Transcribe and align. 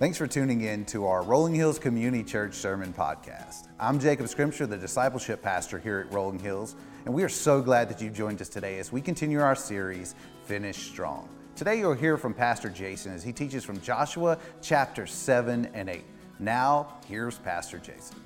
Thanks 0.00 0.18
for 0.18 0.26
tuning 0.26 0.62
in 0.62 0.84
to 0.86 1.06
our 1.06 1.22
Rolling 1.22 1.54
Hills 1.54 1.78
Community 1.78 2.24
Church 2.24 2.54
Sermon 2.54 2.92
Podcast. 2.92 3.68
I'm 3.78 4.00
Jacob 4.00 4.26
Scrimshire, 4.26 4.66
the 4.66 4.76
discipleship 4.76 5.40
pastor 5.40 5.78
here 5.78 6.00
at 6.00 6.12
Rolling 6.12 6.40
Hills, 6.40 6.74
and 7.04 7.14
we 7.14 7.22
are 7.22 7.28
so 7.28 7.62
glad 7.62 7.88
that 7.88 8.02
you've 8.02 8.12
joined 8.12 8.42
us 8.42 8.48
today 8.48 8.80
as 8.80 8.90
we 8.90 9.00
continue 9.00 9.40
our 9.40 9.54
series, 9.54 10.16
Finish 10.46 10.88
Strong. 10.88 11.28
Today 11.54 11.78
you'll 11.78 11.94
hear 11.94 12.16
from 12.16 12.34
Pastor 12.34 12.70
Jason 12.70 13.12
as 13.12 13.22
he 13.22 13.32
teaches 13.32 13.62
from 13.62 13.80
Joshua 13.82 14.36
chapter 14.60 15.06
7 15.06 15.70
and 15.74 15.88
8. 15.88 16.04
Now, 16.40 16.96
here's 17.06 17.38
Pastor 17.38 17.78
Jason. 17.78 18.16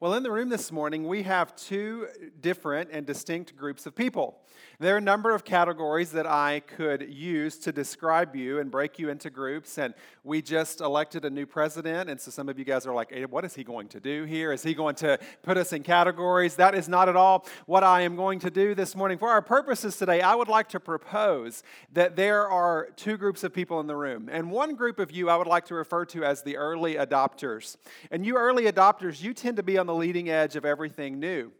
Well, 0.00 0.14
in 0.14 0.22
the 0.22 0.30
room 0.30 0.48
this 0.48 0.72
morning, 0.72 1.06
we 1.06 1.24
have 1.24 1.54
two 1.54 2.08
different 2.40 2.88
and 2.90 3.04
distinct 3.04 3.54
groups 3.54 3.84
of 3.84 3.94
people. 3.94 4.38
There 4.78 4.94
are 4.94 4.96
a 4.96 5.02
number 5.02 5.34
of 5.34 5.44
categories 5.44 6.10
that 6.12 6.26
I 6.26 6.60
could 6.60 7.12
use 7.12 7.58
to 7.58 7.70
describe 7.70 8.34
you 8.34 8.60
and 8.60 8.70
break 8.70 8.98
you 8.98 9.10
into 9.10 9.28
groups. 9.28 9.76
And 9.76 9.92
we 10.24 10.40
just 10.40 10.80
elected 10.80 11.26
a 11.26 11.30
new 11.30 11.44
president. 11.44 12.08
And 12.08 12.18
so 12.18 12.30
some 12.30 12.48
of 12.48 12.58
you 12.58 12.64
guys 12.64 12.86
are 12.86 12.94
like, 12.94 13.12
hey, 13.12 13.26
what 13.26 13.44
is 13.44 13.54
he 13.54 13.62
going 13.62 13.88
to 13.88 14.00
do 14.00 14.24
here? 14.24 14.52
Is 14.52 14.62
he 14.62 14.72
going 14.72 14.94
to 14.96 15.18
put 15.42 15.58
us 15.58 15.74
in 15.74 15.82
categories? 15.82 16.56
That 16.56 16.74
is 16.74 16.88
not 16.88 17.10
at 17.10 17.16
all 17.16 17.46
what 17.66 17.84
I 17.84 18.00
am 18.00 18.16
going 18.16 18.38
to 18.38 18.50
do 18.50 18.74
this 18.74 18.96
morning. 18.96 19.18
For 19.18 19.28
our 19.28 19.42
purposes 19.42 19.98
today, 19.98 20.22
I 20.22 20.34
would 20.34 20.48
like 20.48 20.70
to 20.70 20.80
propose 20.80 21.62
that 21.92 22.16
there 22.16 22.48
are 22.48 22.88
two 22.96 23.18
groups 23.18 23.44
of 23.44 23.52
people 23.52 23.80
in 23.80 23.86
the 23.86 23.96
room. 23.96 24.30
And 24.32 24.50
one 24.50 24.76
group 24.76 24.98
of 24.98 25.10
you 25.10 25.28
I 25.28 25.36
would 25.36 25.46
like 25.46 25.66
to 25.66 25.74
refer 25.74 26.06
to 26.06 26.24
as 26.24 26.42
the 26.42 26.56
early 26.56 26.94
adopters. 26.94 27.76
And 28.10 28.24
you 28.24 28.38
early 28.38 28.64
adopters, 28.64 29.22
you 29.22 29.34
tend 29.34 29.58
to 29.58 29.62
be 29.62 29.76
on 29.76 29.89
the 29.90 29.96
leading 29.96 30.30
edge 30.30 30.54
of 30.54 30.64
everything 30.64 31.18
new. 31.18 31.50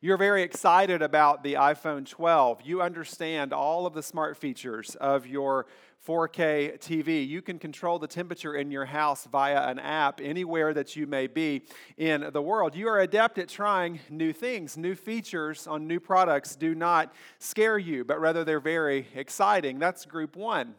You're 0.00 0.16
very 0.16 0.42
excited 0.42 1.02
about 1.02 1.44
the 1.44 1.54
iPhone 1.54 2.04
12. 2.04 2.62
You 2.64 2.82
understand 2.82 3.52
all 3.52 3.86
of 3.86 3.94
the 3.94 4.02
smart 4.02 4.36
features 4.36 4.96
of 4.96 5.24
your 5.24 5.66
4K 6.04 6.80
TV. 6.80 7.24
You 7.28 7.42
can 7.42 7.60
control 7.60 8.00
the 8.00 8.08
temperature 8.08 8.56
in 8.56 8.72
your 8.72 8.86
house 8.86 9.28
via 9.30 9.68
an 9.68 9.78
app 9.78 10.20
anywhere 10.20 10.74
that 10.74 10.96
you 10.96 11.06
may 11.06 11.28
be 11.28 11.62
in 11.96 12.28
the 12.32 12.42
world. 12.42 12.74
You 12.74 12.88
are 12.88 12.98
adept 12.98 13.38
at 13.38 13.48
trying 13.48 14.00
new 14.10 14.32
things. 14.32 14.76
New 14.76 14.96
features 14.96 15.68
on 15.68 15.86
new 15.86 16.00
products 16.00 16.56
do 16.56 16.74
not 16.74 17.14
scare 17.38 17.78
you, 17.78 18.04
but 18.04 18.18
rather 18.20 18.42
they're 18.42 18.58
very 18.58 19.06
exciting. 19.14 19.78
That's 19.78 20.04
group 20.06 20.34
one. 20.34 20.74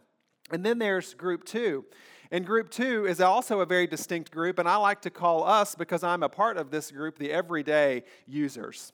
And 0.52 0.66
then 0.66 0.78
there's 0.78 1.14
group 1.14 1.46
two. 1.46 1.86
And 2.32 2.46
group 2.46 2.70
two 2.70 3.06
is 3.06 3.22
also 3.22 3.62
a 3.62 3.66
very 3.66 3.88
distinct 3.88 4.32
group, 4.32 4.60
and 4.60 4.68
I 4.68 4.76
like 4.76 5.02
to 5.02 5.10
call 5.10 5.44
us, 5.44 5.76
because 5.76 6.04
I'm 6.04 6.24
a 6.24 6.30
part 6.30 6.58
of 6.58 6.72
this 6.72 6.92
group, 6.92 7.18
the 7.18 7.32
everyday 7.32 8.04
users. 8.26 8.92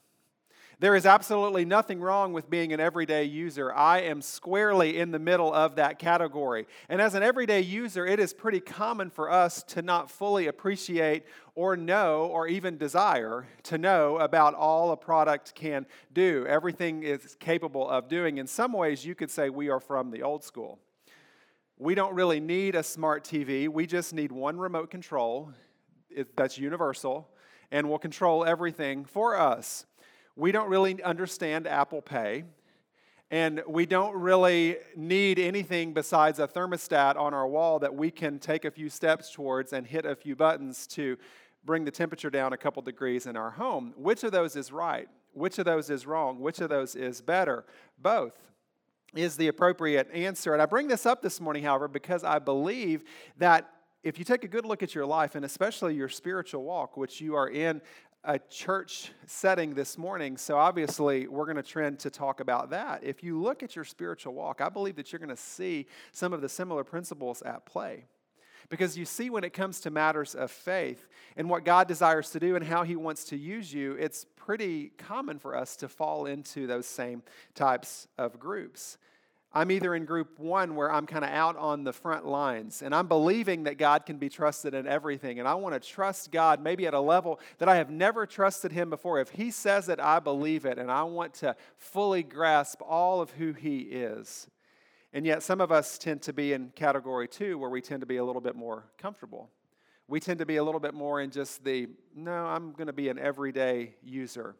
There 0.80 0.96
is 0.96 1.06
absolutely 1.06 1.64
nothing 1.64 2.00
wrong 2.00 2.32
with 2.32 2.50
being 2.50 2.72
an 2.72 2.80
everyday 2.80 3.24
user. 3.24 3.72
I 3.72 4.00
am 4.00 4.20
squarely 4.20 4.98
in 4.98 5.12
the 5.12 5.20
middle 5.20 5.54
of 5.54 5.76
that 5.76 6.00
category. 6.00 6.66
And 6.88 7.00
as 7.00 7.14
an 7.14 7.22
everyday 7.22 7.60
user, 7.60 8.04
it 8.04 8.18
is 8.18 8.34
pretty 8.34 8.58
common 8.58 9.08
for 9.10 9.30
us 9.30 9.62
to 9.68 9.82
not 9.82 10.10
fully 10.10 10.48
appreciate 10.48 11.24
or 11.54 11.76
know 11.76 12.26
or 12.26 12.48
even 12.48 12.76
desire 12.76 13.46
to 13.64 13.78
know 13.78 14.18
about 14.18 14.54
all 14.54 14.90
a 14.90 14.96
product 14.96 15.54
can 15.54 15.86
do, 16.12 16.44
everything 16.48 17.04
it's 17.04 17.36
capable 17.36 17.88
of 17.88 18.08
doing. 18.08 18.38
In 18.38 18.48
some 18.48 18.72
ways, 18.72 19.06
you 19.06 19.14
could 19.14 19.30
say 19.30 19.50
we 19.50 19.70
are 19.70 19.80
from 19.80 20.10
the 20.10 20.22
old 20.22 20.42
school. 20.42 20.80
We 21.78 21.94
don't 21.94 22.14
really 22.14 22.40
need 22.40 22.74
a 22.74 22.82
smart 22.82 23.24
TV, 23.24 23.68
we 23.68 23.86
just 23.86 24.14
need 24.14 24.32
one 24.32 24.58
remote 24.58 24.90
control 24.90 25.52
that's 26.36 26.58
universal 26.58 27.28
and 27.70 27.88
will 27.88 27.98
control 27.98 28.44
everything 28.44 29.04
for 29.04 29.36
us 29.36 29.86
we 30.36 30.50
don't 30.50 30.68
really 30.68 31.00
understand 31.02 31.66
Apple 31.66 32.02
Pay, 32.02 32.44
and 33.30 33.62
we 33.68 33.86
don't 33.86 34.16
really 34.16 34.78
need 34.96 35.38
anything 35.38 35.92
besides 35.92 36.40
a 36.40 36.48
thermostat 36.48 37.16
on 37.16 37.32
our 37.32 37.46
wall 37.46 37.78
that 37.78 37.94
we 37.94 38.10
can 38.10 38.38
take 38.38 38.64
a 38.64 38.70
few 38.70 38.88
steps 38.88 39.30
towards 39.30 39.72
and 39.72 39.86
hit 39.86 40.04
a 40.04 40.16
few 40.16 40.34
buttons 40.34 40.86
to 40.88 41.16
bring 41.64 41.84
the 41.84 41.90
temperature 41.90 42.30
down 42.30 42.52
a 42.52 42.56
couple 42.56 42.82
degrees 42.82 43.26
in 43.26 43.36
our 43.36 43.50
home. 43.50 43.94
Which 43.96 44.24
of 44.24 44.32
those 44.32 44.56
is 44.56 44.72
right? 44.72 45.08
Which 45.32 45.58
of 45.58 45.64
those 45.64 45.88
is 45.88 46.06
wrong? 46.06 46.40
Which 46.40 46.60
of 46.60 46.68
those 46.68 46.94
is 46.94 47.20
better? 47.20 47.64
Both 47.98 48.50
is 49.16 49.36
the 49.36 49.48
appropriate 49.48 50.10
answer. 50.12 50.52
And 50.52 50.62
I 50.62 50.66
bring 50.66 50.88
this 50.88 51.06
up 51.06 51.22
this 51.22 51.40
morning, 51.40 51.62
however, 51.64 51.88
because 51.88 52.24
I 52.24 52.38
believe 52.38 53.04
that 53.38 53.70
if 54.02 54.18
you 54.18 54.24
take 54.24 54.44
a 54.44 54.48
good 54.48 54.66
look 54.66 54.82
at 54.82 54.94
your 54.94 55.06
life 55.06 55.34
and 55.34 55.44
especially 55.44 55.94
your 55.94 56.08
spiritual 56.08 56.62
walk, 56.62 56.96
which 56.96 57.20
you 57.20 57.34
are 57.34 57.48
in 57.48 57.80
a 58.24 58.38
church 58.38 59.12
setting 59.26 59.74
this 59.74 59.98
morning, 59.98 60.36
so 60.36 60.56
obviously 60.56 61.26
we're 61.26 61.44
going 61.44 61.56
to 61.56 61.62
trend 61.62 61.98
to 62.00 62.10
talk 62.10 62.40
about 62.40 62.70
that. 62.70 63.02
If 63.02 63.22
you 63.22 63.40
look 63.40 63.62
at 63.62 63.76
your 63.76 63.84
spiritual 63.84 64.34
walk, 64.34 64.60
I 64.60 64.68
believe 64.68 64.96
that 64.96 65.12
you're 65.12 65.18
going 65.18 65.28
to 65.28 65.36
see 65.36 65.86
some 66.12 66.32
of 66.32 66.40
the 66.40 66.48
similar 66.48 66.84
principles 66.84 67.42
at 67.42 67.66
play. 67.66 68.04
Because 68.68 68.96
you 68.96 69.04
see, 69.04 69.30
when 69.30 69.44
it 69.44 69.52
comes 69.52 69.80
to 69.80 69.90
matters 69.90 70.34
of 70.34 70.50
faith 70.50 71.08
and 71.36 71.48
what 71.48 71.64
God 71.64 71.88
desires 71.88 72.30
to 72.30 72.40
do 72.40 72.56
and 72.56 72.64
how 72.64 72.82
He 72.82 72.96
wants 72.96 73.24
to 73.26 73.36
use 73.36 73.72
you, 73.72 73.92
it's 73.92 74.26
pretty 74.36 74.90
common 74.98 75.38
for 75.38 75.56
us 75.56 75.76
to 75.76 75.88
fall 75.88 76.26
into 76.26 76.66
those 76.66 76.86
same 76.86 77.22
types 77.54 78.08
of 78.18 78.38
groups. 78.38 78.98
I'm 79.56 79.70
either 79.70 79.94
in 79.94 80.04
group 80.04 80.40
one 80.40 80.74
where 80.74 80.90
I'm 80.90 81.06
kind 81.06 81.24
of 81.24 81.30
out 81.30 81.56
on 81.56 81.84
the 81.84 81.92
front 81.92 82.26
lines 82.26 82.82
and 82.82 82.92
I'm 82.92 83.06
believing 83.06 83.64
that 83.64 83.78
God 83.78 84.04
can 84.04 84.16
be 84.16 84.28
trusted 84.28 84.74
in 84.74 84.88
everything. 84.88 85.38
And 85.38 85.46
I 85.46 85.54
want 85.54 85.80
to 85.80 85.88
trust 85.88 86.32
God 86.32 86.60
maybe 86.60 86.88
at 86.88 86.94
a 86.94 87.00
level 87.00 87.38
that 87.58 87.68
I 87.68 87.76
have 87.76 87.88
never 87.88 88.26
trusted 88.26 88.72
Him 88.72 88.90
before. 88.90 89.20
If 89.20 89.30
He 89.30 89.52
says 89.52 89.88
it, 89.88 90.00
I 90.00 90.18
believe 90.18 90.64
it. 90.64 90.76
And 90.78 90.90
I 90.90 91.04
want 91.04 91.34
to 91.34 91.54
fully 91.76 92.24
grasp 92.24 92.82
all 92.82 93.20
of 93.20 93.30
who 93.30 93.52
He 93.52 93.78
is. 93.78 94.48
And 95.14 95.24
yet, 95.24 95.44
some 95.44 95.60
of 95.60 95.70
us 95.70 95.96
tend 95.96 96.22
to 96.22 96.32
be 96.32 96.54
in 96.54 96.70
category 96.70 97.28
two 97.28 97.56
where 97.56 97.70
we 97.70 97.80
tend 97.80 98.00
to 98.00 98.06
be 98.06 98.16
a 98.16 98.24
little 98.24 98.42
bit 98.42 98.56
more 98.56 98.86
comfortable. 98.98 99.48
We 100.08 100.18
tend 100.18 100.40
to 100.40 100.46
be 100.46 100.56
a 100.56 100.64
little 100.64 100.80
bit 100.80 100.92
more 100.92 101.20
in 101.20 101.30
just 101.30 101.62
the, 101.62 101.86
no, 102.16 102.32
I'm 102.32 102.72
going 102.72 102.88
to 102.88 102.92
be 102.92 103.08
an 103.08 103.18
everyday 103.20 103.94
user. 104.02 104.56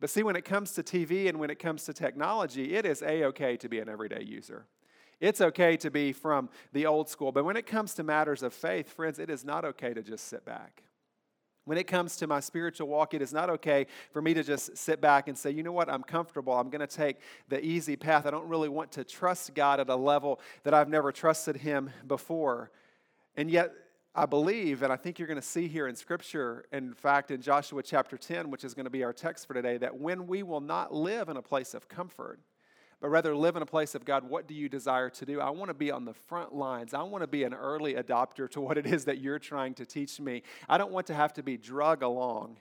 But 0.00 0.08
see, 0.08 0.22
when 0.22 0.34
it 0.34 0.46
comes 0.46 0.72
to 0.72 0.82
TV 0.82 1.28
and 1.28 1.38
when 1.38 1.50
it 1.50 1.58
comes 1.58 1.84
to 1.84 1.92
technology, 1.92 2.74
it 2.74 2.86
is 2.86 3.02
a 3.02 3.24
okay 3.26 3.58
to 3.58 3.68
be 3.68 3.80
an 3.80 3.88
everyday 3.90 4.24
user. 4.24 4.64
It's 5.20 5.42
okay 5.42 5.76
to 5.76 5.90
be 5.90 6.12
from 6.12 6.48
the 6.72 6.86
old 6.86 7.10
school. 7.10 7.30
But 7.30 7.44
when 7.44 7.58
it 7.58 7.66
comes 7.66 7.92
to 7.94 8.02
matters 8.02 8.42
of 8.42 8.54
faith, 8.54 8.90
friends, 8.90 9.18
it 9.18 9.28
is 9.28 9.44
not 9.44 9.64
okay 9.66 9.92
to 9.92 10.02
just 10.02 10.26
sit 10.26 10.44
back. 10.46 10.82
When 11.64 11.78
it 11.78 11.84
comes 11.84 12.16
to 12.16 12.26
my 12.26 12.40
spiritual 12.40 12.88
walk, 12.88 13.14
it 13.14 13.22
is 13.22 13.32
not 13.32 13.48
okay 13.50 13.86
for 14.10 14.20
me 14.20 14.34
to 14.34 14.42
just 14.42 14.76
sit 14.76 15.00
back 15.00 15.28
and 15.28 15.38
say, 15.38 15.50
you 15.50 15.62
know 15.62 15.72
what, 15.72 15.88
I'm 15.88 16.02
comfortable. 16.02 16.52
I'm 16.52 16.70
going 16.70 16.80
to 16.80 16.86
take 16.88 17.18
the 17.48 17.64
easy 17.64 17.94
path. 17.94 18.26
I 18.26 18.30
don't 18.30 18.48
really 18.48 18.68
want 18.68 18.90
to 18.92 19.04
trust 19.04 19.54
God 19.54 19.78
at 19.78 19.88
a 19.88 19.94
level 19.94 20.40
that 20.64 20.74
I've 20.74 20.88
never 20.88 21.12
trusted 21.12 21.56
Him 21.56 21.90
before. 22.06 22.72
And 23.36 23.48
yet, 23.50 23.72
I 24.14 24.26
believe, 24.26 24.82
and 24.82 24.92
I 24.92 24.96
think 24.96 25.18
you're 25.18 25.28
going 25.28 25.40
to 25.40 25.46
see 25.46 25.68
here 25.68 25.86
in 25.86 25.96
Scripture, 25.96 26.66
in 26.72 26.92
fact, 26.94 27.30
in 27.30 27.40
Joshua 27.40 27.82
chapter 27.82 28.18
10, 28.18 28.50
which 28.50 28.64
is 28.64 28.74
going 28.74 28.84
to 28.84 28.90
be 28.90 29.04
our 29.04 29.12
text 29.12 29.46
for 29.46 29.54
today, 29.54 29.78
that 29.78 29.98
when 29.98 30.26
we 30.26 30.42
will 30.42 30.60
not 30.60 30.92
live 30.92 31.28
in 31.28 31.36
a 31.36 31.42
place 31.42 31.72
of 31.74 31.88
comfort, 31.88 32.38
but 33.02 33.08
rather 33.08 33.34
live 33.34 33.56
in 33.56 33.62
a 33.62 33.66
place 33.66 33.96
of 33.96 34.04
God, 34.04 34.22
what 34.30 34.46
do 34.46 34.54
you 34.54 34.68
desire 34.68 35.10
to 35.10 35.26
do? 35.26 35.40
I 35.40 35.50
want 35.50 35.70
to 35.70 35.74
be 35.74 35.90
on 35.90 36.04
the 36.04 36.14
front 36.14 36.54
lines. 36.54 36.94
I 36.94 37.02
want 37.02 37.22
to 37.22 37.26
be 37.26 37.42
an 37.42 37.52
early 37.52 37.94
adopter 37.94 38.48
to 38.52 38.60
what 38.60 38.78
it 38.78 38.86
is 38.86 39.06
that 39.06 39.18
you're 39.18 39.40
trying 39.40 39.74
to 39.74 39.84
teach 39.84 40.20
me. 40.20 40.44
I 40.68 40.78
don't 40.78 40.92
want 40.92 41.08
to 41.08 41.14
have 41.14 41.32
to 41.34 41.42
be 41.42 41.56
drug 41.56 42.04
along 42.04 42.58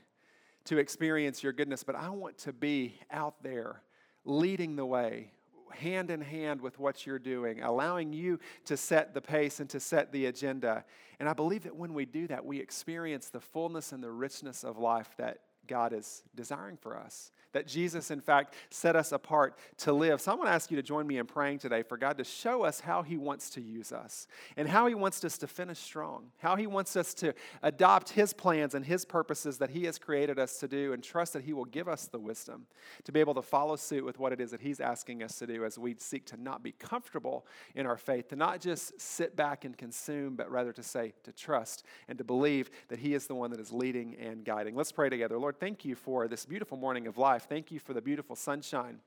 to 0.66 0.80
experience 0.80 1.44
your 1.44 1.53
goodness, 1.53 1.84
but 1.84 1.96
I 1.96 2.09
want 2.09 2.40
to 2.40 2.53
be 2.53 2.96
out 3.12 3.44
there 3.44 3.84
leading 4.25 4.75
the 4.75 4.85
way, 4.85 5.31
hand 5.75 6.09
in 6.09 6.22
hand 6.22 6.59
with 6.59 6.80
what 6.80 7.06
you're 7.06 7.19
doing, 7.19 7.62
allowing 7.62 8.12
you 8.12 8.40
to 8.66 8.75
set 8.75 9.13
the 9.13 9.22
pace 9.22 9.59
and 9.59 9.69
to 9.69 9.80
set 9.80 10.12
the 10.12 10.25
agenda. 10.25 10.85
And 11.19 11.30
I 11.30 11.34
believe 11.34 11.66
that 11.66 11.75
when 11.75 11.94
we 11.94 12.06
do 12.06 12.25
that, 12.30 12.44
we 12.44 12.59
experience 12.59 13.30
the 13.30 13.41
fullness 13.41 13.91
and 13.91 14.03
the 14.03 14.09
richness 14.09 14.63
of 14.63 14.80
life 14.80 15.13
that 15.19 15.41
God 15.68 15.94
is 15.94 16.24
desiring 16.34 16.78
for 16.78 16.97
us 16.97 17.31
that 17.53 17.67
Jesus, 17.67 18.12
in 18.12 18.22
fact, 18.22 18.56
set 18.69 18.95
us 18.95 19.12
apart 19.12 19.57
to 19.78 19.94
live. 19.94 20.22
So 20.22 20.31
I 20.31 20.35
want 20.35 20.47
to 20.47 20.53
ask 20.53 20.72
you 20.72 20.78
to 20.78 20.84
join 20.84 21.07
me 21.07 21.17
in 21.17 21.25
praying 21.25 21.59
today 21.59 21.84
for 21.84 21.97
God 21.97 22.17
to 22.17 22.23
show 22.23 22.63
us 22.63 22.80
how 22.80 23.01
He 23.01 23.18
wants 23.18 23.50
to 23.51 23.62
use 23.62 23.92
us 23.92 24.27
and 24.57 24.68
how 24.68 24.88
He 24.88 24.95
wants 24.95 25.24
us 25.24 25.38
to 25.39 25.48
finish 25.48 25.80
strong, 25.80 26.31
how 26.39 26.56
He 26.56 26.68
wants 26.68 26.95
us 26.95 27.13
to 27.15 27.33
adopt 27.62 28.09
His 28.09 28.33
plans 28.33 28.75
and 28.75 28.86
His 28.86 29.06
purposes 29.06 29.57
that 29.57 29.71
He 29.71 29.86
has 29.86 30.00
created 30.00 30.39
us 30.39 30.59
to 30.59 30.68
do, 30.68 30.94
and 30.94 31.03
trust 31.03 31.33
that 31.33 31.44
He 31.44 31.53
will 31.53 31.65
give 31.65 31.88
us 31.88 32.07
the 32.07 32.19
wisdom 32.19 32.65
to 33.03 33.12
be 33.12 33.19
able 33.19 33.33
to 33.33 33.42
follow 33.42 33.75
suit 33.75 34.06
with 34.06 34.19
what 34.19 34.33
it 34.33 34.42
is 34.42 34.51
that 34.51 34.62
He's 34.62 34.80
asking 34.80 35.24
us 35.24 35.38
to 35.39 35.48
do 35.48 35.65
as 35.65 35.77
we 35.77 35.95
seek 35.98 36.25
to 36.27 36.42
not 36.42 36.63
be 36.63 36.71
comfortable 36.71 37.45
in 37.75 37.86
our 37.86 37.98
faith, 37.98 38.30
to 38.30 38.36
not 38.36 38.62
just 38.62 39.00
sit 39.00 39.36
back 39.36 39.65
and 39.65 39.77
consume, 39.77 40.36
but 40.36 40.50
rather 40.50 40.74
to 40.74 40.83
say, 40.83 41.13
to 41.24 41.31
trust 41.31 41.83
and 42.07 42.18
to 42.18 42.24
believe 42.24 42.69
that 42.89 43.00
He 43.00 43.13
is 43.13 43.27
the 43.27 43.36
one 43.36 43.51
that 43.51 43.59
is 43.59 43.71
leading 43.71 44.15
and 44.15 44.45
guiding. 44.45 44.75
Let's 44.75 44.92
pray 44.92 45.09
together. 45.09 45.38
Lord, 45.38 45.59
thank 45.59 45.86
you 45.86 45.95
for 45.95 46.27
this 46.27 46.45
beautiful 46.45 46.77
morning 46.77 47.07
of 47.07 47.18
life 47.18 47.40
life. 47.41 47.49
Thank 47.49 47.71
you 47.71 47.79
for 47.79 47.93
the 47.93 48.01
beautiful 48.01 48.35
sunshine. 48.35 48.99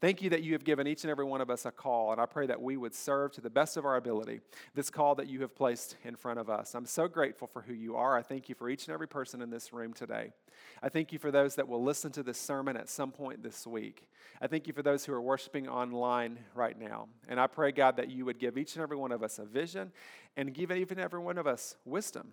Thank 0.00 0.22
you 0.22 0.30
that 0.30 0.42
you 0.42 0.52
have 0.54 0.64
given 0.64 0.86
each 0.86 1.04
and 1.04 1.10
every 1.10 1.24
one 1.24 1.40
of 1.40 1.50
us 1.50 1.66
a 1.66 1.70
call, 1.70 2.12
and 2.12 2.20
I 2.20 2.26
pray 2.26 2.46
that 2.46 2.60
we 2.60 2.76
would 2.76 2.94
serve 2.94 3.32
to 3.32 3.40
the 3.40 3.48
best 3.48 3.76
of 3.76 3.84
our 3.84 3.96
ability 3.96 4.40
this 4.74 4.90
call 4.90 5.14
that 5.14 5.28
you 5.28 5.40
have 5.42 5.54
placed 5.54 5.96
in 6.04 6.16
front 6.16 6.40
of 6.40 6.50
us. 6.50 6.74
I'm 6.74 6.84
so 6.84 7.06
grateful 7.06 7.46
for 7.46 7.62
who 7.62 7.72
you 7.72 7.96
are. 7.96 8.16
I 8.16 8.22
thank 8.22 8.48
you 8.48 8.54
for 8.54 8.68
each 8.68 8.86
and 8.86 8.94
every 8.94 9.06
person 9.06 9.40
in 9.40 9.50
this 9.50 9.72
room 9.72 9.92
today. 9.92 10.32
I 10.82 10.88
thank 10.88 11.12
you 11.12 11.18
for 11.18 11.30
those 11.30 11.54
that 11.54 11.68
will 11.68 11.82
listen 11.82 12.10
to 12.12 12.22
this 12.22 12.38
sermon 12.38 12.76
at 12.76 12.88
some 12.88 13.12
point 13.12 13.42
this 13.42 13.66
week. 13.66 14.08
I 14.42 14.46
thank 14.46 14.66
you 14.66 14.72
for 14.72 14.82
those 14.82 15.04
who 15.04 15.12
are 15.12 15.22
worshiping 15.22 15.68
online 15.68 16.38
right 16.54 16.78
now. 16.78 17.08
And 17.28 17.38
I 17.38 17.46
pray, 17.46 17.70
God, 17.70 17.96
that 17.96 18.10
you 18.10 18.24
would 18.24 18.38
give 18.38 18.58
each 18.58 18.74
and 18.74 18.82
every 18.82 18.96
one 18.96 19.12
of 19.12 19.22
us 19.22 19.38
a 19.38 19.44
vision 19.44 19.92
and 20.36 20.52
give 20.52 20.72
even 20.72 20.98
every 20.98 21.20
one 21.20 21.38
of 21.38 21.46
us 21.46 21.76
wisdom 21.84 22.32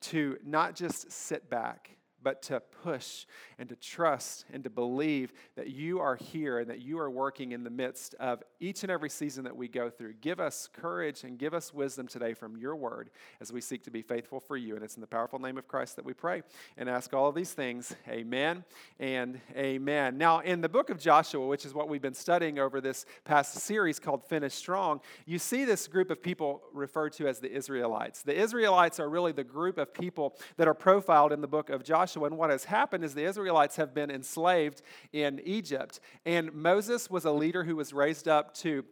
to 0.00 0.38
not 0.44 0.74
just 0.74 1.12
sit 1.12 1.50
back 1.50 1.90
but 2.22 2.42
to 2.42 2.60
push 2.60 3.26
and 3.58 3.68
to 3.68 3.76
trust 3.76 4.44
and 4.52 4.64
to 4.64 4.70
believe 4.70 5.32
that 5.56 5.70
you 5.70 6.00
are 6.00 6.16
here 6.16 6.58
and 6.58 6.70
that 6.70 6.80
you 6.80 6.98
are 6.98 7.10
working 7.10 7.52
in 7.52 7.64
the 7.64 7.70
midst 7.70 8.14
of 8.14 8.42
each 8.60 8.82
and 8.82 8.90
every 8.90 9.08
season 9.08 9.44
that 9.44 9.56
we 9.56 9.68
go 9.68 9.90
through. 9.90 10.14
Give 10.14 10.40
us 10.40 10.68
courage 10.72 11.24
and 11.24 11.38
give 11.38 11.54
us 11.54 11.72
wisdom 11.72 12.06
today 12.06 12.34
from 12.34 12.56
your 12.56 12.76
word 12.76 13.10
as 13.40 13.52
we 13.52 13.60
seek 13.60 13.82
to 13.84 13.90
be 13.90 14.02
faithful 14.02 14.40
for 14.40 14.56
you. 14.56 14.74
And 14.74 14.84
it's 14.84 14.94
in 14.94 15.00
the 15.00 15.06
powerful 15.06 15.38
name 15.38 15.58
of 15.58 15.66
Christ 15.66 15.96
that 15.96 16.04
we 16.04 16.12
pray 16.12 16.42
and 16.76 16.88
ask 16.88 17.12
all 17.12 17.28
of 17.28 17.34
these 17.34 17.52
things. 17.52 17.94
Amen 18.08 18.64
and 18.98 19.40
amen. 19.56 20.18
Now, 20.18 20.40
in 20.40 20.60
the 20.60 20.68
book 20.68 20.90
of 20.90 20.98
Joshua, 20.98 21.46
which 21.46 21.64
is 21.64 21.74
what 21.74 21.88
we've 21.88 22.02
been 22.02 22.14
studying 22.14 22.58
over 22.58 22.80
this 22.80 23.04
past 23.24 23.54
series 23.54 23.98
called 23.98 24.24
Finish 24.24 24.54
Strong, 24.54 25.00
you 25.26 25.38
see 25.38 25.64
this 25.64 25.88
group 25.88 26.10
of 26.10 26.22
people 26.22 26.62
referred 26.72 27.12
to 27.14 27.26
as 27.26 27.38
the 27.38 27.50
Israelites. 27.50 28.22
The 28.22 28.38
Israelites 28.38 29.00
are 29.00 29.08
really 29.08 29.32
the 29.32 29.44
group 29.44 29.78
of 29.78 29.92
people 29.92 30.36
that 30.56 30.68
are 30.68 30.74
profiled 30.74 31.32
in 31.32 31.40
the 31.40 31.48
book 31.48 31.70
of 31.70 31.82
Joshua. 31.82 32.11
Joshua. 32.12 32.26
And 32.26 32.38
what 32.38 32.50
has 32.50 32.64
happened 32.64 33.04
is 33.04 33.14
the 33.14 33.24
Israelites 33.24 33.76
have 33.76 33.94
been 33.94 34.10
enslaved 34.10 34.82
in 35.12 35.40
Egypt. 35.44 36.00
And 36.24 36.52
Moses 36.52 37.10
was 37.10 37.24
a 37.24 37.30
leader 37.30 37.64
who 37.64 37.76
was 37.76 37.92
raised 37.92 38.28
up 38.28 38.54
to 38.56 38.84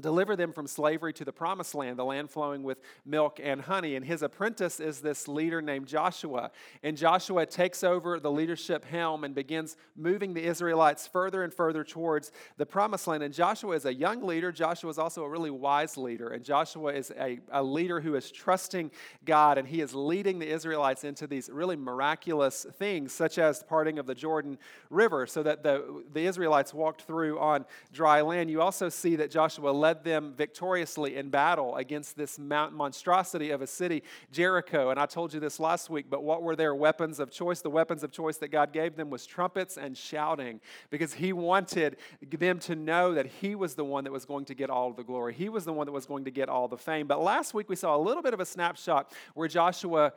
deliver 0.00 0.36
them 0.36 0.52
from 0.52 0.66
slavery 0.66 1.12
to 1.14 1.24
the 1.24 1.32
promised 1.32 1.74
land, 1.74 1.98
the 1.98 2.04
land 2.04 2.30
flowing 2.30 2.62
with 2.62 2.78
milk 3.04 3.40
and 3.42 3.60
honey. 3.60 3.96
And 3.96 4.04
his 4.04 4.22
apprentice 4.22 4.80
is 4.80 5.00
this 5.00 5.28
leader 5.28 5.62
named 5.62 5.86
Joshua. 5.86 6.50
And 6.82 6.96
Joshua 6.96 7.46
takes 7.46 7.84
over 7.84 8.18
the 8.18 8.30
leadership 8.30 8.84
helm 8.84 9.24
and 9.24 9.34
begins 9.34 9.76
moving 9.96 10.34
the 10.34 10.44
Israelites 10.44 11.06
further 11.06 11.42
and 11.42 11.52
further 11.52 11.84
towards 11.84 12.32
the 12.56 12.66
promised 12.66 13.06
land. 13.06 13.22
And 13.22 13.32
Joshua 13.32 13.74
is 13.76 13.84
a 13.84 13.94
young 13.94 14.22
leader. 14.22 14.52
Joshua 14.52 14.90
is 14.90 14.98
also 14.98 15.22
a 15.22 15.28
really 15.28 15.50
wise 15.50 15.96
leader. 15.96 16.28
And 16.28 16.44
Joshua 16.44 16.92
is 16.92 17.12
a, 17.18 17.40
a 17.50 17.62
leader 17.62 18.00
who 18.00 18.14
is 18.14 18.30
trusting 18.30 18.90
God 19.24 19.58
and 19.58 19.66
he 19.68 19.80
is 19.80 19.94
leading 19.94 20.38
the 20.38 20.48
Israelites 20.48 21.04
into 21.04 21.26
these 21.26 21.48
really 21.50 21.76
miraculous 21.76 22.66
things, 22.78 23.12
such 23.12 23.38
as 23.38 23.58
the 23.58 23.64
parting 23.64 23.98
of 23.98 24.06
the 24.06 24.14
Jordan 24.14 24.58
River, 24.90 25.26
so 25.26 25.42
that 25.42 25.62
the, 25.62 26.04
the 26.12 26.26
Israelites 26.26 26.72
walked 26.72 27.02
through 27.02 27.38
on 27.38 27.64
dry 27.92 28.20
land. 28.20 28.50
You 28.50 28.60
also 28.60 28.88
see 28.88 29.16
that 29.16 29.30
Joshua 29.30 29.70
led 29.84 30.02
them 30.02 30.32
victoriously 30.34 31.14
in 31.16 31.28
battle 31.28 31.76
against 31.76 32.16
this 32.16 32.38
monstrosity 32.38 33.50
of 33.50 33.60
a 33.60 33.66
city, 33.66 34.02
Jericho. 34.32 34.88
And 34.88 34.98
I 34.98 35.04
told 35.04 35.34
you 35.34 35.40
this 35.40 35.60
last 35.60 35.90
week, 35.90 36.06
but 36.08 36.24
what 36.24 36.42
were 36.42 36.56
their 36.56 36.74
weapons 36.74 37.20
of 37.20 37.30
choice? 37.30 37.60
The 37.60 37.68
weapons 37.68 38.02
of 38.02 38.10
choice 38.10 38.38
that 38.38 38.48
God 38.48 38.72
gave 38.72 38.96
them 38.96 39.10
was 39.10 39.26
trumpets 39.26 39.76
and 39.76 39.94
shouting 39.94 40.62
because 40.88 41.12
He 41.12 41.34
wanted 41.34 41.98
them 42.22 42.58
to 42.60 42.74
know 42.74 43.12
that 43.12 43.26
He 43.26 43.54
was 43.54 43.74
the 43.74 43.84
one 43.84 44.04
that 44.04 44.10
was 44.10 44.24
going 44.24 44.46
to 44.46 44.54
get 44.54 44.70
all 44.70 44.90
the 44.94 45.04
glory. 45.04 45.34
He 45.34 45.50
was 45.50 45.66
the 45.66 45.72
one 45.74 45.84
that 45.84 45.92
was 45.92 46.06
going 46.06 46.24
to 46.24 46.30
get 46.30 46.48
all 46.48 46.66
the 46.66 46.78
fame. 46.78 47.06
But 47.06 47.20
last 47.20 47.52
week 47.52 47.68
we 47.68 47.76
saw 47.76 47.94
a 47.94 48.00
little 48.00 48.22
bit 48.22 48.32
of 48.32 48.40
a 48.40 48.46
snapshot 48.46 49.12
where 49.34 49.48
Joshua 49.48 50.14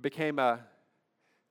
became 0.00 0.38
a 0.38 0.60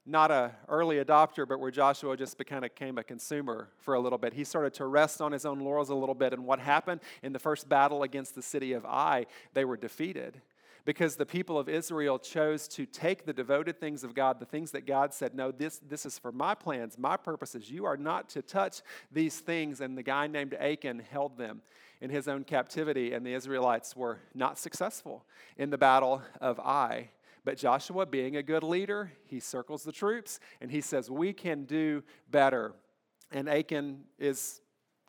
not 0.05 0.31
a 0.31 0.51
early 0.67 0.97
adopter, 0.97 1.47
but 1.47 1.59
where 1.59 1.71
Joshua 1.71 2.17
just 2.17 2.37
kind 2.45 2.65
of 2.65 2.73
became 2.73 2.97
a 2.97 3.03
consumer 3.03 3.69
for 3.79 3.93
a 3.93 3.99
little 3.99 4.17
bit. 4.17 4.33
He 4.33 4.43
started 4.43 4.73
to 4.75 4.85
rest 4.85 5.21
on 5.21 5.31
his 5.31 5.45
own 5.45 5.59
laurels 5.59 5.89
a 5.89 5.95
little 5.95 6.15
bit. 6.15 6.33
And 6.33 6.45
what 6.45 6.59
happened 6.59 7.01
in 7.21 7.31
the 7.31 7.39
first 7.39 7.69
battle 7.69 8.03
against 8.03 8.35
the 8.35 8.41
city 8.41 8.73
of 8.73 8.85
Ai? 8.85 9.25
They 9.53 9.63
were 9.63 9.77
defeated 9.77 10.41
because 10.85 11.15
the 11.15 11.25
people 11.25 11.57
of 11.57 11.69
Israel 11.69 12.19
chose 12.19 12.67
to 12.69 12.85
take 12.85 13.25
the 13.25 13.33
devoted 13.33 13.79
things 13.79 14.03
of 14.03 14.13
God, 14.13 14.39
the 14.39 14.45
things 14.45 14.71
that 14.71 14.85
God 14.85 15.13
said, 15.13 15.33
No, 15.33 15.51
this, 15.51 15.79
this 15.87 16.05
is 16.05 16.19
for 16.19 16.31
my 16.31 16.53
plans, 16.53 16.97
my 16.97 17.15
purposes. 17.15 17.71
You 17.71 17.85
are 17.85 17.97
not 17.97 18.29
to 18.29 18.41
touch 18.41 18.81
these 19.11 19.39
things. 19.39 19.79
And 19.79 19.97
the 19.97 20.03
guy 20.03 20.27
named 20.27 20.53
Achan 20.55 21.03
held 21.09 21.37
them 21.37 21.61
in 22.01 22.09
his 22.09 22.27
own 22.27 22.43
captivity, 22.43 23.13
and 23.13 23.25
the 23.25 23.33
Israelites 23.33 23.95
were 23.95 24.19
not 24.35 24.59
successful 24.59 25.23
in 25.57 25.69
the 25.69 25.77
battle 25.77 26.21
of 26.41 26.59
Ai. 26.59 27.09
But 27.45 27.57
Joshua, 27.57 28.05
being 28.05 28.37
a 28.37 28.43
good 28.43 28.63
leader, 28.63 29.11
he 29.25 29.39
circles 29.39 29.83
the 29.83 29.91
troops 29.91 30.39
and 30.61 30.71
he 30.71 30.81
says, 30.81 31.09
We 31.09 31.33
can 31.33 31.65
do 31.65 32.03
better. 32.29 32.73
And 33.31 33.49
Achan 33.49 34.03
is 34.17 34.61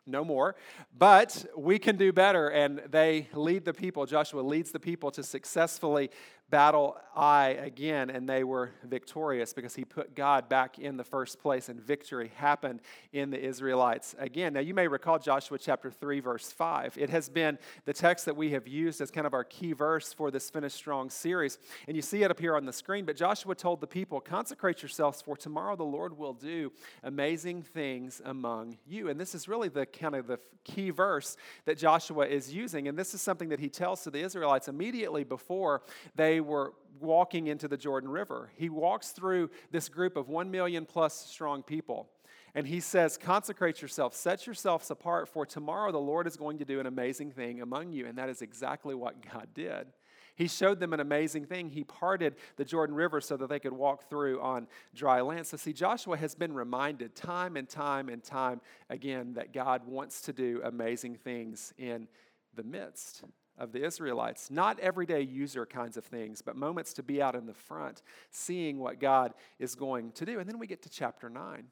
no 0.07 0.23
more, 0.23 0.55
but 0.95 1.45
we 1.57 1.79
can 1.79 1.95
do 1.95 2.11
better. 2.11 2.49
And 2.49 2.81
they 2.89 3.27
lead 3.33 3.65
the 3.65 3.73
people, 3.73 4.05
Joshua 4.05 4.41
leads 4.41 4.71
the 4.71 4.79
people 4.79 5.11
to 5.11 5.23
successfully 5.23 6.09
battle 6.49 6.97
Ai 7.15 7.49
again, 7.49 8.09
and 8.09 8.27
they 8.27 8.43
were 8.43 8.71
victorious 8.83 9.53
because 9.53 9.73
he 9.75 9.85
put 9.85 10.15
God 10.15 10.49
back 10.49 10.77
in 10.77 10.97
the 10.97 11.03
first 11.03 11.39
place, 11.39 11.69
and 11.69 11.79
victory 11.79 12.31
happened 12.35 12.81
in 13.13 13.29
the 13.29 13.41
Israelites 13.41 14.15
again. 14.19 14.53
Now, 14.53 14.59
you 14.59 14.73
may 14.73 14.87
recall 14.87 15.17
Joshua 15.17 15.57
chapter 15.57 15.89
3, 15.89 16.19
verse 16.19 16.51
5. 16.51 16.97
It 16.97 17.09
has 17.09 17.29
been 17.29 17.57
the 17.85 17.93
text 17.93 18.25
that 18.25 18.35
we 18.35 18.51
have 18.51 18.67
used 18.67 18.99
as 18.99 19.11
kind 19.11 19.25
of 19.25 19.33
our 19.33 19.45
key 19.45 19.71
verse 19.71 20.13
for 20.13 20.29
this 20.29 20.49
Finish 20.49 20.73
Strong 20.73 21.09
series, 21.09 21.57
and 21.87 21.95
you 21.95 22.01
see 22.01 22.23
it 22.23 22.31
up 22.31 22.39
here 22.39 22.55
on 22.55 22.65
the 22.65 22.73
screen. 22.73 23.05
But 23.05 23.15
Joshua 23.15 23.55
told 23.55 23.79
the 23.79 23.87
people, 23.87 24.19
Consecrate 24.19 24.81
yourselves, 24.81 25.21
for 25.21 25.37
tomorrow 25.37 25.75
the 25.75 25.83
Lord 25.83 26.17
will 26.17 26.33
do 26.33 26.71
amazing 27.03 27.63
things 27.63 28.21
among 28.25 28.77
you. 28.85 29.09
And 29.09 29.19
this 29.19 29.35
is 29.35 29.47
really 29.47 29.69
the 29.69 29.85
kind 29.85 30.15
of 30.15 30.27
the 30.27 30.39
key 30.65 30.89
verse 30.89 31.37
that 31.65 31.77
Joshua 31.77 32.25
is 32.25 32.53
using, 32.53 32.87
and 32.89 32.97
this 32.97 33.13
is 33.13 33.21
something 33.21 33.49
that 33.49 33.59
he 33.59 33.69
tells 33.69 34.03
to 34.03 34.11
the 34.11 34.19
Israelites 34.19 34.67
immediately 34.67 35.23
before 35.23 35.81
they 36.15 36.34
they 36.35 36.41
were 36.41 36.73
walking 36.99 37.47
into 37.47 37.65
the 37.69 37.77
Jordan 37.77 38.09
River. 38.09 38.51
He 38.57 38.67
walks 38.67 39.11
through 39.11 39.51
this 39.71 39.87
group 39.87 40.17
of 40.17 40.27
1 40.27 40.51
million 40.51 40.85
plus 40.85 41.13
strong 41.13 41.63
people. 41.63 42.09
And 42.53 42.67
he 42.67 42.81
says, 42.81 43.17
Consecrate 43.17 43.81
yourself, 43.81 44.13
set 44.13 44.45
yourselves 44.45 44.91
apart, 44.91 45.29
for 45.29 45.45
tomorrow 45.45 45.93
the 45.93 45.97
Lord 45.97 46.27
is 46.27 46.35
going 46.35 46.57
to 46.57 46.65
do 46.65 46.81
an 46.81 46.87
amazing 46.87 47.31
thing 47.31 47.61
among 47.61 47.93
you. 47.93 48.05
And 48.05 48.17
that 48.17 48.27
is 48.27 48.41
exactly 48.41 48.93
what 48.95 49.15
God 49.31 49.47
did. 49.53 49.87
He 50.35 50.49
showed 50.49 50.81
them 50.81 50.91
an 50.91 50.99
amazing 50.99 51.45
thing. 51.45 51.69
He 51.69 51.85
parted 51.85 52.35
the 52.57 52.65
Jordan 52.65 52.97
River 52.97 53.21
so 53.21 53.37
that 53.37 53.47
they 53.47 53.59
could 53.59 53.71
walk 53.71 54.09
through 54.09 54.41
on 54.41 54.67
dry 54.93 55.21
land. 55.21 55.47
So, 55.47 55.55
see, 55.55 55.71
Joshua 55.71 56.17
has 56.17 56.35
been 56.35 56.53
reminded 56.53 57.15
time 57.15 57.55
and 57.55 57.69
time 57.69 58.09
and 58.09 58.21
time 58.21 58.59
again 58.89 59.35
that 59.35 59.53
God 59.53 59.87
wants 59.87 60.21
to 60.23 60.33
do 60.33 60.59
amazing 60.65 61.15
things 61.15 61.73
in 61.77 62.09
the 62.55 62.63
midst 62.63 63.23
of 63.57 63.71
the 63.71 63.83
Israelites. 63.83 64.51
Not 64.51 64.79
everyday 64.79 65.21
user 65.21 65.65
kinds 65.65 65.97
of 65.97 66.05
things, 66.05 66.41
but 66.41 66.55
moments 66.55 66.93
to 66.93 67.03
be 67.03 67.21
out 67.21 67.35
in 67.35 67.45
the 67.45 67.53
front, 67.53 68.01
seeing 68.31 68.79
what 68.79 68.99
God 68.99 69.33
is 69.59 69.75
going 69.75 70.11
to 70.13 70.25
do. 70.25 70.39
And 70.39 70.49
then 70.49 70.59
we 70.59 70.67
get 70.67 70.81
to 70.83 70.89
chapter 70.89 71.29
9. 71.29 71.65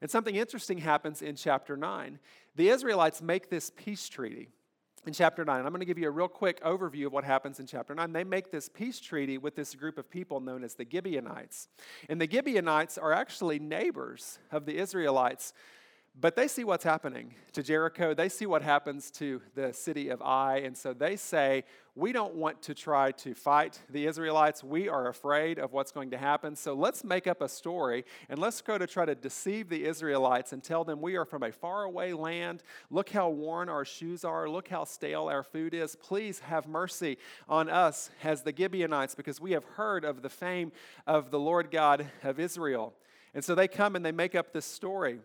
And 0.00 0.10
something 0.10 0.34
interesting 0.34 0.78
happens 0.78 1.22
in 1.22 1.36
chapter 1.36 1.76
9. 1.76 2.18
The 2.56 2.68
Israelites 2.68 3.22
make 3.22 3.48
this 3.48 3.70
peace 3.74 4.08
treaty 4.08 4.48
in 5.06 5.12
chapter 5.12 5.44
9. 5.44 5.58
And 5.58 5.66
I'm 5.66 5.72
going 5.72 5.80
to 5.80 5.86
give 5.86 5.98
you 5.98 6.08
a 6.08 6.10
real 6.10 6.28
quick 6.28 6.62
overview 6.62 7.06
of 7.06 7.12
what 7.12 7.24
happens 7.24 7.60
in 7.60 7.66
chapter 7.66 7.94
9. 7.94 8.12
They 8.12 8.24
make 8.24 8.50
this 8.50 8.68
peace 8.68 9.00
treaty 9.00 9.38
with 9.38 9.54
this 9.54 9.74
group 9.74 9.98
of 9.98 10.10
people 10.10 10.40
known 10.40 10.64
as 10.64 10.74
the 10.74 10.86
Gibeonites. 10.90 11.68
And 12.08 12.20
the 12.20 12.30
Gibeonites 12.30 12.98
are 12.98 13.12
actually 13.12 13.58
neighbors 13.58 14.38
of 14.50 14.66
the 14.66 14.76
Israelites 14.76 15.52
but 16.18 16.36
they 16.36 16.46
see 16.46 16.62
what's 16.62 16.84
happening 16.84 17.34
to 17.54 17.62
Jericho. 17.62 18.14
They 18.14 18.28
see 18.28 18.46
what 18.46 18.62
happens 18.62 19.10
to 19.12 19.42
the 19.56 19.72
city 19.72 20.10
of 20.10 20.22
Ai. 20.22 20.58
And 20.58 20.76
so 20.76 20.94
they 20.94 21.16
say, 21.16 21.64
We 21.96 22.12
don't 22.12 22.36
want 22.36 22.62
to 22.62 22.74
try 22.74 23.10
to 23.12 23.34
fight 23.34 23.80
the 23.90 24.06
Israelites. 24.06 24.62
We 24.62 24.88
are 24.88 25.08
afraid 25.08 25.58
of 25.58 25.72
what's 25.72 25.90
going 25.90 26.12
to 26.12 26.18
happen. 26.18 26.54
So 26.54 26.74
let's 26.74 27.02
make 27.02 27.26
up 27.26 27.42
a 27.42 27.48
story 27.48 28.04
and 28.28 28.38
let's 28.38 28.60
go 28.60 28.78
to 28.78 28.86
try 28.86 29.04
to 29.04 29.16
deceive 29.16 29.68
the 29.68 29.84
Israelites 29.84 30.52
and 30.52 30.62
tell 30.62 30.84
them 30.84 31.00
we 31.00 31.16
are 31.16 31.24
from 31.24 31.42
a 31.42 31.50
faraway 31.50 32.12
land. 32.12 32.62
Look 32.90 33.10
how 33.10 33.30
worn 33.30 33.68
our 33.68 33.84
shoes 33.84 34.24
are. 34.24 34.48
Look 34.48 34.68
how 34.68 34.84
stale 34.84 35.28
our 35.28 35.42
food 35.42 35.74
is. 35.74 35.96
Please 35.96 36.38
have 36.40 36.68
mercy 36.68 37.18
on 37.48 37.68
us 37.68 38.10
as 38.22 38.42
the 38.42 38.54
Gibeonites 38.56 39.16
because 39.16 39.40
we 39.40 39.50
have 39.50 39.64
heard 39.64 40.04
of 40.04 40.22
the 40.22 40.30
fame 40.30 40.70
of 41.08 41.32
the 41.32 41.40
Lord 41.40 41.72
God 41.72 42.06
of 42.22 42.38
Israel. 42.38 42.94
And 43.34 43.44
so 43.44 43.56
they 43.56 43.66
come 43.66 43.96
and 43.96 44.06
they 44.06 44.12
make 44.12 44.36
up 44.36 44.52
this 44.52 44.64
story. 44.64 45.18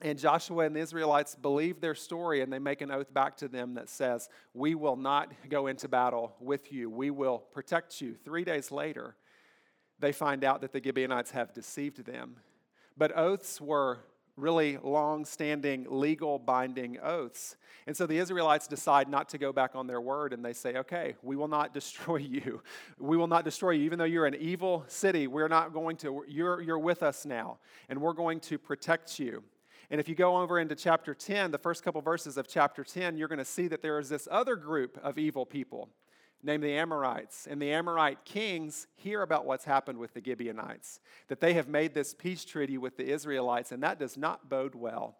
And 0.00 0.18
Joshua 0.18 0.64
and 0.64 0.76
the 0.76 0.80
Israelites 0.80 1.34
believe 1.34 1.80
their 1.80 1.94
story 1.94 2.40
and 2.40 2.52
they 2.52 2.60
make 2.60 2.82
an 2.82 2.90
oath 2.90 3.12
back 3.12 3.36
to 3.38 3.48
them 3.48 3.74
that 3.74 3.88
says, 3.88 4.28
We 4.54 4.74
will 4.76 4.96
not 4.96 5.32
go 5.48 5.66
into 5.66 5.88
battle 5.88 6.36
with 6.40 6.72
you. 6.72 6.88
We 6.88 7.10
will 7.10 7.38
protect 7.38 8.00
you. 8.00 8.14
Three 8.24 8.44
days 8.44 8.70
later, 8.70 9.16
they 9.98 10.12
find 10.12 10.44
out 10.44 10.60
that 10.60 10.72
the 10.72 10.80
Gibeonites 10.82 11.32
have 11.32 11.52
deceived 11.52 12.04
them. 12.04 12.36
But 12.96 13.16
oaths 13.16 13.60
were 13.60 13.98
really 14.36 14.78
long 14.84 15.24
standing, 15.24 15.86
legal 15.88 16.38
binding 16.38 16.98
oaths. 17.00 17.56
And 17.86 17.96
so 17.96 18.06
the 18.06 18.18
Israelites 18.18 18.68
decide 18.68 19.08
not 19.08 19.28
to 19.30 19.38
go 19.38 19.52
back 19.52 19.74
on 19.74 19.88
their 19.88 20.00
word 20.00 20.32
and 20.32 20.44
they 20.44 20.52
say, 20.52 20.76
okay, 20.76 21.16
we 21.22 21.34
will 21.34 21.48
not 21.48 21.74
destroy 21.78 22.18
you. 22.18 22.62
We 22.98 23.16
will 23.16 23.26
not 23.26 23.44
destroy 23.44 23.72
you. 23.72 23.82
Even 23.84 23.98
though 23.98 24.04
you're 24.04 24.26
an 24.26 24.36
evil 24.36 24.84
city, 24.86 25.26
we're 25.26 25.48
not 25.48 25.72
going 25.72 25.96
to, 25.98 26.24
you're, 26.28 26.60
you're 26.60 26.78
with 26.78 27.02
us 27.02 27.26
now 27.26 27.58
and 27.88 28.00
we're 28.00 28.12
going 28.12 28.38
to 28.40 28.58
protect 28.58 29.18
you. 29.18 29.42
And 29.90 30.00
if 30.00 30.08
you 30.08 30.14
go 30.14 30.36
over 30.38 30.58
into 30.58 30.74
chapter 30.74 31.14
10, 31.14 31.50
the 31.50 31.58
first 31.58 31.82
couple 31.82 32.02
verses 32.02 32.36
of 32.36 32.46
chapter 32.46 32.84
10, 32.84 33.16
you're 33.16 33.28
going 33.28 33.38
to 33.38 33.44
see 33.44 33.68
that 33.68 33.80
there 33.80 33.98
is 33.98 34.08
this 34.08 34.28
other 34.30 34.54
group 34.54 34.98
of 35.02 35.18
evil 35.18 35.46
people 35.46 35.88
named 36.42 36.62
the 36.62 36.74
Amorites. 36.74 37.46
And 37.50 37.60
the 37.60 37.72
Amorite 37.72 38.24
kings 38.24 38.86
hear 38.96 39.22
about 39.22 39.46
what's 39.46 39.64
happened 39.64 39.98
with 39.98 40.12
the 40.12 40.22
Gibeonites, 40.22 41.00
that 41.28 41.40
they 41.40 41.54
have 41.54 41.68
made 41.68 41.94
this 41.94 42.14
peace 42.14 42.44
treaty 42.44 42.76
with 42.76 42.96
the 42.96 43.08
Israelites, 43.08 43.72
and 43.72 43.82
that 43.82 43.98
does 43.98 44.16
not 44.16 44.48
bode 44.48 44.74
well 44.74 45.16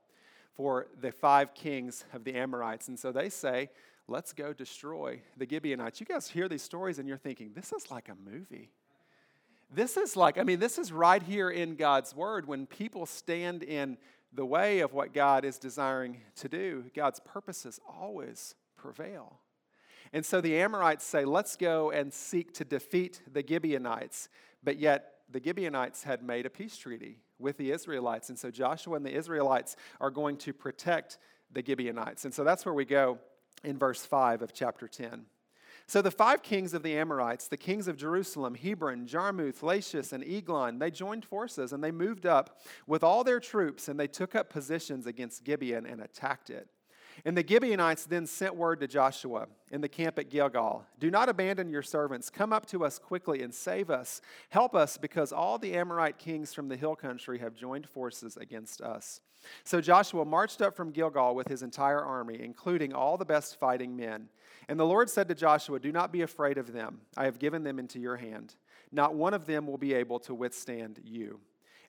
for 0.55 0.89
the 1.01 1.13
five 1.13 1.55
kings 1.55 2.05
of 2.13 2.25
the 2.25 2.35
Amorites. 2.35 2.89
And 2.89 2.99
so 2.99 3.11
they 3.11 3.31
say, 3.31 3.71
let's 4.07 4.33
go 4.33 4.53
destroy 4.53 5.21
the 5.37 5.47
Gibeonites. 5.49 6.01
You 6.01 6.07
guys 6.07 6.29
hear 6.29 6.49
these 6.49 6.63
stories 6.63 6.99
and 6.99 7.09
you're 7.09 7.17
thinking, 7.17 7.53
this 7.55 7.73
is 7.73 7.91
like 7.91 8.09
a 8.09 8.31
movie. 8.31 8.71
This 9.71 9.97
is 9.97 10.17
like, 10.17 10.39
I 10.39 10.45
mean, 10.45 10.59
this 10.59 10.79
is 10.79 10.93
right 10.93 11.23
here 11.23 11.51
in 11.51 11.77
God's 11.77 12.15
word 12.15 12.49
when 12.49 12.67
people 12.67 13.05
stand 13.05 13.63
in 13.63 13.99
the 14.33 14.45
way 14.45 14.81
of 14.81 14.93
what 14.93 15.15
God 15.15 15.45
is 15.45 15.59
desiring 15.59 16.19
to 16.37 16.49
do, 16.49 16.85
God's 16.95 17.21
purposes 17.21 17.81
always 17.89 18.55
prevail. 18.77 19.41
And 20.13 20.25
so 20.25 20.41
the 20.41 20.59
Amorites 20.59 21.05
say, 21.05 21.25
let's 21.25 21.57
go 21.57 21.91
and 21.91 22.13
seek 22.13 22.53
to 22.55 22.65
defeat 22.65 23.23
the 23.31 23.45
Gibeonites. 23.47 24.29
But 24.63 24.79
yet, 24.79 25.15
the 25.31 25.43
Gibeonites 25.43 26.05
had 26.05 26.23
made 26.23 26.47
a 26.47 26.51
peace 26.51 26.77
treaty 26.77 27.19
with 27.39 27.59
the 27.59 27.71
Israelites. 27.71 28.31
And 28.31 28.39
so 28.39 28.51
Joshua 28.51 28.97
and 28.97 29.05
the 29.05 29.15
Israelites 29.15 29.77
are 30.01 30.11
going 30.11 30.37
to 30.39 30.53
protect 30.53 31.19
the 31.53 31.63
Gibeonites. 31.65 32.25
And 32.25 32.33
so 32.33 32.45
that's 32.45 32.65
where 32.65 32.75
we 32.75 32.85
go 32.85 33.19
in 33.65 33.79
verse 33.79 34.05
5 34.05 34.43
of 34.43 34.53
chapter 34.53 34.89
10. 34.89 35.27
So 35.89 36.03
the 36.03 36.11
five 36.11 36.43
kings 36.43 36.75
of 36.75 36.83
the 36.83 36.99
Amorites, 36.99 37.49
the 37.49 37.57
kings 37.57 37.89
of 37.89 37.97
Jerusalem, 37.97 38.55
Hebron, 38.55 39.07
Jarmuth, 39.07 39.63
Lachish, 39.63 40.13
and 40.13 40.23
Eglon, 40.23 40.79
they 40.79 40.91
joined 40.91 41.25
forces 41.25 41.73
and 41.73 41.83
they 41.83 41.91
moved 41.91 42.27
up 42.27 42.61
with 42.87 43.03
all 43.03 43.25
their 43.25 43.41
troops 43.41 43.89
and 43.89 43.99
they 43.99 44.07
took 44.07 44.35
up 44.35 44.51
positions 44.51 45.07
against 45.07 45.45
Gibeon 45.45 45.87
and 45.87 46.03
attacked 46.03 46.51
it. 46.51 46.69
And 47.25 47.35
the 47.35 47.45
Gibeonites 47.47 48.05
then 48.05 48.27
sent 48.27 48.55
word 48.55 48.81
to 48.81 48.87
Joshua 48.87 49.49
in 49.71 49.81
the 49.81 49.89
camp 49.89 50.19
at 50.19 50.29
Gilgal 50.29 50.85
Do 51.01 51.11
not 51.11 51.31
abandon 51.31 51.71
your 51.71 51.83
servants. 51.83 52.29
Come 52.29 52.53
up 52.53 52.67
to 52.67 52.85
us 52.85 52.99
quickly 52.99 53.43
and 53.43 53.55
save 53.55 53.89
us. 53.89 54.21
Help 54.51 54.75
us, 54.75 54.99
because 54.99 55.33
all 55.33 55.59
the 55.59 55.75
Amorite 55.75 56.19
kings 56.19 56.53
from 56.53 56.69
the 56.69 56.77
hill 56.77 56.97
country 56.97 57.39
have 57.39 57.55
joined 57.55 57.89
forces 57.89 58.37
against 58.37 58.83
us. 58.83 59.23
So 59.65 59.81
Joshua 59.81 60.25
marched 60.25 60.61
up 60.61 60.77
from 60.77 60.91
Gilgal 60.91 61.35
with 61.35 61.49
his 61.49 61.63
entire 61.63 62.05
army, 62.05 62.41
including 62.43 62.93
all 62.93 63.17
the 63.17 63.25
best 63.25 63.59
fighting 63.59 63.97
men. 63.97 64.29
And 64.69 64.79
the 64.79 64.87
Lord 64.87 65.09
said 65.09 65.29
to 65.29 65.35
Joshua, 65.35 65.81
Do 65.81 65.91
not 65.93 66.13
be 66.13 66.23
afraid 66.23 66.59
of 66.59 66.73
them. 66.73 67.01
I 67.17 67.25
have 67.25 67.39
given 67.39 67.63
them 67.63 67.79
into 67.79 67.99
your 67.99 68.17
hand. 68.17 68.55
Not 68.93 69.15
one 69.15 69.35
of 69.35 69.47
them 69.47 69.67
will 69.67 69.79
be 69.79 69.95
able 69.95 70.19
to 70.21 70.35
withstand 70.35 71.01
you. 71.05 71.41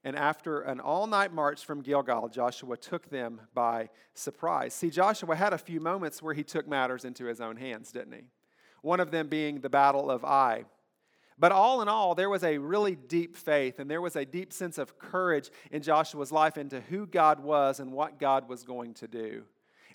And 0.03 0.15
after 0.15 0.62
an 0.62 0.79
all 0.79 1.07
night 1.07 1.33
march 1.33 1.65
from 1.65 1.81
Gilgal, 1.81 2.29
Joshua 2.29 2.77
took 2.77 3.09
them 3.09 3.41
by 3.53 3.89
surprise. 4.13 4.74
See, 4.74 4.89
Joshua 4.89 5.36
had 5.36 5.51
a 5.51 5.57
few 5.57 5.81
moments 5.81 6.21
where 6.21 6.33
he 6.33 6.43
took 6.43 6.67
matters 6.67 7.03
into 7.03 7.25
his 7.25 7.41
own 7.41 7.57
hands, 7.57 7.91
didn't 7.91 8.13
he? 8.13 8.24
One 8.81 9.01
of 9.01 9.12
them 9.12 9.27
being 9.27 9.59
the 9.59 9.69
Battle 9.69 10.09
of 10.09 10.24
Ai. 10.24 10.63
But 11.38 11.51
all 11.51 11.81
in 11.81 11.89
all, 11.89 12.15
there 12.15 12.29
was 12.29 12.43
a 12.43 12.57
really 12.57 12.95
deep 12.95 13.36
faith 13.36 13.79
and 13.79 13.89
there 13.89 14.01
was 14.01 14.15
a 14.15 14.25
deep 14.25 14.53
sense 14.53 14.77
of 14.77 15.00
courage 15.00 15.50
in 15.71 15.81
Joshua's 15.81 16.31
life 16.31 16.57
into 16.57 16.79
who 16.81 17.05
God 17.05 17.41
was 17.41 17.79
and 17.79 17.91
what 17.91 18.19
God 18.19 18.48
was 18.48 18.63
going 18.63 18.93
to 18.95 19.07
do. 19.07 19.43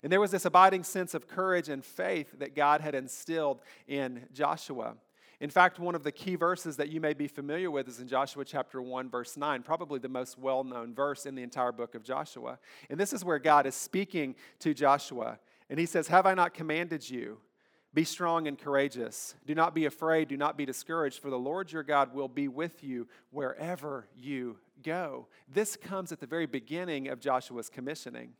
And 0.03 0.11
there 0.11 0.21
was 0.21 0.31
this 0.31 0.45
abiding 0.45 0.83
sense 0.83 1.13
of 1.13 1.27
courage 1.27 1.69
and 1.69 1.83
faith 1.83 2.39
that 2.39 2.55
God 2.55 2.81
had 2.81 2.95
instilled 2.95 3.61
in 3.87 4.27
Joshua. 4.33 4.95
In 5.39 5.49
fact, 5.49 5.79
one 5.79 5.95
of 5.95 6.03
the 6.03 6.11
key 6.11 6.35
verses 6.35 6.77
that 6.77 6.89
you 6.89 7.01
may 7.01 7.13
be 7.13 7.27
familiar 7.27 7.69
with 7.69 7.87
is 7.87 7.99
in 7.99 8.07
Joshua 8.07 8.45
chapter 8.45 8.81
1, 8.81 9.09
verse 9.09 9.35
9, 9.35 9.63
probably 9.63 9.99
the 9.99 10.09
most 10.09 10.37
well 10.37 10.63
known 10.63 10.93
verse 10.93 11.25
in 11.25 11.35
the 11.35 11.43
entire 11.43 11.71
book 11.71 11.93
of 11.93 12.03
Joshua. 12.03 12.57
And 12.89 12.99
this 12.99 13.11
is 13.13 13.25
where 13.25 13.39
God 13.39 13.65
is 13.65 13.75
speaking 13.75 14.35
to 14.59 14.73
Joshua. 14.73 15.39
And 15.69 15.79
he 15.79 15.85
says, 15.85 16.07
Have 16.07 16.25
I 16.25 16.33
not 16.33 16.53
commanded 16.53 17.09
you? 17.09 17.39
Be 17.93 18.03
strong 18.03 18.47
and 18.47 18.57
courageous. 18.57 19.35
Do 19.45 19.55
not 19.55 19.73
be 19.73 19.85
afraid. 19.85 20.27
Do 20.27 20.37
not 20.37 20.57
be 20.57 20.65
discouraged, 20.65 21.19
for 21.19 21.29
the 21.29 21.39
Lord 21.39 21.71
your 21.71 21.83
God 21.83 22.13
will 22.13 22.27
be 22.27 22.47
with 22.47 22.83
you 22.83 23.07
wherever 23.31 24.07
you 24.17 24.57
go. 24.83 25.27
This 25.47 25.77
comes 25.77 26.11
at 26.11 26.19
the 26.19 26.27
very 26.27 26.45
beginning 26.45 27.07
of 27.07 27.21
Joshua's 27.21 27.69
commissioning. 27.69 28.33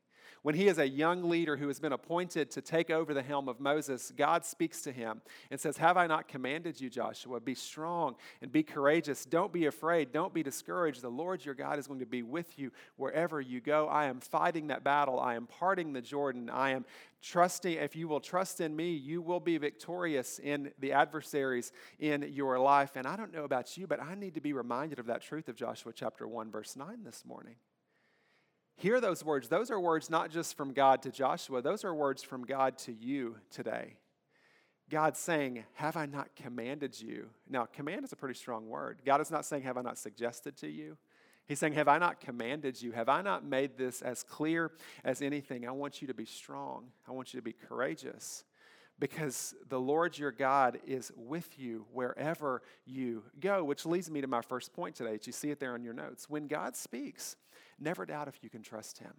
When 0.45 0.53
he 0.53 0.67
is 0.67 0.77
a 0.77 0.87
young 0.87 1.27
leader 1.27 1.57
who 1.57 1.69
has 1.69 1.79
been 1.79 1.91
appointed 1.91 2.51
to 2.51 2.61
take 2.61 2.91
over 2.91 3.15
the 3.15 3.23
helm 3.23 3.49
of 3.49 3.59
Moses, 3.59 4.13
God 4.15 4.45
speaks 4.45 4.83
to 4.83 4.91
him 4.91 5.23
and 5.49 5.59
says, 5.59 5.77
Have 5.77 5.97
I 5.97 6.05
not 6.05 6.27
commanded 6.27 6.79
you, 6.79 6.87
Joshua? 6.87 7.39
Be 7.39 7.55
strong 7.55 8.15
and 8.43 8.51
be 8.51 8.61
courageous. 8.61 9.25
Don't 9.25 9.51
be 9.51 9.65
afraid. 9.65 10.11
Don't 10.11 10.35
be 10.35 10.43
discouraged. 10.43 11.01
The 11.01 11.09
Lord 11.09 11.43
your 11.43 11.55
God 11.55 11.79
is 11.79 11.87
going 11.87 12.01
to 12.01 12.05
be 12.05 12.21
with 12.21 12.59
you 12.59 12.71
wherever 12.95 13.41
you 13.41 13.59
go. 13.59 13.87
I 13.87 14.05
am 14.05 14.19
fighting 14.19 14.67
that 14.67 14.83
battle. 14.83 15.19
I 15.19 15.33
am 15.33 15.47
parting 15.47 15.93
the 15.93 16.01
Jordan. 16.03 16.51
I 16.51 16.69
am 16.73 16.85
trusting. 17.23 17.73
If 17.73 17.95
you 17.95 18.07
will 18.07 18.19
trust 18.19 18.61
in 18.61 18.75
me, 18.75 18.93
you 18.93 19.23
will 19.23 19.39
be 19.39 19.57
victorious 19.57 20.37
in 20.37 20.71
the 20.77 20.91
adversaries 20.91 21.71
in 21.97 22.21
your 22.21 22.59
life. 22.59 22.91
And 22.97 23.07
I 23.07 23.15
don't 23.15 23.33
know 23.33 23.45
about 23.45 23.75
you, 23.77 23.87
but 23.87 23.99
I 23.99 24.13
need 24.13 24.35
to 24.35 24.41
be 24.41 24.53
reminded 24.53 24.99
of 24.99 25.07
that 25.07 25.23
truth 25.23 25.49
of 25.49 25.55
Joshua 25.55 25.91
chapter 25.91 26.27
1, 26.27 26.51
verse 26.51 26.75
9 26.75 27.03
this 27.03 27.25
morning. 27.25 27.55
Hear 28.77 28.99
those 28.99 29.23
words. 29.23 29.47
Those 29.47 29.71
are 29.71 29.79
words 29.79 30.09
not 30.09 30.31
just 30.31 30.57
from 30.57 30.73
God 30.73 31.01
to 31.03 31.11
Joshua, 31.11 31.61
those 31.61 31.83
are 31.85 31.93
words 31.93 32.23
from 32.23 32.43
God 32.43 32.77
to 32.79 32.93
you 32.93 33.37
today. 33.49 33.97
God 34.89 35.17
saying, 35.17 35.63
Have 35.75 35.97
I 35.97 36.05
not 36.05 36.35
commanded 36.35 36.99
you? 36.99 37.27
Now, 37.49 37.65
command 37.65 38.05
is 38.05 38.11
a 38.11 38.15
pretty 38.15 38.37
strong 38.37 38.67
word. 38.67 39.01
God 39.05 39.21
is 39.21 39.31
not 39.31 39.45
saying, 39.45 39.63
Have 39.63 39.77
I 39.77 39.81
not 39.81 39.97
suggested 39.97 40.57
to 40.57 40.67
you? 40.67 40.97
He's 41.47 41.59
saying, 41.59 41.73
Have 41.73 41.87
I 41.87 41.97
not 41.97 42.19
commanded 42.19 42.81
you? 42.81 42.91
Have 42.91 43.09
I 43.09 43.21
not 43.21 43.45
made 43.45 43.77
this 43.77 44.01
as 44.01 44.23
clear 44.23 44.71
as 45.03 45.21
anything? 45.21 45.67
I 45.67 45.71
want 45.71 46.01
you 46.01 46.07
to 46.07 46.13
be 46.13 46.25
strong. 46.25 46.87
I 47.07 47.11
want 47.11 47.33
you 47.33 47.39
to 47.39 47.43
be 47.43 47.53
courageous 47.53 48.43
because 48.99 49.53
the 49.67 49.79
Lord 49.79 50.17
your 50.17 50.31
God 50.31 50.79
is 50.85 51.11
with 51.15 51.59
you 51.59 51.85
wherever 51.91 52.61
you 52.85 53.23
go, 53.39 53.63
which 53.63 53.85
leads 53.85 54.09
me 54.09 54.21
to 54.21 54.27
my 54.27 54.41
first 54.41 54.73
point 54.73 54.95
today. 54.95 55.19
You 55.21 55.33
see 55.33 55.49
it 55.49 55.59
there 55.59 55.73
on 55.73 55.83
your 55.83 55.93
notes. 55.93 56.29
When 56.29 56.47
God 56.47 56.75
speaks, 56.75 57.35
never 57.79 58.05
doubt 58.05 58.27
if 58.27 58.43
you 58.43 58.49
can 58.49 58.61
trust 58.61 58.99
him. 58.99 59.13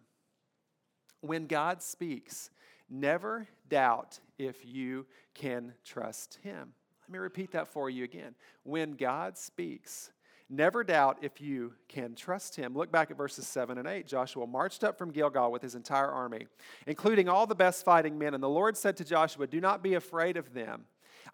When 1.20 1.46
God 1.46 1.82
speaks, 1.82 2.50
never 2.88 3.48
doubt 3.68 4.20
if 4.38 4.64
you 4.64 5.06
can 5.34 5.74
trust 5.84 6.38
him. 6.42 6.72
Let 7.02 7.12
me 7.12 7.18
repeat 7.18 7.52
that 7.52 7.68
for 7.68 7.88
you 7.88 8.04
again. 8.04 8.34
When 8.64 8.92
God 8.92 9.38
speaks, 9.38 10.10
Never 10.48 10.84
doubt 10.84 11.18
if 11.22 11.40
you 11.40 11.72
can 11.88 12.14
trust 12.14 12.54
him. 12.54 12.74
Look 12.74 12.92
back 12.92 13.10
at 13.10 13.16
verses 13.16 13.48
7 13.48 13.78
and 13.78 13.88
8. 13.88 14.06
Joshua 14.06 14.46
marched 14.46 14.84
up 14.84 14.96
from 14.96 15.10
Gilgal 15.10 15.50
with 15.50 15.60
his 15.60 15.74
entire 15.74 16.08
army, 16.08 16.46
including 16.86 17.28
all 17.28 17.48
the 17.48 17.54
best 17.56 17.84
fighting 17.84 18.16
men. 18.16 18.32
And 18.32 18.42
the 18.42 18.48
Lord 18.48 18.76
said 18.76 18.96
to 18.98 19.04
Joshua, 19.04 19.48
Do 19.48 19.60
not 19.60 19.82
be 19.82 19.94
afraid 19.94 20.36
of 20.36 20.54
them. 20.54 20.84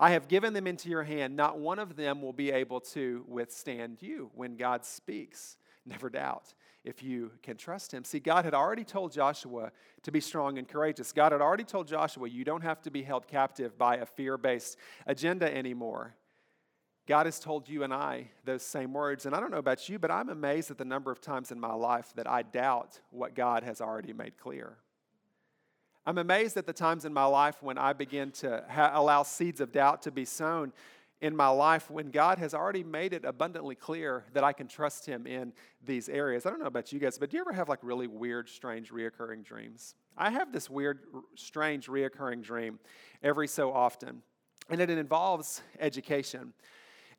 I 0.01 0.13
have 0.13 0.29
given 0.29 0.55
them 0.55 0.67
into 0.67 0.89
your 0.89 1.03
hand. 1.03 1.37
Not 1.37 1.59
one 1.59 1.79
of 1.79 1.95
them 1.95 2.23
will 2.23 2.33
be 2.33 2.51
able 2.51 2.81
to 2.81 3.25
withstand 3.29 3.99
you 4.01 4.31
when 4.35 4.57
God 4.57 4.87
speaks. 4.87 5.59
Never 5.85 6.09
doubt 6.09 6.55
if 6.85 7.03
you 7.03 7.31
can 7.43 7.57
trust 7.57 7.93
him. 7.93 8.05
See, 8.05 8.19
God 8.19 8.45
had 8.45 8.55
already 8.55 8.85
told 8.85 9.13
Joshua 9.13 9.71
to 10.03 10.13
be 10.13 10.21
strong 10.21 10.59
and 10.59 10.69
courageous. 10.69 11.13
God 11.13 11.33
had 11.33 11.41
already 11.41 11.65
told 11.65 11.87
Joshua, 11.87 12.29
You 12.29 12.45
don't 12.45 12.63
have 12.63 12.83
to 12.83 12.91
be 12.91 13.03
held 13.03 13.29
captive 13.29 13.79
by 13.79 13.97
a 13.97 14.07
fear 14.07 14.37
based 14.37 14.77
agenda 15.07 15.55
anymore. 15.55 16.15
God 17.07 17.27
has 17.27 17.41
told 17.41 17.69
you 17.69 17.83
and 17.83 17.93
I 17.93 18.31
those 18.45 18.63
same 18.63 18.93
words. 18.93 19.27
And 19.27 19.35
I 19.35 19.41
don't 19.41 19.51
know 19.51 19.59
about 19.59 19.89
you, 19.89 19.99
but 19.99 20.11
I'm 20.11 20.29
amazed 20.29 20.71
at 20.71 20.79
the 20.79 20.85
number 20.85 21.11
of 21.11 21.21
times 21.21 21.51
in 21.51 21.59
my 21.59 21.73
life 21.75 22.13
that 22.15 22.29
I 22.29 22.43
doubt 22.43 23.01
what 23.11 23.35
God 23.35 23.65
has 23.65 23.81
already 23.81 24.13
made 24.13 24.39
clear. 24.39 24.77
I'm 26.05 26.19
amazed 26.19 26.57
at 26.57 26.67
the 26.67 26.73
times 26.73 27.05
in 27.05 27.13
my 27.13 27.25
life 27.25 27.63
when 27.63 27.79
I 27.79 27.93
begin 27.93 28.33
to 28.33 28.65
ha- 28.69 28.91
allow 28.95 29.23
seeds 29.23 29.61
of 29.61 29.71
doubt 29.71 30.03
to 30.03 30.11
be 30.11 30.25
sown 30.25 30.73
in 31.23 31.37
my 31.37 31.49
life 31.49 31.89
when 31.89 32.11
God 32.11 32.39
has 32.39 32.53
already 32.53 32.83
made 32.83 33.13
it 33.13 33.25
abundantly 33.25 33.77
clear 33.77 34.25
that 34.35 34.43
I 34.43 34.53
can 34.53 34.67
trust 34.67 35.07
Him 35.07 35.25
in 35.25 35.53
these 35.83 36.09
areas. 36.09 36.45
I 36.45 36.51
don't 36.51 36.59
know 36.59 36.67
about 36.67 36.93
you 36.93 36.99
guys, 36.99 37.17
but 37.17 37.31
do 37.31 37.37
you 37.37 37.43
ever 37.43 37.53
have 37.53 37.69
like 37.69 37.79
really 37.83 38.09
weird, 38.09 38.49
strange, 38.49 38.91
reoccurring 38.91 39.45
dreams? 39.45 39.95
I 40.19 40.31
have 40.31 40.53
this 40.53 40.69
weird, 40.69 40.99
strange, 41.37 41.87
reoccurring 41.87 42.43
dream 42.43 42.81
every 43.23 43.47
so 43.47 43.73
often, 43.73 44.23
and 44.69 44.81
it 44.81 44.91
involves 44.91 45.63
education. 45.79 46.53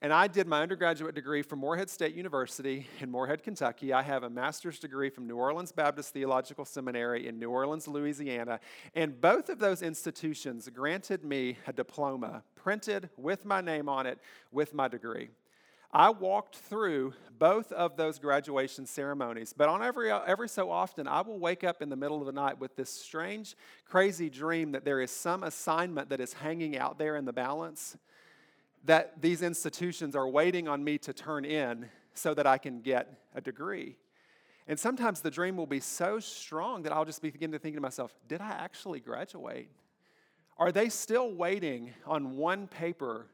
And 0.03 0.12
I 0.12 0.27
did 0.27 0.48
my 0.48 0.62
undergraduate 0.62 1.15
degree 1.15 1.43
from 1.43 1.60
Morehead 1.60 1.89
State 1.89 2.13
University 2.13 2.88
in 3.00 3.10
Morehead, 3.10 3.41
Kentucky. 3.41 3.93
I 3.93 4.01
have 4.01 4.24
a 4.24 4.29
master's 4.29 4.77
degree 4.77 5.10
from 5.10 5.27
New 5.27 5.38
Orleans 5.38 5.72
Baptist 5.72 6.12
Theological 6.12 6.65
Seminary 6.65 7.25
in 7.25 7.39
New 7.39 7.50
Orleans, 7.50 7.88
Louisiana. 7.88 8.60
And 8.95 9.22
both 9.22 9.48
of 9.48 9.60
those 9.60 9.81
institutions 9.81 10.69
granted 10.75 11.24
me 11.24 11.57
a 11.67 11.72
diploma 11.72 12.43
printed 12.53 13.12
with 13.15 13.45
my 13.45 13.62
name 13.62 13.88
on 13.88 14.05
it 14.05 14.19
with 14.51 14.74
my 14.74 14.89
degree. 14.89 15.29
I 15.89 16.10
walked 16.10 16.57
through 16.57 17.13
both 17.39 17.72
of 17.72 17.95
those 17.95 18.19
graduation 18.19 18.86
ceremonies, 18.86 19.53
but 19.55 19.69
on 19.69 19.81
every, 19.81 20.12
every 20.12 20.50
so 20.50 20.69
often, 20.69 21.07
I 21.07 21.22
will 21.22 21.39
wake 21.39 21.63
up 21.63 21.81
in 21.81 21.88
the 21.88 21.95
middle 21.95 22.19
of 22.19 22.25
the 22.25 22.33
night 22.33 22.60
with 22.60 22.75
this 22.75 22.89
strange, 22.89 23.55
crazy 23.86 24.29
dream 24.29 24.74
that 24.74 24.83
there 24.83 25.00
is 25.00 25.12
some 25.12 25.43
assignment 25.43 26.10
that 26.10 26.19
is 26.19 26.33
hanging 26.33 26.77
out 26.77 26.98
there 26.98 27.15
in 27.15 27.24
the 27.24 27.31
balance 27.31 27.95
that 28.84 29.22
these 29.22 29.42
institutions 29.42 30.16
are 30.16 30.28
waiting 30.28 30.68
on 30.68 30.84
me 30.84 30.98
to 31.00 31.13
turn 31.13 31.46
in 31.46 31.90
so 32.13 32.34
that 32.34 32.46
I 32.46 32.58
can 32.58 32.82
get 32.82 33.20
a 33.34 33.42
degree. 33.42 33.98
And 34.68 34.80
sometimes 34.80 35.22
the 35.22 35.32
dream 35.32 35.58
will 35.58 35.68
be 35.68 35.80
so 35.80 36.20
strong 36.20 36.84
that 36.84 36.94
I'll 36.94 37.06
just 37.06 37.22
begin 37.22 37.52
to 37.52 37.60
think 37.60 37.75
to 37.75 37.82
myself, 37.82 38.13
did 38.28 38.42
I 38.42 38.50
actually 38.52 39.00
graduate? 39.00 39.70
Are 40.58 40.72
they 40.72 40.90
still 40.90 41.34
waiting 41.34 41.94
on 42.06 42.38
one 42.38 42.68
paper 42.68 43.28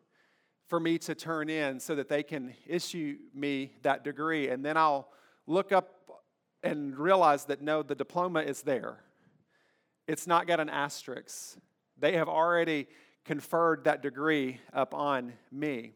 for 0.67 0.79
me 0.79 0.97
to 0.99 1.15
turn 1.15 1.49
in 1.49 1.79
so 1.79 1.95
that 1.95 2.09
they 2.09 2.23
can 2.23 2.53
issue 2.65 3.17
me 3.33 3.73
that 3.83 4.03
degree? 4.03 4.49
And 4.49 4.65
then 4.65 4.77
I'll 4.77 5.09
look 5.45 5.71
up 5.71 5.95
and 6.63 6.97
realize 6.97 7.45
that 7.45 7.61
no, 7.61 7.83
the 7.83 7.95
diploma 7.95 8.41
is 8.41 8.61
there. 8.61 9.03
It's 10.07 10.25
not 10.25 10.47
got 10.47 10.59
an 10.59 10.69
asterisk. 10.69 11.57
They 11.97 12.15
have 12.15 12.29
already 12.29 12.87
conferred 13.29 13.83
that 13.83 14.01
degree 14.01 14.59
upon 14.73 15.33
me. 15.51 15.93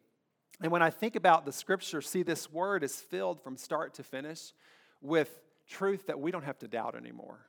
And 0.62 0.72
when 0.72 0.84
I 0.84 0.92
think 0.92 1.16
about 1.16 1.48
the 1.48 1.52
scripture, 1.52 2.00
see, 2.00 2.22
this 2.22 2.52
word 2.52 2.84
is 2.84 3.02
filled 3.02 3.42
from 3.42 3.58
start 3.58 3.96
to 3.96 4.04
finish 4.04 4.54
with 5.02 5.42
truth 5.68 6.06
that 6.06 6.20
we 6.20 6.30
don't 6.30 6.44
have 6.44 6.60
to 6.60 6.68
doubt 6.68 6.94
anymore. 6.94 7.40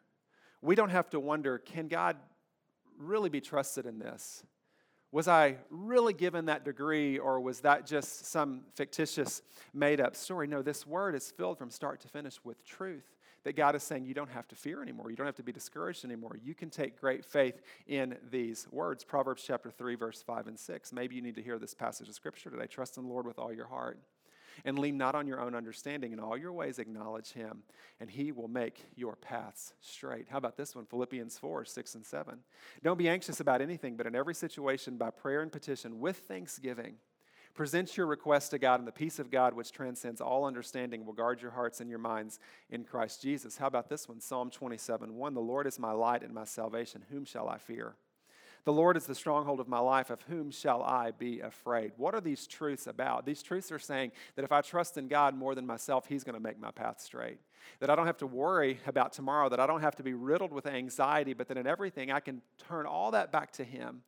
We 0.63 0.75
don't 0.75 0.89
have 0.89 1.11
to 1.11 1.21
wonder 1.21 1.59
can 1.59 1.89
God 1.89 2.17
really 2.97 3.29
be 3.29 3.43
trusted 3.43 3.85
in 3.85 3.99
this? 3.99 4.43
Was 5.13 5.29
I 5.29 5.59
really 5.69 6.15
given 6.15 6.47
that 6.47 6.65
degree, 6.65 7.19
or 7.19 7.39
was 7.39 7.61
that 7.61 7.85
just 7.85 8.25
some 8.25 8.63
fictitious, 8.75 9.43
made 9.75 10.01
up 10.01 10.17
story? 10.17 10.47
No, 10.47 10.63
this 10.63 10.87
word 10.87 11.15
is 11.15 11.31
filled 11.31 11.59
from 11.59 11.69
start 11.69 12.01
to 12.01 12.09
finish 12.09 12.43
with 12.43 12.65
truth 12.65 13.14
that 13.45 13.57
God 13.57 13.75
is 13.75 13.83
saying 13.83 14.07
you 14.07 14.15
don't 14.15 14.31
have 14.31 14.49
to 14.49 14.55
fear 14.55 14.83
anymore. 14.83 15.11
You 15.11 15.17
don't 15.17 15.27
have 15.27 15.37
to 15.37 15.43
be 15.43 15.53
discouraged 15.53 16.05
anymore. 16.05 16.39
You 16.43 16.55
can 16.55 16.71
take 16.71 17.01
great 17.01 17.25
faith 17.25 17.63
in 17.87 18.17
these 18.31 18.67
words. 18.71 19.05
Proverbs 19.05 19.45
chapter 19.47 19.71
3, 19.71 19.95
verse 19.95 20.23
5 20.23 20.49
and 20.49 20.59
6. 20.59 20.93
Maybe 20.93 21.15
you 21.15 21.23
need 21.23 21.37
to 21.37 21.43
hear 21.43 21.59
this 21.59 21.75
passage 21.75 22.09
of 22.09 22.15
scripture 22.15 22.51
today. 22.51 22.67
Trust 22.67 22.97
in 22.97 23.05
the 23.05 23.11
Lord 23.11 23.27
with 23.27 23.39
all 23.39 23.53
your 23.53 23.67
heart 23.67 23.99
and 24.65 24.79
lean 24.79 24.97
not 24.97 25.15
on 25.15 25.27
your 25.27 25.41
own 25.41 25.55
understanding. 25.55 26.13
In 26.13 26.21
all 26.21 26.37
your 26.37 26.53
ways, 26.53 26.79
acknowledge 26.79 27.33
him, 27.33 27.63
and 28.01 28.11
he 28.11 28.33
will 28.33 28.49
make 28.49 28.85
your 28.95 29.17
paths 29.17 29.75
straight. 29.81 30.29
How 30.29 30.39
about 30.39 30.57
this 30.57 30.75
one? 30.75 30.87
Philippians 30.87 31.39
4 31.39 31.65
6 31.65 31.95
and 31.95 32.07
7. 32.07 32.39
Don't 32.83 32.99
be 32.99 33.09
anxious 33.09 33.41
about 33.41 33.61
anything, 33.61 33.97
but 33.97 34.07
in 34.07 34.15
every 34.15 34.35
situation, 34.35 34.97
by 34.97 35.11
prayer 35.11 35.43
and 35.43 35.51
petition, 35.51 36.01
with 36.01 36.19
thanksgiving, 36.19 36.97
present 37.55 37.97
your 37.97 38.07
request 38.07 38.51
to 38.51 38.59
God, 38.59 38.81
and 38.81 38.89
the 38.89 38.93
peace 38.93 39.19
of 39.19 39.31
God, 39.31 39.55
which 39.55 39.73
transcends 39.73 40.21
all 40.21 40.45
understanding, 40.45 41.07
will 41.07 41.13
guard 41.13 41.41
your 41.41 41.53
hearts 41.53 41.81
and 41.81 41.89
your 41.89 41.99
minds 41.99 42.39
in 42.69 42.85
Christ 42.85 43.23
Jesus. 43.23 43.57
How 43.57 43.69
about 43.69 43.89
this 43.89 44.09
one? 44.09 44.21
Psalm 44.21 44.51
27 44.51 45.15
1. 45.15 45.35
The 45.35 45.41
Lord 45.41 45.67
is 45.67 45.79
my 45.79 45.93
light 45.93 46.23
and 46.23 46.35
my 46.35 46.45
salvation. 46.45 47.05
Whom 47.11 47.25
shall 47.25 47.49
I 47.49 47.59
fear? 47.59 47.95
The 48.65 48.73
Lord 48.73 48.97
is 48.97 49.05
the 49.05 49.15
stronghold 49.15 49.61
of 49.61 49.69
my 49.69 49.79
life. 49.79 50.11
Of 50.11 50.23
whom 50.23 50.51
shall 50.51 50.83
I 50.83 51.11
be 51.13 51.41
afraid? 51.41 51.93
What 51.97 52.15
are 52.15 52.21
these 52.21 52.47
truths 52.47 52.87
about? 52.87 53.27
These 53.27 53.43
truths 53.43 53.71
are 53.71 53.79
saying 53.79 54.13
that 54.37 54.45
if 54.45 54.53
I 54.53 54.63
trust 54.63 54.97
in 54.97 55.07
God 55.07 55.37
more 55.37 55.55
than 55.55 55.67
myself, 55.67 56.07
He's 56.09 56.25
going 56.25 56.35
to 56.35 56.41
make 56.41 56.59
my 56.59 56.71
path 56.71 57.01
straight. 57.01 57.39
That 57.81 57.91
I 57.91 57.95
don't 57.95 58.07
have 58.07 58.17
to 58.19 58.27
worry 58.27 58.81
about 58.87 59.13
tomorrow, 59.13 59.49
that 59.49 59.61
I 59.61 59.67
don't 59.67 59.83
have 59.83 59.97
to 59.97 60.03
be 60.03 60.15
riddled 60.15 60.53
with 60.53 60.67
anxiety, 60.67 61.35
but 61.35 61.49
that 61.49 61.59
in 61.59 61.67
everything 61.67 62.11
I 62.11 62.21
can 62.21 62.43
turn 62.69 62.87
all 62.87 63.11
that 63.13 63.31
back 63.31 63.53
to 63.53 63.65
Him. 63.65 64.03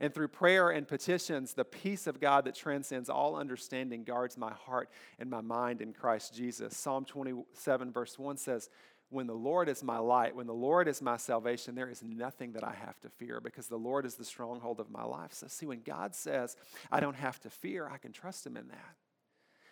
And 0.00 0.14
through 0.14 0.28
prayer 0.28 0.70
and 0.70 0.86
petitions, 0.86 1.54
the 1.54 1.64
peace 1.64 2.06
of 2.06 2.20
God 2.20 2.44
that 2.44 2.54
transcends 2.54 3.08
all 3.08 3.36
understanding 3.36 4.04
guards 4.04 4.36
my 4.36 4.52
heart 4.52 4.90
and 5.18 5.28
my 5.28 5.40
mind 5.40 5.80
in 5.80 5.92
Christ 5.92 6.34
Jesus. 6.34 6.76
Psalm 6.76 7.04
27, 7.04 7.92
verse 7.92 8.18
1 8.18 8.36
says, 8.36 8.70
when 9.10 9.26
the 9.26 9.34
Lord 9.34 9.68
is 9.68 9.82
my 9.82 9.98
light, 9.98 10.36
when 10.36 10.46
the 10.46 10.52
Lord 10.52 10.86
is 10.86 11.00
my 11.00 11.16
salvation, 11.16 11.74
there 11.74 11.88
is 11.88 12.02
nothing 12.02 12.52
that 12.52 12.64
I 12.64 12.74
have 12.74 13.00
to 13.00 13.08
fear 13.08 13.40
because 13.40 13.66
the 13.66 13.78
Lord 13.78 14.04
is 14.04 14.16
the 14.16 14.24
stronghold 14.24 14.80
of 14.80 14.90
my 14.90 15.02
life. 15.02 15.32
So, 15.32 15.46
see, 15.48 15.64
when 15.64 15.80
God 15.80 16.14
says 16.14 16.56
I 16.92 17.00
don't 17.00 17.16
have 17.16 17.40
to 17.40 17.50
fear, 17.50 17.88
I 17.88 17.96
can 17.96 18.12
trust 18.12 18.46
Him 18.46 18.56
in 18.56 18.68
that. 18.68 18.96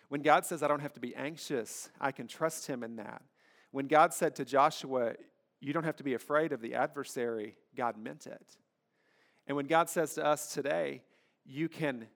When 0.09 0.21
God 0.21 0.45
says 0.45 0.63
I 0.63 0.67
don't 0.67 0.79
have 0.79 0.93
to 0.93 0.99
be 0.99 1.15
anxious, 1.15 1.89
I 2.01 2.11
can 2.11 2.27
trust 2.27 2.65
Him 2.65 2.83
in 2.83 2.95
that. 2.95 3.21
When 3.71 3.87
God 3.87 4.13
said 4.13 4.35
to 4.37 4.45
Joshua, 4.45 5.13
You 5.61 5.71
don't 5.71 5.83
have 5.83 5.97
to 5.97 6.03
be 6.03 6.15
afraid 6.15 6.51
of 6.51 6.61
the 6.61 6.73
adversary, 6.73 7.55
God 7.75 7.95
meant 7.95 8.25
it. 8.25 8.57
And 9.47 9.55
when 9.55 9.65
God 9.65 9.89
says 9.89 10.13
to 10.15 10.25
us 10.25 10.53
today, 10.53 11.01
You 11.45 11.69
can 11.69 12.07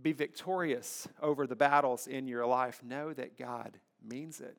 be 0.00 0.12
victorious 0.12 1.08
over 1.22 1.46
the 1.46 1.56
battles 1.56 2.06
in 2.06 2.28
your 2.28 2.46
life, 2.46 2.82
know 2.82 3.12
that 3.14 3.38
God 3.38 3.78
means 4.06 4.40
it. 4.40 4.58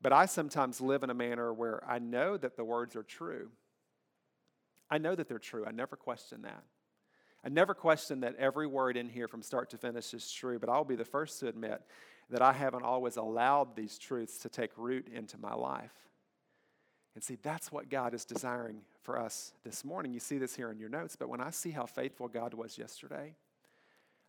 But 0.00 0.12
I 0.12 0.26
sometimes 0.26 0.80
live 0.80 1.02
in 1.02 1.10
a 1.10 1.14
manner 1.14 1.52
where 1.52 1.82
I 1.88 1.98
know 1.98 2.36
that 2.36 2.56
the 2.56 2.64
words 2.64 2.94
are 2.94 3.02
true. 3.02 3.50
I 4.90 4.98
know 4.98 5.14
that 5.14 5.28
they're 5.28 5.38
true. 5.38 5.66
I 5.66 5.72
never 5.72 5.96
question 5.96 6.42
that. 6.42 6.62
I 7.44 7.48
never 7.48 7.74
question 7.74 8.20
that 8.20 8.36
every 8.36 8.66
word 8.66 8.96
in 8.96 9.08
here 9.08 9.28
from 9.28 9.42
start 9.42 9.70
to 9.70 9.78
finish 9.78 10.12
is 10.14 10.30
true, 10.30 10.58
but 10.58 10.68
I'll 10.68 10.84
be 10.84 10.96
the 10.96 11.04
first 11.04 11.40
to 11.40 11.48
admit 11.48 11.82
that 12.30 12.42
I 12.42 12.52
haven't 12.52 12.82
always 12.82 13.16
allowed 13.16 13.74
these 13.74 13.98
truths 13.98 14.38
to 14.38 14.48
take 14.48 14.70
root 14.76 15.08
into 15.08 15.38
my 15.38 15.54
life. 15.54 16.07
And 17.18 17.24
see, 17.24 17.36
that's 17.42 17.72
what 17.72 17.90
God 17.90 18.14
is 18.14 18.24
desiring 18.24 18.82
for 19.02 19.18
us 19.18 19.52
this 19.64 19.84
morning. 19.84 20.14
You 20.14 20.20
see 20.20 20.38
this 20.38 20.54
here 20.54 20.70
in 20.70 20.78
your 20.78 20.88
notes, 20.88 21.16
but 21.16 21.28
when 21.28 21.40
I 21.40 21.50
see 21.50 21.72
how 21.72 21.84
faithful 21.84 22.28
God 22.28 22.54
was 22.54 22.78
yesterday, 22.78 23.34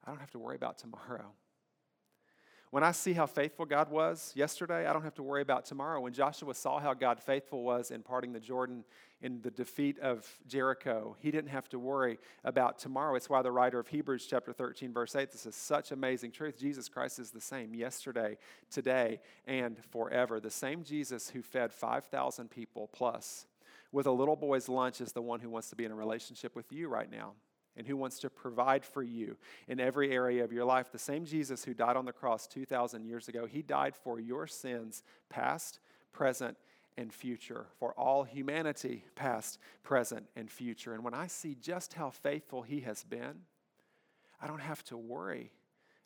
I 0.03 0.09
don't 0.09 0.19
have 0.19 0.31
to 0.31 0.39
worry 0.39 0.55
about 0.55 0.79
tomorrow. 0.79 1.33
When 2.71 2.83
I 2.83 2.91
see 2.91 3.13
how 3.13 3.25
faithful 3.25 3.65
God 3.65 3.89
was 3.89 4.31
yesterday, 4.35 4.85
I 4.85 4.93
don't 4.93 5.01
have 5.01 5.15
to 5.15 5.23
worry 5.23 5.41
about 5.41 5.65
tomorrow. 5.65 6.01
When 6.01 6.13
Joshua 6.13 6.53
saw 6.53 6.79
how 6.79 6.93
God 6.93 7.19
faithful 7.19 7.63
was 7.63 7.89
in 7.89 8.03
parting 8.03 8.31
the 8.31 8.39
Jordan 8.39 8.83
in 9.23 9.41
the 9.41 9.49
defeat 9.49 9.97
of 9.97 10.27
Jericho, 10.47 11.15
he 11.19 11.31
didn't 11.31 11.49
have 11.49 11.67
to 11.69 11.79
worry 11.79 12.19
about 12.43 12.77
tomorrow. 12.77 13.15
It's 13.15 13.27
why 13.27 13.41
the 13.41 13.51
writer 13.51 13.79
of 13.79 13.87
Hebrews 13.87 14.27
chapter 14.29 14.53
13 14.53 14.93
verse 14.93 15.15
8 15.15 15.31
this 15.31 15.47
is 15.47 15.55
such 15.55 15.91
amazing 15.91 16.31
truth. 16.31 16.59
Jesus 16.59 16.87
Christ 16.87 17.17
is 17.17 17.31
the 17.31 17.41
same 17.41 17.73
yesterday, 17.73 18.37
today, 18.69 19.19
and 19.47 19.75
forever. 19.89 20.39
The 20.39 20.51
same 20.51 20.83
Jesus 20.83 21.27
who 21.27 21.41
fed 21.41 21.73
5,000 21.73 22.51
people 22.51 22.87
plus 22.93 23.47
with 23.91 24.05
a 24.05 24.11
little 24.11 24.35
boy's 24.35 24.69
lunch 24.69 25.01
is 25.01 25.11
the 25.11 25.23
one 25.23 25.39
who 25.39 25.49
wants 25.49 25.71
to 25.71 25.75
be 25.75 25.85
in 25.85 25.91
a 25.91 25.95
relationship 25.95 26.55
with 26.55 26.71
you 26.71 26.87
right 26.87 27.09
now 27.09 27.33
and 27.79 27.87
who 27.87 27.95
wants 27.95 28.19
to 28.19 28.29
provide 28.29 28.83
for 28.83 29.01
you 29.01 29.37
in 29.69 29.79
every 29.79 30.11
area 30.11 30.43
of 30.43 30.51
your 30.51 30.65
life. 30.65 30.91
The 30.91 30.99
same 30.99 31.23
Jesus 31.23 31.63
who 31.63 31.73
died 31.73 31.95
on 31.95 32.03
the 32.03 32.11
cross 32.11 32.45
2,000 32.45 33.05
years 33.05 33.29
ago, 33.29 33.45
he 33.45 33.61
died 33.61 33.95
for 33.95 34.19
your 34.19 34.45
sins, 34.47 35.01
past, 35.29 35.79
present, 36.11 36.57
and 36.97 37.13
future, 37.13 37.67
for 37.79 37.93
all 37.93 38.23
humanity, 38.23 39.05
past, 39.15 39.59
present, 39.81 40.25
and 40.35 40.51
future. 40.51 40.93
And 40.93 41.05
when 41.05 41.13
I 41.13 41.27
see 41.27 41.55
just 41.55 41.93
how 41.93 42.09
faithful 42.09 42.61
he 42.63 42.81
has 42.81 43.05
been, 43.05 43.43
I 44.41 44.47
don't 44.47 44.61
have 44.61 44.83
to 44.85 44.97
worry 44.97 45.53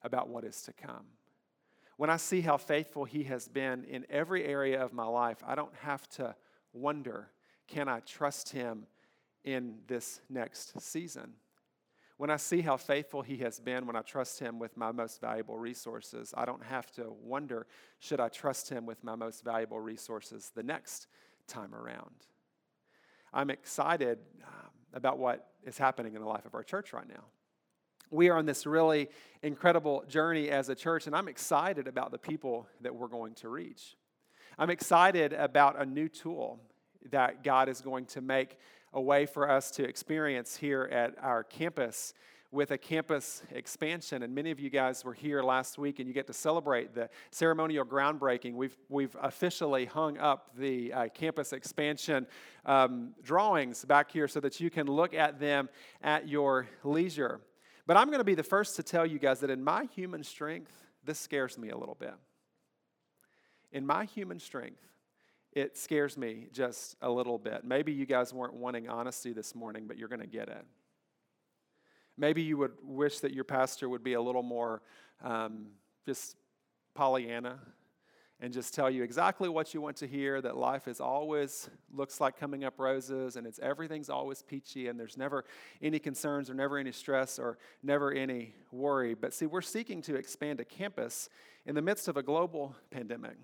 about 0.03 0.29
what 0.29 0.43
is 0.43 0.61
to 0.63 0.73
come. 0.73 1.07
When 1.97 2.11
I 2.11 2.17
see 2.17 2.41
how 2.41 2.57
faithful 2.57 3.05
he 3.05 3.23
has 3.23 3.47
been 3.47 3.83
in 3.85 4.05
every 4.11 4.45
area 4.45 4.83
of 4.83 4.93
my 4.93 5.05
life, 5.05 5.37
I 5.45 5.55
don't 5.55 5.75
have 5.81 6.07
to 6.09 6.35
wonder 6.71 7.29
can 7.67 7.87
I 7.87 8.01
trust 8.01 8.49
him 8.49 8.85
in 9.43 9.79
this 9.87 10.21
next 10.29 10.79
season? 10.81 11.33
When 12.17 12.29
I 12.29 12.37
see 12.37 12.61
how 12.61 12.77
faithful 12.77 13.21
He 13.21 13.37
has 13.37 13.59
been, 13.59 13.87
when 13.87 13.95
I 13.95 14.01
trust 14.01 14.39
Him 14.39 14.59
with 14.59 14.77
my 14.77 14.91
most 14.91 15.19
valuable 15.19 15.57
resources, 15.57 16.33
I 16.35 16.45
don't 16.45 16.63
have 16.63 16.91
to 16.93 17.13
wonder 17.21 17.65
should 17.99 18.19
I 18.19 18.29
trust 18.29 18.69
Him 18.69 18.85
with 18.85 19.03
my 19.03 19.15
most 19.15 19.43
valuable 19.43 19.79
resources 19.79 20.51
the 20.55 20.63
next 20.63 21.07
time 21.47 21.73
around. 21.73 22.27
I'm 23.33 23.49
excited 23.49 24.19
um, 24.45 24.69
about 24.93 25.17
what 25.17 25.47
is 25.63 25.77
happening 25.77 26.13
in 26.13 26.21
the 26.21 26.27
life 26.27 26.45
of 26.45 26.53
our 26.53 26.63
church 26.63 26.93
right 26.93 27.07
now. 27.07 27.23
We 28.11 28.29
are 28.29 28.37
on 28.37 28.45
this 28.45 28.67
really 28.67 29.09
incredible 29.41 30.03
journey 30.07 30.51
as 30.51 30.69
a 30.69 30.75
church, 30.75 31.07
and 31.07 31.15
I'm 31.15 31.27
excited 31.27 31.87
about 31.87 32.11
the 32.11 32.19
people 32.19 32.67
that 32.81 32.93
we're 32.93 33.07
going 33.07 33.33
to 33.35 33.49
reach. 33.49 33.95
I'm 34.59 34.69
excited 34.69 35.33
about 35.33 35.81
a 35.81 35.85
new 35.85 36.07
tool 36.07 36.59
that 37.09 37.43
God 37.43 37.69
is 37.69 37.81
going 37.81 38.05
to 38.05 38.21
make 38.21 38.57
a 38.93 39.01
way 39.01 39.25
for 39.25 39.49
us 39.49 39.71
to 39.71 39.83
experience 39.83 40.55
here 40.55 40.87
at 40.91 41.15
our 41.21 41.43
campus 41.43 42.13
with 42.53 42.69
a 42.69 42.77
campus 42.77 43.41
expansion. 43.49 44.21
And 44.21 44.33
many 44.33 44.51
of 44.51 44.59
you 44.59 44.69
guys 44.69 45.03
were 45.03 45.13
here 45.13 45.41
last 45.41 45.79
week 45.79 45.97
and 45.97 46.07
you 46.07 46.13
get 46.13 46.27
to 46.27 46.33
celebrate 46.33 46.93
the 46.93 47.09
ceremonial 47.31 47.83
groundbreaking. 47.83 48.53
We've, 48.53 48.77
we've 48.89 49.15
officially 49.19 49.85
hung 49.85 50.19
up 50.19 50.51
the 50.55 50.93
uh, 50.93 51.07
campus 51.09 51.51
expansion 51.51 52.27
um, 52.65 53.13
drawings 53.23 53.83
back 53.85 54.11
here 54.11 54.27
so 54.27 54.39
that 54.41 54.59
you 54.59 54.69
can 54.69 54.85
look 54.85 55.15
at 55.15 55.39
them 55.39 55.67
at 56.03 56.29
your 56.29 56.67
leisure. 56.83 57.41
But 57.87 57.97
I'm 57.97 58.07
going 58.07 58.19
to 58.19 58.23
be 58.23 58.35
the 58.35 58.43
first 58.43 58.75
to 58.75 58.83
tell 58.83 59.05
you 59.05 59.17
guys 59.17 59.39
that 59.39 59.49
in 59.49 59.63
my 59.63 59.85
human 59.95 60.23
strength, 60.23 60.71
this 61.03 61.17
scares 61.17 61.57
me 61.57 61.69
a 61.69 61.77
little 61.77 61.97
bit. 61.99 62.13
In 63.71 63.83
my 63.83 64.05
human 64.05 64.39
strength, 64.39 64.87
it 65.55 65.77
scares 65.77 66.17
me 66.17 66.47
just 66.51 66.95
a 67.01 67.09
little 67.09 67.37
bit. 67.37 67.63
Maybe 67.63 67.91
you 67.93 68.05
guys 68.05 68.33
weren't 68.33 68.55
wanting 68.55 68.89
honesty 68.89 69.33
this 69.33 69.53
morning, 69.53 69.85
but 69.87 69.97
you're 69.97 70.09
going 70.09 70.21
to 70.21 70.27
get 70.27 70.49
it. 70.49 70.65
Maybe 72.17 72.41
you 72.41 72.57
would 72.57 72.73
wish 72.83 73.19
that 73.19 73.33
your 73.33 73.43
pastor 73.43 73.89
would 73.89 74.03
be 74.03 74.13
a 74.13 74.21
little 74.21 74.43
more 74.43 74.81
um, 75.23 75.67
just 76.05 76.35
Pollyanna 76.95 77.59
and 78.39 78.51
just 78.51 78.73
tell 78.73 78.89
you 78.89 79.03
exactly 79.03 79.47
what 79.47 79.73
you 79.73 79.81
want 79.81 79.95
to 79.97 80.07
hear 80.07 80.41
that 80.41 80.57
life 80.57 80.87
is 80.87 80.99
always 80.99 81.69
looks 81.91 82.19
like 82.19 82.37
coming 82.37 82.63
up 82.63 82.77
roses 82.77 83.35
and 83.35 83.47
it's 83.47 83.59
everything's 83.59 84.09
always 84.09 84.41
peachy 84.41 84.89
and 84.89 84.99
there's 84.99 85.17
never 85.17 85.45
any 85.81 85.97
concerns 85.97 86.49
or 86.49 86.53
never 86.53 86.77
any 86.77 86.91
stress 86.91 87.39
or 87.39 87.57
never 87.81 88.11
any 88.11 88.53
worry 88.71 89.13
but 89.13 89.33
see 89.33 89.45
we're 89.45 89.61
seeking 89.61 90.01
to 90.01 90.15
expand 90.15 90.59
a 90.59 90.65
campus 90.65 91.29
in 91.65 91.73
the 91.73 91.81
midst 91.81 92.07
of 92.07 92.17
a 92.17 92.23
global 92.23 92.75
pandemic 92.91 93.37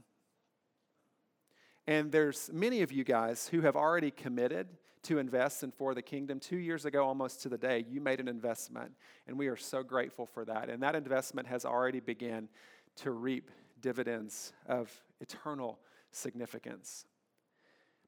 And 1.89 2.12
there's 2.12 2.52
many 2.54 2.84
of 2.84 2.91
you 2.91 3.04
guys 3.04 3.47
who 3.47 3.62
have 3.62 3.75
already 3.75 4.12
committed 4.12 4.67
to 5.02 5.17
invest 5.17 5.63
in 5.63 5.71
For 5.71 5.95
the 5.95 6.04
Kingdom. 6.04 6.39
Two 6.39 6.60
years 6.60 6.86
ago, 6.86 7.04
almost 7.04 7.41
to 7.41 7.49
the 7.49 7.58
day, 7.58 7.84
you 7.89 7.99
made 7.99 8.19
an 8.19 8.28
investment, 8.28 8.91
and 9.25 9.39
we 9.39 9.47
are 9.47 9.56
so 9.56 9.82
grateful 9.82 10.28
for 10.28 10.45
that. 10.45 10.69
And 10.69 10.84
that 10.84 10.95
investment 10.95 11.47
has 11.47 11.65
already 11.65 11.99
begun 11.99 12.47
to 12.97 13.10
reap 13.10 13.49
dividends 13.82 14.54
of 14.67 14.91
eternal 15.19 15.80
significance. 16.12 17.08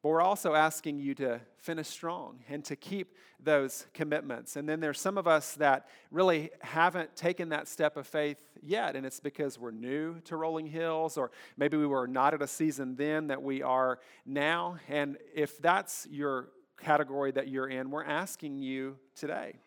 But 0.02 0.10
we're 0.10 0.22
also 0.22 0.56
asking 0.56 1.00
you 1.00 1.14
to 1.16 1.42
finish 1.58 1.88
strong 1.88 2.40
and 2.50 2.66
to 2.66 2.76
keep 2.76 3.16
those 3.40 3.86
commitments. 3.94 4.56
And 4.56 4.68
then 4.68 4.80
there's 4.80 5.00
some 5.00 5.18
of 5.18 5.28
us 5.28 5.54
that 5.56 5.88
really 6.10 6.50
haven't 6.62 7.16
taken 7.16 7.50
that 7.50 7.68
step 7.68 7.98
of 7.98 8.08
faith 8.08 8.40
yet, 8.64 8.96
and 8.96 9.06
it's 9.06 9.20
because 9.20 9.60
we're 9.60 9.72
new 9.72 10.20
to 10.22 10.36
Rolling 10.36 10.66
Hills, 10.66 11.18
or 11.18 11.32
maybe 11.56 11.78
we 11.78 11.86
were 11.86 12.08
not 12.08 12.34
at 12.34 12.42
a 12.42 12.48
season 12.48 12.96
then 12.96 13.28
that 13.28 13.42
we 13.44 13.62
are 13.62 14.00
now. 14.26 14.78
And 14.88 15.18
if 15.36 15.60
that's 15.60 16.08
your 16.10 16.50
category 16.80 17.32
that 17.32 17.48
you're 17.48 17.70
in, 17.70 17.92
we're 17.92 18.04
asking 18.04 18.58
you 18.58 18.98
today 19.16 19.60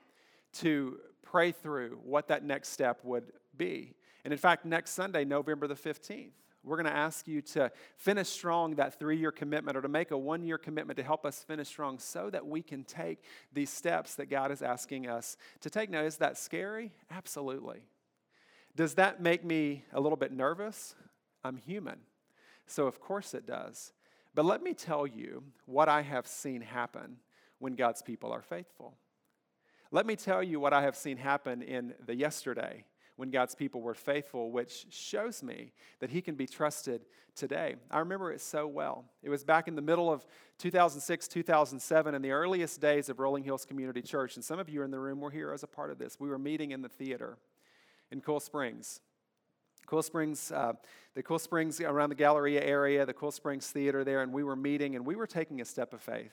to 0.55 0.99
pray 1.23 1.53
through 1.53 1.99
what 2.05 2.29
that 2.29 2.45
next 2.45 2.71
step 2.71 3.01
would 3.05 3.33
be. 3.57 3.95
And 4.25 4.33
in 4.33 4.39
fact, 4.39 4.65
next 4.65 4.93
Sunday, 4.93 5.25
November 5.25 5.67
the 5.67 5.75
15th, 5.75 6.31
we're 6.65 6.77
going 6.77 6.87
to 6.87 6.97
ask 6.97 7.29
you 7.29 7.43
to 7.43 7.71
finish 7.97 8.29
strong 8.29 8.77
that 8.77 8.99
three 8.99 9.19
year 9.19 9.31
commitment 9.31 9.77
or 9.77 9.83
to 9.83 9.89
make 9.89 10.11
a 10.11 10.19
one 10.19 10.43
year 10.43 10.59
commitment 10.59 10.97
to 10.97 11.03
help 11.03 11.27
us 11.27 11.45
finish 11.45 11.69
strong 11.69 11.99
so 11.99 12.31
that 12.31 12.47
we 12.47 12.63
can 12.63 12.85
take 12.85 13.23
these 13.53 13.71
steps 13.71 14.15
that 14.17 14.31
God 14.31 14.51
is 14.51 14.63
asking 14.63 15.07
us 15.07 15.37
to 15.61 15.71
take. 15.71 15.91
Now, 15.91 16.03
is 16.03 16.17
that 16.17 16.39
scary? 16.39 16.93
Absolutely. 17.11 17.85
Does 18.77 18.95
that 18.95 19.21
make 19.21 19.45
me 19.45 19.85
a 19.93 20.01
little 20.01 20.17
bit 20.17 20.33
nervous? 20.33 20.95
I'm 21.45 21.59
human. 21.59 22.01
So, 22.67 22.87
of 22.87 22.99
course, 22.99 23.35
it 23.35 23.47
does. 23.47 23.93
But 24.35 24.47
let 24.47 24.63
me 24.63 24.73
tell 24.75 25.07
you 25.07 25.45
what 25.67 25.89
I 25.89 26.03
have 26.03 26.27
seen 26.27 26.63
happen 26.63 27.19
when 27.59 27.75
God's 27.75 28.03
people 28.03 28.33
are 28.33 28.43
faithful. 28.43 28.97
Let 29.93 30.07
me 30.07 30.17
tell 30.17 30.43
you 30.43 30.59
what 30.59 30.73
I 30.73 30.83
have 30.83 30.97
seen 30.97 31.19
happen 31.19 31.63
in 31.63 31.95
the 32.05 32.17
yesterday 32.17 32.85
when 33.17 33.31
God's 33.31 33.55
people 33.55 33.81
were 33.81 33.95
faithful, 33.95 34.51
which 34.51 34.87
shows 34.91 35.43
me 35.43 35.73
that 36.01 36.11
He 36.11 36.21
can 36.21 36.35
be 36.35 36.47
trusted 36.47 37.07
today. 37.35 37.77
I 37.91 37.99
remember 37.99 38.33
it 38.33 38.41
so 38.41 38.67
well. 38.67 39.05
It 39.23 39.31
was 39.31 39.45
back 39.45 39.69
in 39.69 39.75
the 39.75 39.83
middle 39.83 40.11
of 40.13 40.27
2006, 40.59 41.29
2007, 41.29 42.15
in 42.15 42.23
the 42.23 42.31
earliest 42.31 42.81
days 42.81 43.09
of 43.09 43.19
Rolling 43.19 43.45
Hills 43.45 43.65
Community 43.65 44.03
Church. 44.03 44.37
And 44.37 44.45
some 44.45 44.59
of 44.59 44.69
you 44.69 44.83
in 44.83 44.91
the 44.91 44.99
room 44.99 45.21
were 45.21 45.31
here 45.31 45.53
as 45.53 45.63
a 45.63 45.67
part 45.67 45.91
of 45.91 45.99
this. 45.99 46.19
We 46.19 46.29
were 46.29 46.39
meeting 46.39 46.73
in 46.73 46.83
the 46.83 46.89
theater 46.89 47.39
in 48.11 48.21
Cool 48.21 48.41
Springs. 48.41 49.01
Cool 49.87 50.03
Springs, 50.03 50.51
uh, 50.51 50.73
the 51.15 51.23
Cool 51.23 51.39
Springs 51.39 51.81
around 51.81 52.09
the 52.09 52.15
Galleria 52.15 52.63
area, 52.65 53.05
the 53.05 53.13
Cool 53.13 53.33
Springs 53.33 53.71
Theater 53.71 54.03
there, 54.03 54.23
and 54.23 54.33
we 54.33 54.43
were 54.43 54.57
meeting 54.57 54.97
and 54.97 55.05
we 55.05 55.15
were 55.15 55.27
taking 55.27 55.61
a 55.61 55.65
step 55.65 55.93
of 55.93 56.01
faith 56.01 56.33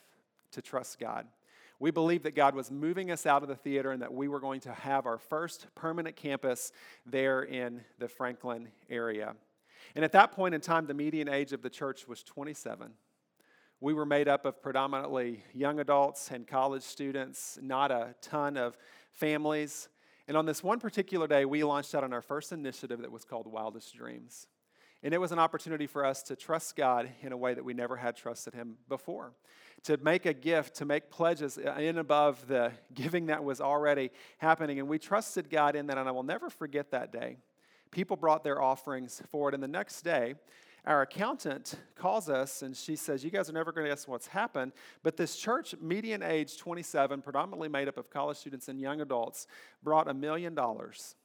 to 0.52 0.62
trust 0.62 1.00
God. 1.00 1.28
We 1.82 1.90
believed 1.90 2.26
that 2.26 2.36
God 2.36 2.54
was 2.54 2.70
moving 2.70 3.10
us 3.10 3.26
out 3.26 3.42
of 3.42 3.50
the 3.50 3.56
theater 3.56 3.92
and 3.92 4.04
that 4.04 4.14
we 4.14 4.28
were 4.28 4.40
going 4.40 4.60
to 4.62 4.72
have 4.72 5.08
our 5.08 5.18
first 5.18 5.66
permanent 5.74 6.16
campus 6.16 6.72
there 7.08 7.42
in 7.42 7.82
the 7.98 8.08
Franklin 8.08 8.68
area. 8.88 9.34
And 9.96 10.06
at 10.06 10.12
that 10.12 10.32
point 10.32 10.54
in 10.54 10.62
time, 10.62 10.86
the 10.86 10.94
median 10.94 11.28
age 11.28 11.54
of 11.54 11.64
the 11.64 11.72
church 11.72 12.08
was 12.08 12.22
27. 12.22 12.92
We 13.80 13.96
were 13.96 14.06
made 14.06 14.28
up 14.28 14.46
of 14.46 14.62
predominantly 14.62 15.44
young 15.56 15.80
adults 15.80 16.30
and 16.30 16.46
college 16.46 16.84
students, 16.84 17.58
not 17.64 17.90
a 17.90 18.14
ton 18.22 18.58
of 18.58 18.78
families. 19.10 19.90
And 20.28 20.38
on 20.38 20.46
this 20.46 20.64
one 20.64 20.80
particular 20.80 21.26
day, 21.26 21.46
we 21.46 21.64
launched 21.64 21.96
out 21.96 22.04
on 22.04 22.14
our 22.14 22.22
first 22.22 22.52
initiative 22.52 23.02
that 23.02 23.12
was 23.12 23.26
called 23.26 23.48
Wildest 23.48 23.96
Dreams. 23.96 24.46
And 25.04 25.14
it 25.14 25.18
was 25.18 25.32
an 25.32 25.40
opportunity 25.40 25.88
for 25.88 26.06
us 26.06 26.22
to 26.24 26.36
trust 26.36 26.76
God 26.76 27.10
in 27.22 27.32
a 27.32 27.38
way 27.38 27.54
that 27.54 27.64
we 27.64 27.74
never 27.74 27.98
had 27.98 28.16
trusted 28.16 28.54
Him 28.54 28.78
before. 28.88 29.34
To 29.84 29.98
make 29.98 30.28
a 30.28 30.34
gift, 30.34 30.76
to 30.76 30.86
make 30.86 31.10
pledges 31.10 31.58
in 31.58 31.98
above 31.98 32.48
the 32.48 32.72
giving 32.94 33.28
that 33.28 33.44
was 33.44 33.60
already 33.60 34.12
happening. 34.38 34.80
And 34.80 34.88
we 34.88 35.00
trusted 35.00 35.50
God 35.50 35.76
in 35.76 35.88
that, 35.88 35.98
and 35.98 36.08
I 36.08 36.12
will 36.12 36.24
never 36.24 36.50
forget 36.50 36.92
that 36.92 37.12
day. 37.12 37.38
People 37.90 38.16
brought 38.16 38.44
their 38.44 38.62
offerings 38.62 39.22
forward, 39.32 39.54
and 39.54 39.64
the 39.64 39.68
next 39.68 40.04
day, 40.04 40.36
our 40.86 41.04
accountant 41.04 41.76
calls 41.96 42.28
us 42.28 42.64
and 42.64 42.76
she 42.76 42.96
says, 42.96 43.24
You 43.24 43.30
guys 43.30 43.50
are 43.50 43.54
never 43.54 43.72
going 43.72 43.86
to 43.86 43.92
guess 43.92 44.08
what's 44.08 44.28
happened, 44.28 44.72
but 45.04 45.16
this 45.16 45.36
church, 45.36 45.76
median 45.80 46.24
age 46.24 46.58
27, 46.58 47.22
predominantly 47.22 47.70
made 47.70 47.88
up 47.88 47.98
of 47.98 48.10
college 48.10 48.38
students 48.38 48.68
and 48.68 48.80
young 48.80 49.00
adults, 49.02 49.46
brought 49.84 50.08
a 50.08 50.14
million 50.14 50.56
dollars 50.56 51.16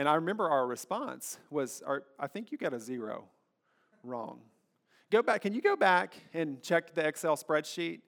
And 0.00 0.08
I 0.08 0.14
remember 0.14 0.48
our 0.48 0.66
response 0.66 1.36
was, 1.50 1.82
I 2.18 2.26
think 2.26 2.50
you 2.50 2.56
got 2.56 2.72
a 2.72 2.80
zero 2.80 3.26
wrong. 4.02 4.40
Go 5.10 5.20
back, 5.20 5.42
can 5.42 5.52
you 5.52 5.60
go 5.60 5.76
back 5.76 6.14
and 6.32 6.62
check 6.62 6.94
the 6.94 7.06
Excel 7.06 7.36
spreadsheet? 7.36 8.00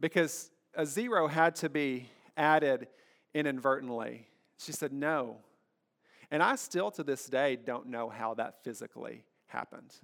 Because 0.00 0.50
a 0.74 0.84
zero 0.84 1.28
had 1.28 1.54
to 1.54 1.68
be 1.68 2.08
added 2.36 2.88
inadvertently. 3.34 4.26
She 4.58 4.72
said, 4.72 4.92
no. 4.92 5.36
And 6.32 6.42
I 6.42 6.56
still 6.56 6.90
to 6.90 7.04
this 7.04 7.26
day 7.26 7.54
don't 7.54 7.86
know 7.86 8.08
how 8.08 8.34
that 8.34 8.64
physically 8.64 9.22
happened. 9.46 9.94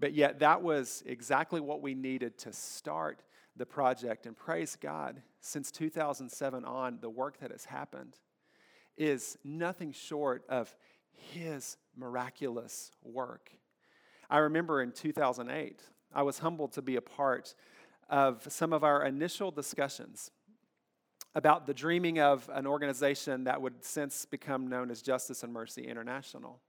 But 0.00 0.14
yet, 0.14 0.40
that 0.40 0.62
was 0.62 1.04
exactly 1.06 1.60
what 1.60 1.80
we 1.80 1.94
needed 1.94 2.38
to 2.38 2.52
start 2.52 3.22
the 3.54 3.66
project. 3.66 4.26
And 4.26 4.36
praise 4.36 4.74
God, 4.74 5.22
since 5.40 5.70
2007 5.70 6.64
on, 6.64 6.98
the 7.00 7.08
work 7.08 7.38
that 7.38 7.52
has 7.52 7.66
happened 7.66 8.16
is 8.96 9.36
nothing 9.44 9.92
short 9.92 10.44
of 10.48 10.74
His 11.32 11.76
miraculous 11.96 12.90
work. 13.02 13.50
I 14.28 14.38
remember 14.38 14.82
in 14.82 14.92
2008, 14.92 15.80
I 16.14 16.22
was 16.22 16.38
humbled 16.38 16.72
to 16.72 16.82
be 16.82 16.96
a 16.96 17.00
part 17.00 17.54
of 18.08 18.46
some 18.50 18.72
of 18.72 18.84
our 18.84 19.04
initial 19.04 19.50
discussions 19.50 20.30
about 21.34 21.66
the 21.66 21.74
dreaming 21.74 22.20
of 22.20 22.48
an 22.52 22.66
organization 22.66 23.44
that 23.44 23.60
would 23.60 23.84
since 23.84 24.24
become 24.24 24.68
known 24.68 24.90
as 24.90 25.02
Justice 25.02 25.42
and 25.42 25.52
Mercy 25.52 25.82
International. 25.82 26.60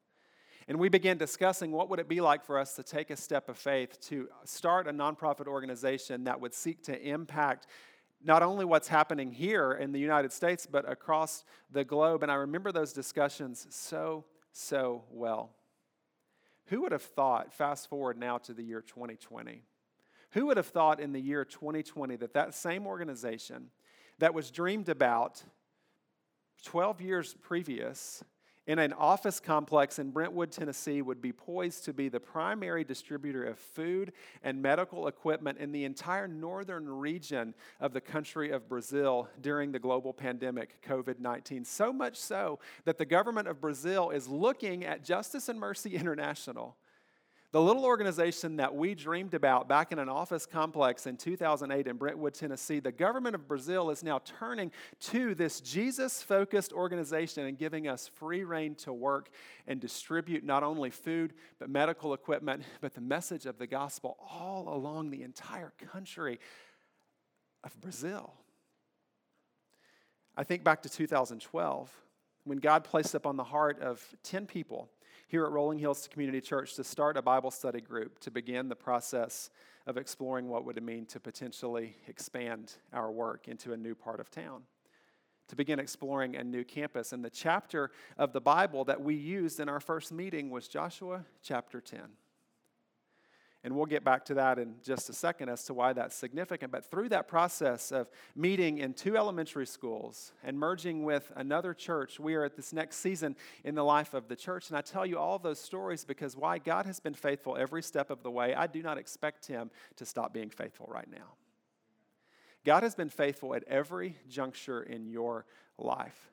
And 0.68 0.80
we 0.80 0.90
began 0.90 1.18
discussing 1.18 1.72
what 1.72 1.90
would 1.90 2.00
it 2.00 2.10
be 2.10 2.22
like 2.22 2.44
for 2.44 2.58
us 2.58 2.76
to 2.76 2.84
take 2.84 3.12
a 3.12 3.16
step 3.16 3.50
of 3.50 3.58
faith 3.58 4.00
to 4.08 4.28
start 4.46 4.88
a 4.88 4.92
nonprofit 4.92 5.46
organization 5.46 6.24
that 6.24 6.42
would 6.42 6.56
seek 6.56 6.82
to 6.84 7.00
impact 7.08 7.68
not 8.26 8.42
only 8.42 8.66
what's 8.66 8.88
happening 8.88 9.32
here 9.32 9.72
in 9.72 9.92
the 9.92 10.00
United 10.00 10.34
States, 10.34 10.66
but 10.70 10.90
across 10.90 11.46
the 11.72 11.84
globe. 11.84 12.24
And 12.24 12.32
I 12.32 12.36
remember 12.36 12.72
those 12.72 12.92
discussions 12.92 13.68
so, 13.70 14.26
so 14.52 15.04
well. 15.12 15.52
Who 16.66 16.82
would 16.82 16.92
have 16.92 17.04
thought, 17.04 17.54
fast 17.54 17.88
forward 17.88 18.18
now 18.18 18.40
to 18.40 18.54
the 18.54 18.64
year 18.64 18.82
2020, 18.82 19.62
who 20.32 20.48
would 20.48 20.58
have 20.58 20.66
thought 20.66 21.00
in 21.00 21.14
the 21.14 21.22
year 21.22 21.46
2020 21.46 22.16
that 22.16 22.34
that 22.34 22.56
same 22.56 22.88
organization 22.88 23.70
that 24.18 24.34
was 24.34 24.50
dreamed 24.50 24.90
about 24.90 25.44
12 26.64 27.02
years 27.02 27.36
previous 27.42 28.24
in 28.68 28.80
an 28.80 28.94
office 28.94 29.40
complex 29.40 30.00
in 30.00 30.10
Brentwood, 30.10 30.52
Tennessee, 30.52 31.02
would 31.02 31.22
be 31.22 31.32
poised 31.32 31.86
to 31.86 31.94
be 31.94 32.10
the 32.10 32.20
primary 32.20 32.84
distributor 32.84 33.44
of 33.44 33.60
food 33.60 34.12
and 34.44 34.62
medical 34.62 35.08
equipment 35.08 35.60
in 35.60 35.72
the 35.72 35.84
entire 35.84 36.28
northern 36.28 36.90
region 36.90 37.54
of 37.80 37.94
the 37.94 38.02
country 38.02 38.50
of 38.52 38.68
Brazil 38.68 39.28
during 39.42 39.72
the 39.72 39.80
global 39.80 40.14
pandemic, 40.14 40.82
COVID 40.82 41.20
19. 41.20 41.64
So 41.64 41.94
much 41.94 42.18
so 42.18 42.60
that 42.86 42.98
the 42.98 43.06
government 43.06 43.48
of 43.48 43.62
Brazil 43.62 44.10
is 44.10 44.28
looking 44.28 44.84
at 44.84 45.04
Justice 45.04 45.48
and 45.48 45.60
Mercy 45.60 45.96
International 45.96 46.76
the 47.52 47.62
little 47.62 47.86
organization 47.86 48.58
that 48.58 48.76
we 48.76 48.96
dreamed 48.96 49.34
about 49.34 49.70
back 49.70 49.92
in 49.92 50.00
an 50.00 50.10
office 50.10 50.46
complex 50.46 51.08
in 51.08 51.16
2008 51.16 51.88
in 51.88 51.96
Brentwood, 51.96 52.34
Tennessee, 52.34 52.80
the 52.80 52.92
government 52.92 53.34
of 53.34 53.48
Brazil 53.48 53.90
is 53.90 54.04
now 54.04 54.20
turning 54.40 54.72
to 55.00 55.34
this 55.36 55.62
Jesus 55.62 56.22
focused 56.22 56.74
organization 56.74 57.46
and 57.46 57.58
giving 57.58 57.88
us 57.88 58.08
free 58.08 58.44
rein 58.44 58.76
to 58.76 58.92
work 58.92 59.30
and 59.68 59.80
distribute 59.80 60.44
not 60.44 60.64
only 60.64 60.90
food, 60.90 61.34
but 61.60 61.70
medical 61.70 62.14
equipment, 62.14 62.64
but 62.82 62.94
the 62.94 63.02
message 63.02 63.46
of 63.46 63.58
the 63.58 63.68
gospel 63.68 64.18
all 64.30 64.68
along 64.68 65.12
the 65.12 65.24
entire 65.24 65.72
country 65.94 66.40
of 67.64 67.80
Brazil. 67.80 68.34
I 70.36 70.44
think 70.44 70.64
back 70.64 70.82
to 70.82 70.90
2012 70.90 71.90
when 72.44 72.58
God 72.58 72.84
placed 72.84 73.16
upon 73.16 73.38
the 73.38 73.44
heart 73.44 73.80
of 73.80 74.06
10 74.24 74.46
people 74.46 74.90
here 75.28 75.44
at 75.44 75.52
Rolling 75.52 75.80
Hills 75.80 76.08
Community 76.12 76.40
Church 76.40 76.76
to 76.76 76.84
start 76.84 77.18
a 77.18 77.22
Bible 77.22 77.52
study 77.52 77.82
group 77.82 78.20
to 78.20 78.32
begin 78.32 78.70
the 78.70 78.76
process 78.76 79.50
of 79.88 79.98
exploring 79.98 80.48
what 80.48 80.66
would 80.66 80.78
it 80.78 80.84
mean 80.84 81.06
to 81.08 81.20
potentially 81.20 81.96
expand 82.08 82.74
our 82.94 83.12
work 83.12 83.48
into 83.48 83.74
a 83.74 83.78
new 83.78 83.96
part 83.96 84.20
of 84.20 84.30
town. 84.30 84.62
To 85.50 85.56
begin 85.56 85.80
exploring 85.80 86.36
a 86.36 86.44
new 86.44 86.64
campus. 86.64 87.12
And 87.12 87.24
the 87.24 87.30
chapter 87.30 87.92
of 88.18 88.34
the 88.34 88.42
Bible 88.42 88.84
that 88.86 89.02
we 89.02 89.16
used 89.16 89.60
in 89.60 89.70
our 89.70 89.80
first 89.80 90.12
meeting 90.12 90.50
was 90.50 90.68
Joshua 90.68 91.26
chapter 91.44 91.82
10. 91.82 92.02
And 93.66 93.76
we'll 93.76 93.88
get 93.88 94.04
back 94.04 94.26
to 94.26 94.36
that 94.36 94.60
in 94.60 94.76
just 94.84 95.10
a 95.10 95.14
second 95.14 95.50
as 95.50 95.64
to 95.64 95.74
why 95.74 95.92
that's 95.92 96.16
significant. 96.16 96.72
But 96.72 96.86
through 96.86 97.10
that 97.10 97.28
process 97.28 97.92
of 97.92 98.08
meeting 98.36 98.78
in 98.78 98.94
two 98.94 99.18
elementary 99.18 99.66
schools 99.66 100.34
and 100.44 100.60
merging 100.60 101.04
with 101.04 101.32
another 101.36 101.74
church, 101.74 102.20
we 102.20 102.36
are 102.36 102.44
at 102.44 102.56
this 102.56 102.74
next 102.74 102.98
season 102.98 103.36
in 103.64 103.74
the 103.74 103.84
life 103.84 104.14
of 104.14 104.28
the 104.28 104.36
church. 104.36 104.70
And 104.70 104.78
I 104.78 104.82
tell 104.82 105.04
you 105.04 105.18
all 105.18 105.40
those 105.40 105.60
stories 105.60 106.06
because 106.06 106.38
why 106.38 106.60
God 106.60 106.86
has 106.86 107.00
been 107.00 107.16
faithful 107.16 107.58
every 107.58 107.82
step 107.82 108.12
of 108.12 108.22
the 108.22 108.30
way, 108.30 108.54
I 108.54 108.68
do 108.68 108.84
not 108.84 109.00
expect 109.00 109.48
Him 109.48 109.72
to 109.96 110.06
stop 110.06 110.32
being 110.32 110.52
faithful 110.52 110.88
right 110.88 111.10
now. 111.10 111.34
God 112.66 112.84
has 112.84 112.94
been 112.94 113.10
faithful 113.10 113.56
at 113.56 113.64
every 113.68 114.16
juncture 114.30 114.84
in 114.84 115.08
your 115.08 115.48
life. 115.80 116.30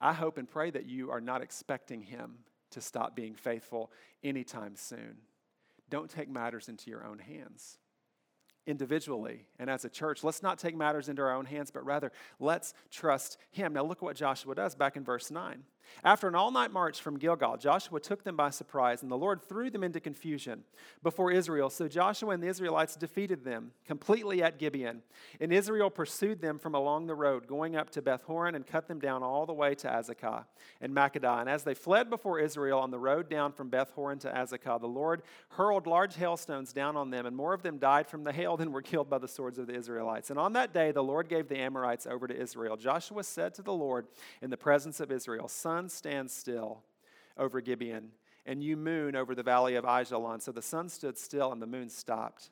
I 0.00 0.14
hope 0.14 0.36
and 0.36 0.50
pray 0.50 0.70
that 0.72 0.86
you 0.86 1.12
are 1.12 1.20
not 1.20 1.42
expecting 1.42 2.02
Him 2.02 2.38
to 2.70 2.80
stop 2.80 3.14
being 3.14 3.36
faithful 3.36 3.92
anytime 4.24 4.74
soon. 4.74 5.18
Don't 5.90 6.08
take 6.08 6.28
matters 6.28 6.68
into 6.68 6.90
your 6.90 7.04
own 7.04 7.18
hands. 7.18 7.78
Individually 8.66 9.46
and 9.58 9.68
as 9.68 9.84
a 9.84 9.88
church, 9.88 10.22
let's 10.22 10.42
not 10.42 10.58
take 10.58 10.76
matters 10.76 11.08
into 11.08 11.22
our 11.22 11.34
own 11.34 11.46
hands, 11.46 11.70
but 11.70 11.84
rather 11.84 12.12
let's 12.38 12.72
trust 12.90 13.36
Him. 13.50 13.72
Now, 13.72 13.82
look 13.82 13.98
at 13.98 14.02
what 14.02 14.16
Joshua 14.16 14.54
does 14.54 14.74
back 14.74 14.96
in 14.96 15.04
verse 15.04 15.30
9. 15.30 15.64
After 16.04 16.28
an 16.28 16.34
all 16.34 16.50
night 16.50 16.72
march 16.72 17.00
from 17.00 17.18
Gilgal, 17.18 17.56
Joshua 17.56 18.00
took 18.00 18.24
them 18.24 18.36
by 18.36 18.50
surprise, 18.50 19.02
and 19.02 19.10
the 19.10 19.18
Lord 19.18 19.42
threw 19.42 19.70
them 19.70 19.84
into 19.84 20.00
confusion 20.00 20.64
before 21.02 21.30
Israel. 21.30 21.70
So 21.70 21.88
Joshua 21.88 22.30
and 22.30 22.42
the 22.42 22.48
Israelites 22.48 22.96
defeated 22.96 23.44
them 23.44 23.72
completely 23.86 24.42
at 24.42 24.58
Gibeon. 24.58 25.02
And 25.40 25.52
Israel 25.52 25.90
pursued 25.90 26.40
them 26.40 26.58
from 26.58 26.74
along 26.74 27.06
the 27.06 27.14
road, 27.14 27.46
going 27.46 27.76
up 27.76 27.90
to 27.90 28.02
Beth 28.02 28.22
Horon, 28.22 28.54
and 28.54 28.66
cut 28.66 28.88
them 28.88 28.98
down 28.98 29.22
all 29.22 29.46
the 29.46 29.52
way 29.52 29.74
to 29.76 29.88
Azekah 29.88 30.44
and 30.80 30.94
Makkedah. 30.94 31.40
And 31.40 31.48
as 31.48 31.64
they 31.64 31.74
fled 31.74 32.10
before 32.10 32.38
Israel 32.38 32.78
on 32.78 32.90
the 32.90 32.98
road 32.98 33.28
down 33.28 33.52
from 33.52 33.68
Beth 33.68 33.90
Horon 33.90 34.18
to 34.20 34.30
Azekah, 34.30 34.80
the 34.80 34.86
Lord 34.86 35.22
hurled 35.50 35.86
large 35.86 36.16
hailstones 36.16 36.72
down 36.72 36.96
on 36.96 37.10
them, 37.10 37.26
and 37.26 37.36
more 37.36 37.52
of 37.52 37.62
them 37.62 37.78
died 37.78 38.06
from 38.08 38.24
the 38.24 38.32
hail 38.32 38.56
than 38.56 38.72
were 38.72 38.82
killed 38.82 39.10
by 39.10 39.18
the 39.18 39.28
swords 39.28 39.58
of 39.58 39.66
the 39.66 39.74
Israelites. 39.74 40.30
And 40.30 40.38
on 40.38 40.52
that 40.54 40.72
day, 40.72 40.92
the 40.92 41.02
Lord 41.02 41.28
gave 41.28 41.48
the 41.48 41.58
Amorites 41.58 42.06
over 42.06 42.26
to 42.26 42.36
Israel. 42.36 42.76
Joshua 42.76 43.24
said 43.24 43.54
to 43.54 43.62
the 43.62 43.72
Lord 43.72 44.06
in 44.42 44.50
the 44.50 44.56
presence 44.56 45.00
of 45.00 45.10
Israel, 45.10 45.48
Sun, 45.48 45.79
sun 45.80 45.88
stands 45.88 46.34
still 46.34 46.82
over 47.38 47.62
Gibeon, 47.62 48.10
and 48.44 48.62
you 48.62 48.76
moon 48.76 49.16
over 49.16 49.34
the 49.34 49.42
valley 49.42 49.76
of 49.76 49.86
Ajalon. 49.86 50.42
So 50.42 50.52
the 50.52 50.60
sun 50.60 50.90
stood 50.90 51.16
still 51.16 51.52
and 51.52 51.62
the 51.62 51.66
moon 51.66 51.88
stopped 51.88 52.50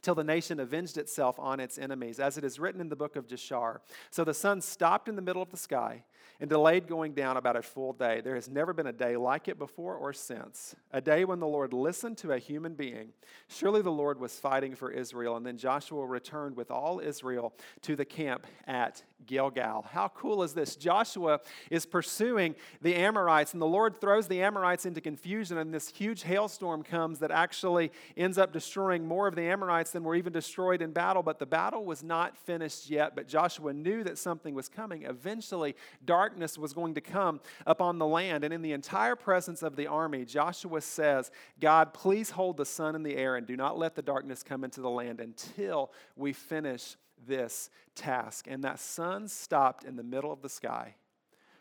till 0.00 0.14
the 0.14 0.22
nation 0.22 0.60
avenged 0.60 0.96
itself 0.96 1.40
on 1.40 1.58
its 1.58 1.76
enemies, 1.76 2.20
as 2.20 2.38
it 2.38 2.44
is 2.44 2.60
written 2.60 2.80
in 2.80 2.88
the 2.88 2.94
book 2.94 3.16
of 3.16 3.26
Jashar. 3.26 3.80
So 4.10 4.22
the 4.22 4.32
sun 4.32 4.60
stopped 4.60 5.08
in 5.08 5.16
the 5.16 5.22
middle 5.22 5.42
of 5.42 5.50
the 5.50 5.56
sky 5.56 6.04
and 6.40 6.48
delayed 6.50 6.86
going 6.86 7.12
down 7.12 7.36
about 7.36 7.56
a 7.56 7.62
full 7.62 7.92
day. 7.92 8.20
There 8.20 8.34
has 8.34 8.48
never 8.48 8.72
been 8.72 8.86
a 8.86 8.92
day 8.92 9.16
like 9.16 9.48
it 9.48 9.58
before 9.58 9.96
or 9.96 10.12
since, 10.12 10.74
a 10.92 11.00
day 11.00 11.24
when 11.24 11.40
the 11.40 11.46
Lord 11.46 11.72
listened 11.72 12.18
to 12.18 12.32
a 12.32 12.38
human 12.38 12.74
being. 12.74 13.10
Surely 13.48 13.82
the 13.82 13.90
Lord 13.90 14.18
was 14.20 14.38
fighting 14.38 14.74
for 14.74 14.90
Israel. 14.90 15.36
And 15.36 15.46
then 15.46 15.56
Joshua 15.56 16.06
returned 16.06 16.56
with 16.56 16.70
all 16.70 17.00
Israel 17.00 17.52
to 17.82 17.96
the 17.96 18.04
camp 18.04 18.46
at 18.66 19.02
Gilgal. 19.26 19.86
How 19.90 20.08
cool 20.08 20.42
is 20.42 20.52
this? 20.52 20.74
Joshua 20.76 21.40
is 21.70 21.86
pursuing 21.86 22.54
the 22.80 22.94
Amorites, 22.94 23.52
and 23.52 23.62
the 23.62 23.66
Lord 23.66 24.00
throws 24.00 24.26
the 24.26 24.42
Amorites 24.42 24.84
into 24.84 25.00
confusion, 25.00 25.58
and 25.58 25.72
this 25.72 25.88
huge 25.88 26.22
hailstorm 26.22 26.82
comes 26.82 27.20
that 27.20 27.30
actually 27.30 27.92
ends 28.16 28.36
up 28.36 28.52
destroying 28.52 29.06
more 29.06 29.28
of 29.28 29.36
the 29.36 29.42
Amorites 29.42 29.92
than 29.92 30.02
were 30.02 30.16
even 30.16 30.32
destroyed 30.32 30.82
in 30.82 30.90
battle. 30.92 31.22
But 31.22 31.38
the 31.38 31.46
battle 31.46 31.84
was 31.84 32.02
not 32.02 32.36
finished 32.36 32.90
yet. 32.90 33.14
But 33.14 33.28
Joshua 33.28 33.72
knew 33.72 34.02
that 34.04 34.18
something 34.18 34.54
was 34.54 34.68
coming. 34.68 35.04
Eventually, 35.04 35.76
darkness 36.12 36.58
was 36.58 36.74
going 36.74 36.92
to 36.92 37.00
come 37.00 37.40
upon 37.66 37.98
the 37.98 38.06
land. 38.06 38.44
And 38.44 38.52
in 38.52 38.60
the 38.60 38.72
entire 38.72 39.16
presence 39.16 39.62
of 39.62 39.76
the 39.76 39.86
army, 39.86 40.26
Joshua 40.26 40.82
says, 40.82 41.30
God, 41.58 41.94
please 41.94 42.28
hold 42.28 42.58
the 42.58 42.66
sun 42.66 42.94
in 42.94 43.02
the 43.02 43.16
air 43.16 43.36
and 43.36 43.46
do 43.46 43.56
not 43.56 43.78
let 43.78 43.94
the 43.94 44.02
darkness 44.02 44.42
come 44.42 44.62
into 44.62 44.82
the 44.82 44.90
land 44.90 45.20
until 45.20 45.90
we 46.14 46.34
finish 46.34 46.96
this 47.26 47.70
task. 47.94 48.46
And 48.46 48.62
that 48.62 48.78
sun 48.78 49.26
stopped 49.26 49.84
in 49.84 49.96
the 49.96 50.02
middle 50.02 50.30
of 50.30 50.42
the 50.42 50.50
sky 50.50 50.96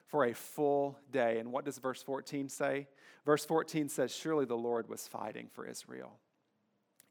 for 0.08 0.26
a 0.26 0.34
full 0.34 1.00
day. 1.14 1.40
And 1.40 1.54
what 1.54 1.64
does 1.64 1.78
verse 1.78 2.04
14 2.04 2.50
say? 2.50 2.90
Verse 3.26 3.46
14 3.46 3.88
says, 3.88 4.14
Surely 4.14 4.44
the 4.44 4.58
Lord 4.58 4.90
was 4.90 5.08
fighting 5.08 5.48
for 5.54 5.66
Israel 5.66 6.12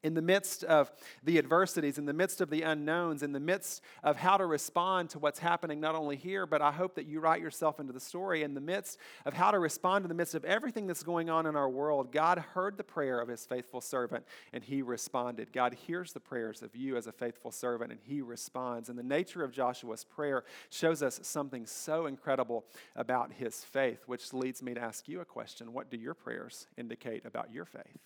in 0.03 0.15
the 0.15 0.23
midst 0.23 0.65
of 0.65 0.91
the 1.23 1.39
adversities, 1.39 1.99
in 1.99 2.07
the 2.07 2.13
midst 2.13 2.41
of 2.41 2.51
the 2.51 2.63
unknowns, 2.63 3.23
in 3.23 3.33
the 3.33 3.41
midst 3.41 3.83
of 4.03 4.17
how 4.17 4.37
to 4.37 4.47
respond 4.47 5.11
to 5.11 5.19
what's 5.19 5.39
happening, 5.39 5.81
not 5.81 5.95
only 5.95 6.17
here, 6.17 6.47
but 6.47 6.63
I 6.63 6.73
hope 6.73 6.95
that 6.95 7.07
you 7.07 7.21
write 7.21 7.41
yourself 7.41 7.81
into 7.81 7.93
the 7.93 8.01
story. 8.01 8.43
In 8.43 8.55
the 8.55 8.61
midst 8.61 8.99
of 9.27 9.35
how 9.35 9.51
to 9.51 9.59
respond 9.59 10.05
in 10.05 10.09
the 10.09 10.15
midst 10.15 10.35
of 10.35 10.45
everything 10.45 10.87
that's 10.87 11.03
going 11.03 11.29
on 11.29 11.47
in 11.47 11.57
our 11.57 11.69
world, 11.69 12.13
God 12.13 12.39
heard 12.39 12.77
the 12.77 12.85
prayer 12.85 13.21
of 13.21 13.29
his 13.29 13.45
faithful 13.45 13.81
servant 13.81 14.25
and 14.53 14.65
he 14.65 14.83
responded. 14.83 15.53
God 15.53 15.75
hears 15.75 16.13
the 16.13 16.21
prayers 16.21 16.63
of 16.63 16.75
you 16.75 16.97
as 16.97 17.07
a 17.07 17.13
faithful 17.13 17.51
servant 17.51 17.93
and 17.93 18.01
he 18.03 18.21
responds. 18.21 18.89
And 18.89 18.99
the 18.99 19.03
nature 19.03 19.45
of 19.45 19.53
Joshua's 19.53 20.05
prayer 20.05 20.45
shows 20.71 21.03
us 21.03 21.21
something 21.23 21.67
so 21.67 22.07
incredible 22.07 22.65
about 22.97 23.33
his 23.33 23.65
faith, 23.65 24.05
which 24.07 24.33
leads 24.33 24.63
me 24.63 24.75
to 24.75 24.81
ask 24.81 25.09
you 25.09 25.21
a 25.21 25.25
question 25.25 25.73
What 25.73 25.91
do 25.91 25.97
your 25.97 26.15
prayers 26.15 26.67
indicate 26.77 27.25
about 27.27 27.53
your 27.53 27.65
faith? 27.65 27.99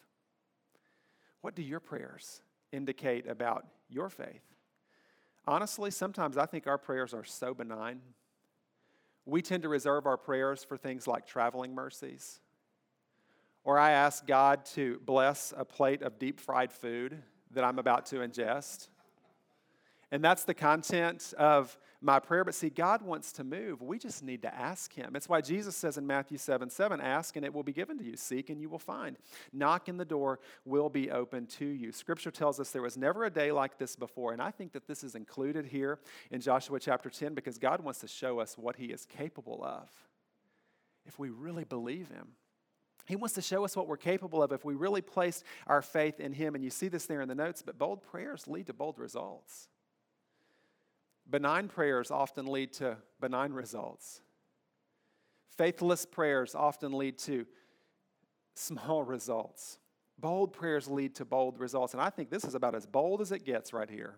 What 1.45 1.55
do 1.55 1.61
your 1.61 1.79
prayers 1.79 2.41
indicate 2.73 3.29
about 3.29 3.67
your 3.91 4.09
faith? 4.09 4.41
Honestly, 5.47 5.91
sometimes 5.91 6.39
I 6.39 6.47
think 6.47 6.67
our 6.67 6.79
prayers 6.79 7.13
are 7.13 7.23
so 7.23 7.53
benign. 7.53 8.01
We 9.27 9.43
tend 9.43 9.63
to 9.65 9.69
reserve 9.69 10.07
our 10.07 10.17
prayers 10.17 10.65
for 10.65 10.79
things 10.79 11.07
like 11.07 11.27
traveling 11.27 11.75
mercies. 11.75 12.41
Or 13.63 13.79
I 13.79 13.91
ask 13.91 14.27
God 14.27 14.65
to 14.73 15.03
bless 15.05 15.53
a 15.55 15.67
plate 15.67 16.01
of 16.01 16.19
deep 16.19 16.41
fried 16.41 16.73
food 16.73 17.23
that 17.51 17.63
I'm 17.63 17.79
about 17.79 18.07
to 18.07 18.21
ingest. 18.21 18.89
And 20.11 20.25
that's 20.25 20.45
the 20.45 20.55
content 20.55 21.35
of 21.37 21.79
my 22.05 22.21
prayer. 22.21 22.45
But 22.45 22.55
see, 22.55 22.69
God 22.69 23.03
wants 23.03 23.33
to 23.33 23.45
move. 23.45 23.81
We 23.81 23.99
just 23.99 24.23
need 24.23 24.43
to 24.43 24.55
ask 24.55 24.93
Him. 24.93 25.17
It's 25.17 25.29
why 25.29 25.41
Jesus 25.41 25.75
says 25.75 25.97
in 25.97 26.07
Matthew 26.07 26.39
7 26.39 26.71
7, 26.71 27.01
ask 27.01 27.37
and 27.37 27.45
it 27.45 27.53
will 27.53 27.63
be 27.63 27.73
given 27.73 27.99
to 27.99 28.05
you. 28.05 28.17
Seek 28.17 28.51
and 28.51 28.61
you 28.61 28.69
will 28.69 28.79
find. 28.79 29.17
Knock 29.53 29.89
and 29.89 29.99
the 29.99 30.05
door 30.05 30.39
will 30.65 30.91
be 30.91 31.11
open 31.11 31.47
to 31.47 31.65
you. 31.65 31.91
Scripture 31.91 32.31
tells 32.31 32.61
us 32.61 32.71
there 32.71 32.83
was 32.83 32.97
never 32.97 33.25
a 33.25 33.31
day 33.31 33.51
like 33.51 33.79
this 33.79 33.97
before. 33.97 34.33
And 34.33 34.43
I 34.43 34.51
think 34.51 34.73
that 34.73 34.87
this 34.87 35.03
is 35.03 35.15
included 35.15 35.67
here 35.67 35.99
in 36.31 36.41
Joshua 36.41 36.79
chapter 36.79 37.09
10 37.09 37.35
because 37.35 37.59
God 37.59 37.81
wants 37.81 38.01
to 38.01 38.09
show 38.09 38.39
us 38.39 38.59
what 38.59 38.77
He 38.77 38.87
is 38.87 39.07
capable 39.07 39.65
of 39.65 39.89
if 41.07 41.19
we 41.19 41.31
really 41.31 41.65
believe 41.65 42.09
Him. 42.11 42.29
He 43.07 43.17
wants 43.17 43.35
to 43.35 43.43
show 43.43 43.65
us 43.65 43.77
what 43.77 43.87
we're 43.87 43.99
capable 43.99 44.43
of 44.43 44.53
if 44.53 44.65
we 44.65 44.75
really 44.75 45.03
place 45.03 45.43
our 45.67 45.83
faith 45.83 46.21
in 46.21 46.33
Him. 46.33 46.55
And 46.55 46.65
you 46.65 46.71
see 46.71 46.89
this 46.89 47.07
there 47.07 47.21
in 47.21 47.29
the 47.29 47.35
notes, 47.35 47.63
but 47.63 47.79
bold 47.79 48.03
prayers 48.03 48.47
lead 48.47 48.67
to 48.67 48.73
bold 48.73 48.99
results. 48.99 49.69
Benign 51.29 51.69
prayers 51.69 52.11
often 52.11 52.47
lead 52.47 52.73
to 52.75 52.97
benign 53.21 53.53
results. 53.53 54.21
Faithless 55.57 56.05
prayers 56.05 56.55
often 56.55 56.93
lead 56.93 57.19
to 57.19 57.47
small 58.55 59.03
results. 59.03 59.79
Bold 60.19 60.53
prayers 60.53 60.89
lead 60.89 61.15
to 61.17 61.25
bold 61.25 61.59
results. 61.59 61.93
And 61.95 62.03
I 62.03 62.11
think 62.11 62.31
this 62.31 62.45
is 62.45 62.55
about 62.55 62.75
as 62.75 62.87
bold 62.87 63.21
as 63.21 63.33
it 63.33 63.45
gets 63.45 63.73
right 63.73 63.91
here. 63.91 64.17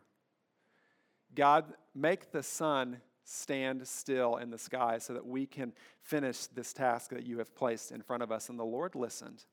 God, 1.34 1.64
make 1.94 2.32
the 2.32 2.42
sun 2.42 3.00
stand 3.24 3.86
still 3.86 4.36
in 4.36 4.50
the 4.50 4.58
sky 4.58 4.98
so 4.98 5.12
that 5.12 5.26
we 5.26 5.46
can 5.46 5.72
finish 6.00 6.46
this 6.46 6.72
task 6.72 7.10
that 7.10 7.26
you 7.26 7.38
have 7.38 7.54
placed 7.54 7.90
in 7.90 8.02
front 8.02 8.22
of 8.22 8.30
us. 8.30 8.48
And 8.48 8.58
the 8.58 8.64
Lord 8.64 8.94
listened. 8.94 9.44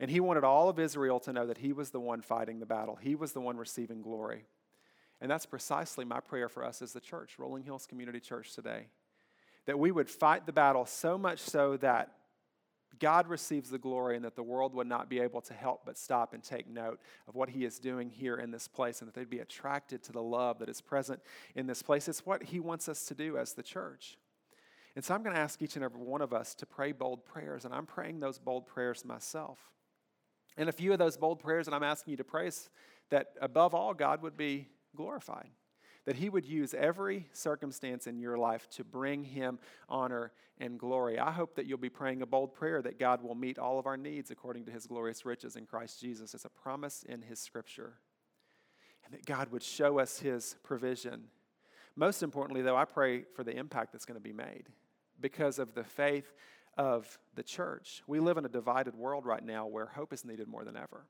And 0.00 0.10
he 0.10 0.20
wanted 0.20 0.44
all 0.44 0.68
of 0.68 0.78
Israel 0.78 1.20
to 1.20 1.32
know 1.32 1.46
that 1.46 1.58
he 1.58 1.72
was 1.72 1.90
the 1.90 2.00
one 2.00 2.20
fighting 2.20 2.58
the 2.58 2.66
battle, 2.66 2.96
he 2.96 3.14
was 3.14 3.32
the 3.32 3.40
one 3.40 3.56
receiving 3.56 4.02
glory. 4.02 4.44
And 5.20 5.30
that's 5.30 5.46
precisely 5.46 6.04
my 6.04 6.20
prayer 6.20 6.48
for 6.48 6.64
us 6.64 6.82
as 6.82 6.92
the 6.92 7.00
church, 7.00 7.38
Rolling 7.38 7.64
Hills 7.64 7.86
Community 7.86 8.20
Church 8.20 8.54
today. 8.54 8.88
That 9.66 9.78
we 9.78 9.90
would 9.90 10.10
fight 10.10 10.46
the 10.46 10.52
battle 10.52 10.86
so 10.86 11.16
much 11.16 11.40
so 11.40 11.76
that 11.78 12.12
God 12.98 13.28
receives 13.28 13.70
the 13.70 13.78
glory 13.78 14.16
and 14.16 14.24
that 14.24 14.36
the 14.36 14.42
world 14.42 14.74
would 14.74 14.86
not 14.86 15.10
be 15.10 15.20
able 15.20 15.40
to 15.42 15.54
help 15.54 15.82
but 15.84 15.98
stop 15.98 16.32
and 16.32 16.42
take 16.42 16.68
note 16.68 17.00
of 17.28 17.34
what 17.34 17.50
He 17.50 17.64
is 17.64 17.78
doing 17.78 18.10
here 18.10 18.36
in 18.36 18.50
this 18.50 18.68
place 18.68 19.00
and 19.00 19.08
that 19.08 19.14
they'd 19.14 19.28
be 19.28 19.40
attracted 19.40 20.02
to 20.04 20.12
the 20.12 20.22
love 20.22 20.58
that 20.60 20.68
is 20.68 20.80
present 20.80 21.20
in 21.54 21.66
this 21.66 21.82
place. 21.82 22.08
It's 22.08 22.24
what 22.24 22.44
He 22.44 22.60
wants 22.60 22.88
us 22.88 23.04
to 23.06 23.14
do 23.14 23.36
as 23.36 23.52
the 23.52 23.62
church. 23.62 24.18
And 24.94 25.04
so 25.04 25.14
I'm 25.14 25.22
going 25.22 25.34
to 25.34 25.40
ask 25.40 25.60
each 25.60 25.76
and 25.76 25.84
every 25.84 26.00
one 26.00 26.22
of 26.22 26.32
us 26.32 26.54
to 26.54 26.66
pray 26.66 26.92
bold 26.92 27.24
prayers, 27.26 27.66
and 27.66 27.74
I'm 27.74 27.84
praying 27.84 28.20
those 28.20 28.38
bold 28.38 28.66
prayers 28.66 29.04
myself. 29.04 29.58
And 30.56 30.70
a 30.70 30.72
few 30.72 30.92
of 30.92 30.98
those 30.98 31.18
bold 31.18 31.40
prayers 31.40 31.66
that 31.66 31.74
I'm 31.74 31.82
asking 31.82 32.12
you 32.12 32.16
to 32.16 32.24
pray 32.24 32.46
is 32.46 32.70
that 33.10 33.32
above 33.42 33.74
all, 33.74 33.92
God 33.92 34.22
would 34.22 34.38
be 34.38 34.68
glorified. 34.96 35.50
That 36.04 36.16
he 36.16 36.28
would 36.28 36.44
use 36.44 36.72
every 36.72 37.28
circumstance 37.32 38.06
in 38.06 38.18
your 38.18 38.38
life 38.38 38.68
to 38.70 38.84
bring 38.84 39.24
him 39.24 39.58
honor 39.88 40.32
and 40.58 40.78
glory. 40.78 41.18
I 41.18 41.32
hope 41.32 41.56
that 41.56 41.66
you'll 41.66 41.78
be 41.78 41.90
praying 41.90 42.22
a 42.22 42.26
bold 42.26 42.54
prayer 42.54 42.80
that 42.82 42.98
God 42.98 43.22
will 43.22 43.34
meet 43.34 43.58
all 43.58 43.78
of 43.78 43.86
our 43.86 43.96
needs 43.96 44.30
according 44.30 44.66
to 44.66 44.72
his 44.72 44.86
glorious 44.86 45.24
riches 45.24 45.56
in 45.56 45.66
Christ 45.66 46.00
Jesus. 46.00 46.32
It's 46.32 46.44
a 46.44 46.48
promise 46.48 47.04
in 47.08 47.22
his 47.22 47.40
scripture. 47.40 47.94
And 49.04 49.14
that 49.14 49.26
God 49.26 49.50
would 49.50 49.62
show 49.62 49.98
us 49.98 50.18
his 50.18 50.56
provision. 50.62 51.24
Most 51.96 52.22
importantly, 52.22 52.62
though, 52.62 52.76
I 52.76 52.84
pray 52.84 53.24
for 53.34 53.42
the 53.42 53.56
impact 53.56 53.92
that's 53.92 54.04
going 54.04 54.18
to 54.18 54.22
be 54.22 54.32
made 54.32 54.68
because 55.20 55.58
of 55.58 55.74
the 55.74 55.84
faith 55.84 56.32
of 56.76 57.18
the 57.34 57.42
church. 57.42 58.02
We 58.06 58.20
live 58.20 58.36
in 58.36 58.44
a 58.44 58.50
divided 58.50 58.94
world 58.94 59.24
right 59.24 59.44
now 59.44 59.66
where 59.66 59.86
hope 59.86 60.12
is 60.12 60.24
needed 60.24 60.46
more 60.46 60.64
than 60.64 60.76
ever. 60.76 61.06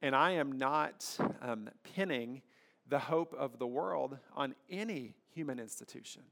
And 0.00 0.14
I 0.14 0.32
am 0.32 0.52
not 0.52 1.18
um, 1.42 1.68
pinning 1.94 2.42
the 2.88 2.98
hope 2.98 3.34
of 3.34 3.58
the 3.58 3.66
world 3.66 4.18
on 4.34 4.54
any 4.70 5.14
human 5.34 5.58
institution. 5.58 6.22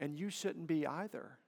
And 0.00 0.18
you 0.18 0.30
shouldn't 0.30 0.66
be 0.66 0.86
either. 0.86 1.38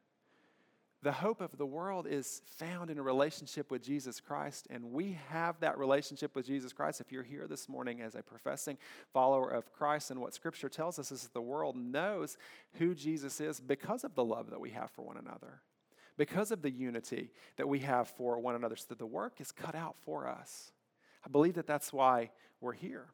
The 1.03 1.13
hope 1.13 1.43
of 1.43 1.59
the 1.59 1.67
world 1.67 2.07
is 2.09 2.41
found 2.47 2.89
in 2.89 2.99
a 2.99 3.03
relationship 3.03 3.71
with 3.71 3.83
Jesus 3.83 4.21
Christ, 4.21 4.67
and 4.71 4.91
we 4.91 5.19
have 5.29 5.61
that 5.61 5.77
relationship 5.77 6.35
with 6.35 6.47
Jesus 6.47 6.73
Christ. 6.73 6.99
If 7.03 7.13
you're 7.13 7.23
here 7.23 7.47
this 7.47 7.69
morning 7.69 8.01
as 8.01 8.15
a 8.15 8.23
professing 8.23 8.79
follower 9.13 9.51
of 9.51 9.71
Christ, 9.71 10.11
and 10.11 10.19
what 10.19 10.33
Scripture 10.33 10.71
tells 10.71 10.99
us 10.99 11.13
is 11.13 11.25
that 11.25 11.35
the 11.35 11.43
world 11.43 11.77
knows 11.77 12.39
who 12.79 12.95
Jesus 12.95 13.39
is 13.39 13.61
because 13.61 14.05
of 14.05 14.15
the 14.15 14.25
love 14.25 14.49
that 14.49 14.61
we 14.61 14.71
have 14.71 14.91
for 14.93 15.03
one 15.03 15.19
another, 15.19 15.61
because 16.17 16.51
of 16.51 16.63
the 16.63 16.71
unity 16.71 17.33
that 17.57 17.69
we 17.69 17.81
have 17.81 18.09
for 18.09 18.39
one 18.39 18.55
another, 18.55 18.77
so 18.77 18.87
that 18.89 18.99
the 18.99 19.05
work 19.05 19.43
is 19.43 19.53
cut 19.53 19.75
out 19.75 19.97
for 20.07 20.27
us. 20.27 20.73
I 21.25 21.29
believe 21.31 21.55
that 21.55 21.67
that's 21.67 21.93
why 21.93 22.31
we're 22.61 22.73
here. 22.73 23.07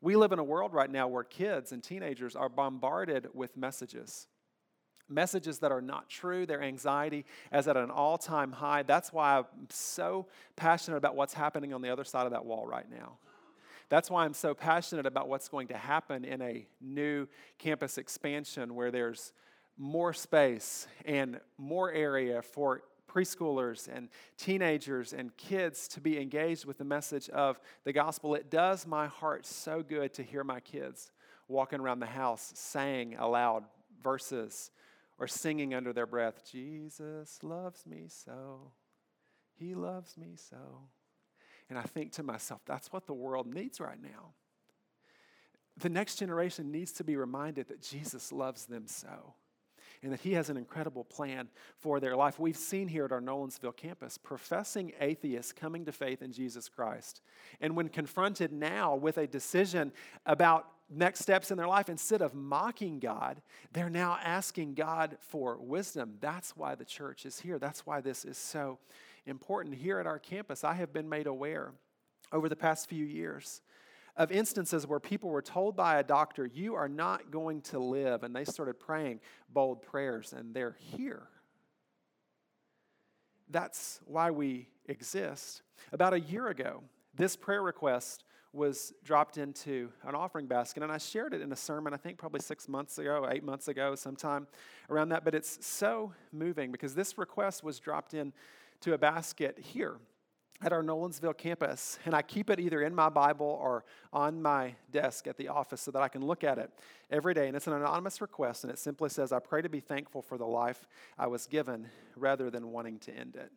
We 0.00 0.16
live 0.16 0.32
in 0.32 0.38
a 0.38 0.44
world 0.44 0.72
right 0.72 0.90
now 0.90 1.08
where 1.08 1.24
kids 1.24 1.72
and 1.72 1.82
teenagers 1.82 2.34
are 2.34 2.48
bombarded 2.48 3.28
with 3.34 3.56
messages 3.56 4.28
messages 5.10 5.58
that 5.58 5.72
are 5.72 5.82
not 5.82 6.08
true. 6.08 6.46
Their 6.46 6.62
anxiety 6.62 7.24
is 7.52 7.68
at 7.68 7.76
an 7.76 7.90
all 7.90 8.16
time 8.16 8.52
high. 8.52 8.82
That's 8.82 9.12
why 9.12 9.38
I'm 9.38 9.46
so 9.68 10.26
passionate 10.56 10.96
about 10.96 11.16
what's 11.16 11.34
happening 11.34 11.74
on 11.74 11.82
the 11.82 11.90
other 11.90 12.04
side 12.04 12.26
of 12.26 12.32
that 12.32 12.44
wall 12.44 12.66
right 12.66 12.88
now. 12.90 13.18
That's 13.88 14.08
why 14.08 14.24
I'm 14.24 14.34
so 14.34 14.54
passionate 14.54 15.04
about 15.04 15.28
what's 15.28 15.48
going 15.48 15.68
to 15.68 15.76
happen 15.76 16.24
in 16.24 16.40
a 16.40 16.66
new 16.80 17.26
campus 17.58 17.98
expansion 17.98 18.76
where 18.76 18.92
there's 18.92 19.32
more 19.76 20.12
space 20.12 20.86
and 21.04 21.40
more 21.58 21.90
area 21.90 22.40
for 22.40 22.82
preschoolers 23.12 23.88
and 23.94 24.08
teenagers 24.38 25.12
and 25.12 25.36
kids 25.36 25.88
to 25.88 26.00
be 26.00 26.18
engaged 26.18 26.64
with 26.64 26.78
the 26.78 26.84
message 26.84 27.28
of 27.30 27.58
the 27.84 27.92
gospel. 27.92 28.34
It 28.34 28.50
does 28.50 28.86
my 28.86 29.06
heart 29.06 29.46
so 29.46 29.82
good 29.82 30.14
to 30.14 30.22
hear 30.22 30.44
my 30.44 30.60
kids 30.60 31.10
walking 31.48 31.80
around 31.80 32.00
the 32.00 32.06
house 32.06 32.52
saying 32.54 33.16
aloud 33.18 33.64
verses 34.02 34.70
or 35.18 35.26
singing 35.26 35.74
under 35.74 35.92
their 35.92 36.06
breath, 36.06 36.50
Jesus 36.50 37.38
loves 37.42 37.84
me 37.86 38.04
so. 38.08 38.72
He 39.54 39.74
loves 39.74 40.16
me 40.16 40.36
so. 40.36 40.88
And 41.68 41.78
I 41.78 41.82
think 41.82 42.12
to 42.12 42.22
myself, 42.22 42.62
that's 42.66 42.92
what 42.92 43.06
the 43.06 43.12
world 43.12 43.52
needs 43.52 43.80
right 43.80 44.00
now. 44.02 44.32
The 45.76 45.90
next 45.90 46.16
generation 46.16 46.70
needs 46.70 46.92
to 46.92 47.04
be 47.04 47.16
reminded 47.16 47.68
that 47.68 47.82
Jesus 47.82 48.32
loves 48.32 48.66
them 48.66 48.86
so 48.86 49.34
and 50.02 50.12
that 50.12 50.20
He 50.20 50.32
has 50.32 50.50
an 50.50 50.56
incredible 50.56 51.04
plan 51.04 51.48
for 51.78 52.00
their 52.00 52.16
life. 52.16 52.38
We've 52.38 52.56
seen 52.56 52.88
here 52.88 53.04
at 53.04 53.12
our 53.12 53.20
Nolensville 53.20 53.76
campus 53.76 54.18
professing 54.18 54.92
atheists 55.00 55.52
coming 55.52 55.84
to 55.84 55.92
faith 55.92 56.22
in 56.22 56.32
Jesus 56.32 56.68
Christ. 56.68 57.20
And 57.60 57.76
when 57.76 57.88
confronted 57.88 58.52
now 58.52 58.94
with 58.94 59.18
a 59.18 59.26
decision 59.26 59.92
about 60.26 60.66
next 60.88 61.20
steps 61.20 61.50
in 61.50 61.56
their 61.56 61.68
life, 61.68 61.88
instead 61.88 62.22
of 62.22 62.34
mocking 62.34 62.98
God, 62.98 63.40
they're 63.72 63.90
now 63.90 64.18
asking 64.22 64.74
God 64.74 65.16
for 65.20 65.58
wisdom. 65.58 66.16
That's 66.20 66.56
why 66.56 66.74
the 66.74 66.84
church 66.84 67.26
is 67.26 67.40
here. 67.40 67.58
That's 67.58 67.86
why 67.86 68.00
this 68.00 68.24
is 68.24 68.38
so 68.38 68.78
important. 69.26 69.76
Here 69.76 69.98
at 69.98 70.06
our 70.06 70.18
campus, 70.18 70.64
I 70.64 70.74
have 70.74 70.92
been 70.92 71.08
made 71.08 71.26
aware 71.26 71.72
over 72.32 72.48
the 72.48 72.56
past 72.56 72.88
few 72.88 73.04
years 73.04 73.60
of 74.16 74.32
instances 74.32 74.86
where 74.86 75.00
people 75.00 75.30
were 75.30 75.42
told 75.42 75.76
by 75.76 75.98
a 75.98 76.02
doctor, 76.02 76.46
You 76.46 76.74
are 76.74 76.88
not 76.88 77.30
going 77.30 77.62
to 77.62 77.78
live. 77.78 78.22
And 78.22 78.34
they 78.34 78.44
started 78.44 78.78
praying 78.78 79.20
bold 79.48 79.82
prayers, 79.82 80.32
and 80.32 80.54
they're 80.54 80.76
here. 80.78 81.28
That's 83.48 84.00
why 84.04 84.30
we 84.30 84.68
exist. 84.86 85.62
About 85.92 86.12
a 86.12 86.20
year 86.20 86.48
ago, 86.48 86.82
this 87.14 87.36
prayer 87.36 87.62
request 87.62 88.24
was 88.52 88.92
dropped 89.04 89.38
into 89.38 89.90
an 90.04 90.14
offering 90.14 90.46
basket, 90.46 90.82
and 90.82 90.90
I 90.90 90.98
shared 90.98 91.34
it 91.34 91.40
in 91.40 91.52
a 91.52 91.56
sermon, 91.56 91.94
I 91.94 91.96
think 91.96 92.18
probably 92.18 92.40
six 92.40 92.68
months 92.68 92.98
ago, 92.98 93.28
eight 93.30 93.44
months 93.44 93.68
ago, 93.68 93.94
sometime 93.94 94.48
around 94.88 95.10
that. 95.10 95.24
But 95.24 95.34
it's 95.34 95.64
so 95.64 96.12
moving 96.32 96.72
because 96.72 96.94
this 96.94 97.16
request 97.16 97.62
was 97.62 97.78
dropped 97.78 98.14
in 98.14 98.32
to 98.80 98.94
a 98.94 98.98
basket 98.98 99.58
here 99.58 99.98
at 100.62 100.72
our 100.72 100.82
Nolensville 100.82 101.36
campus, 101.36 101.98
and 102.04 102.14
I 102.14 102.20
keep 102.20 102.50
it 102.50 102.60
either 102.60 102.82
in 102.82 102.94
my 102.94 103.08
Bible 103.08 103.58
or 103.62 103.84
on 104.12 104.42
my 104.42 104.74
desk 104.92 105.26
at 105.26 105.38
the 105.38 105.48
office 105.48 105.80
so 105.80 105.90
that 105.90 106.02
I 106.02 106.08
can 106.08 106.24
look 106.24 106.44
at 106.44 106.58
it 106.58 106.70
every 107.10 107.32
day. 107.32 107.46
And 107.46 107.56
it's 107.56 107.66
an 107.66 107.72
anonymous 107.72 108.20
request, 108.20 108.64
and 108.64 108.72
it 108.72 108.78
simply 108.78 109.08
says, 109.08 109.32
I 109.32 109.38
pray 109.38 109.62
to 109.62 109.70
be 109.70 109.80
thankful 109.80 110.20
for 110.20 110.36
the 110.36 110.46
life 110.46 110.86
I 111.18 111.28
was 111.28 111.46
given 111.46 111.88
rather 112.14 112.50
than 112.50 112.72
wanting 112.72 112.98
to 113.00 113.12
end 113.12 113.36
it. 113.36 113.50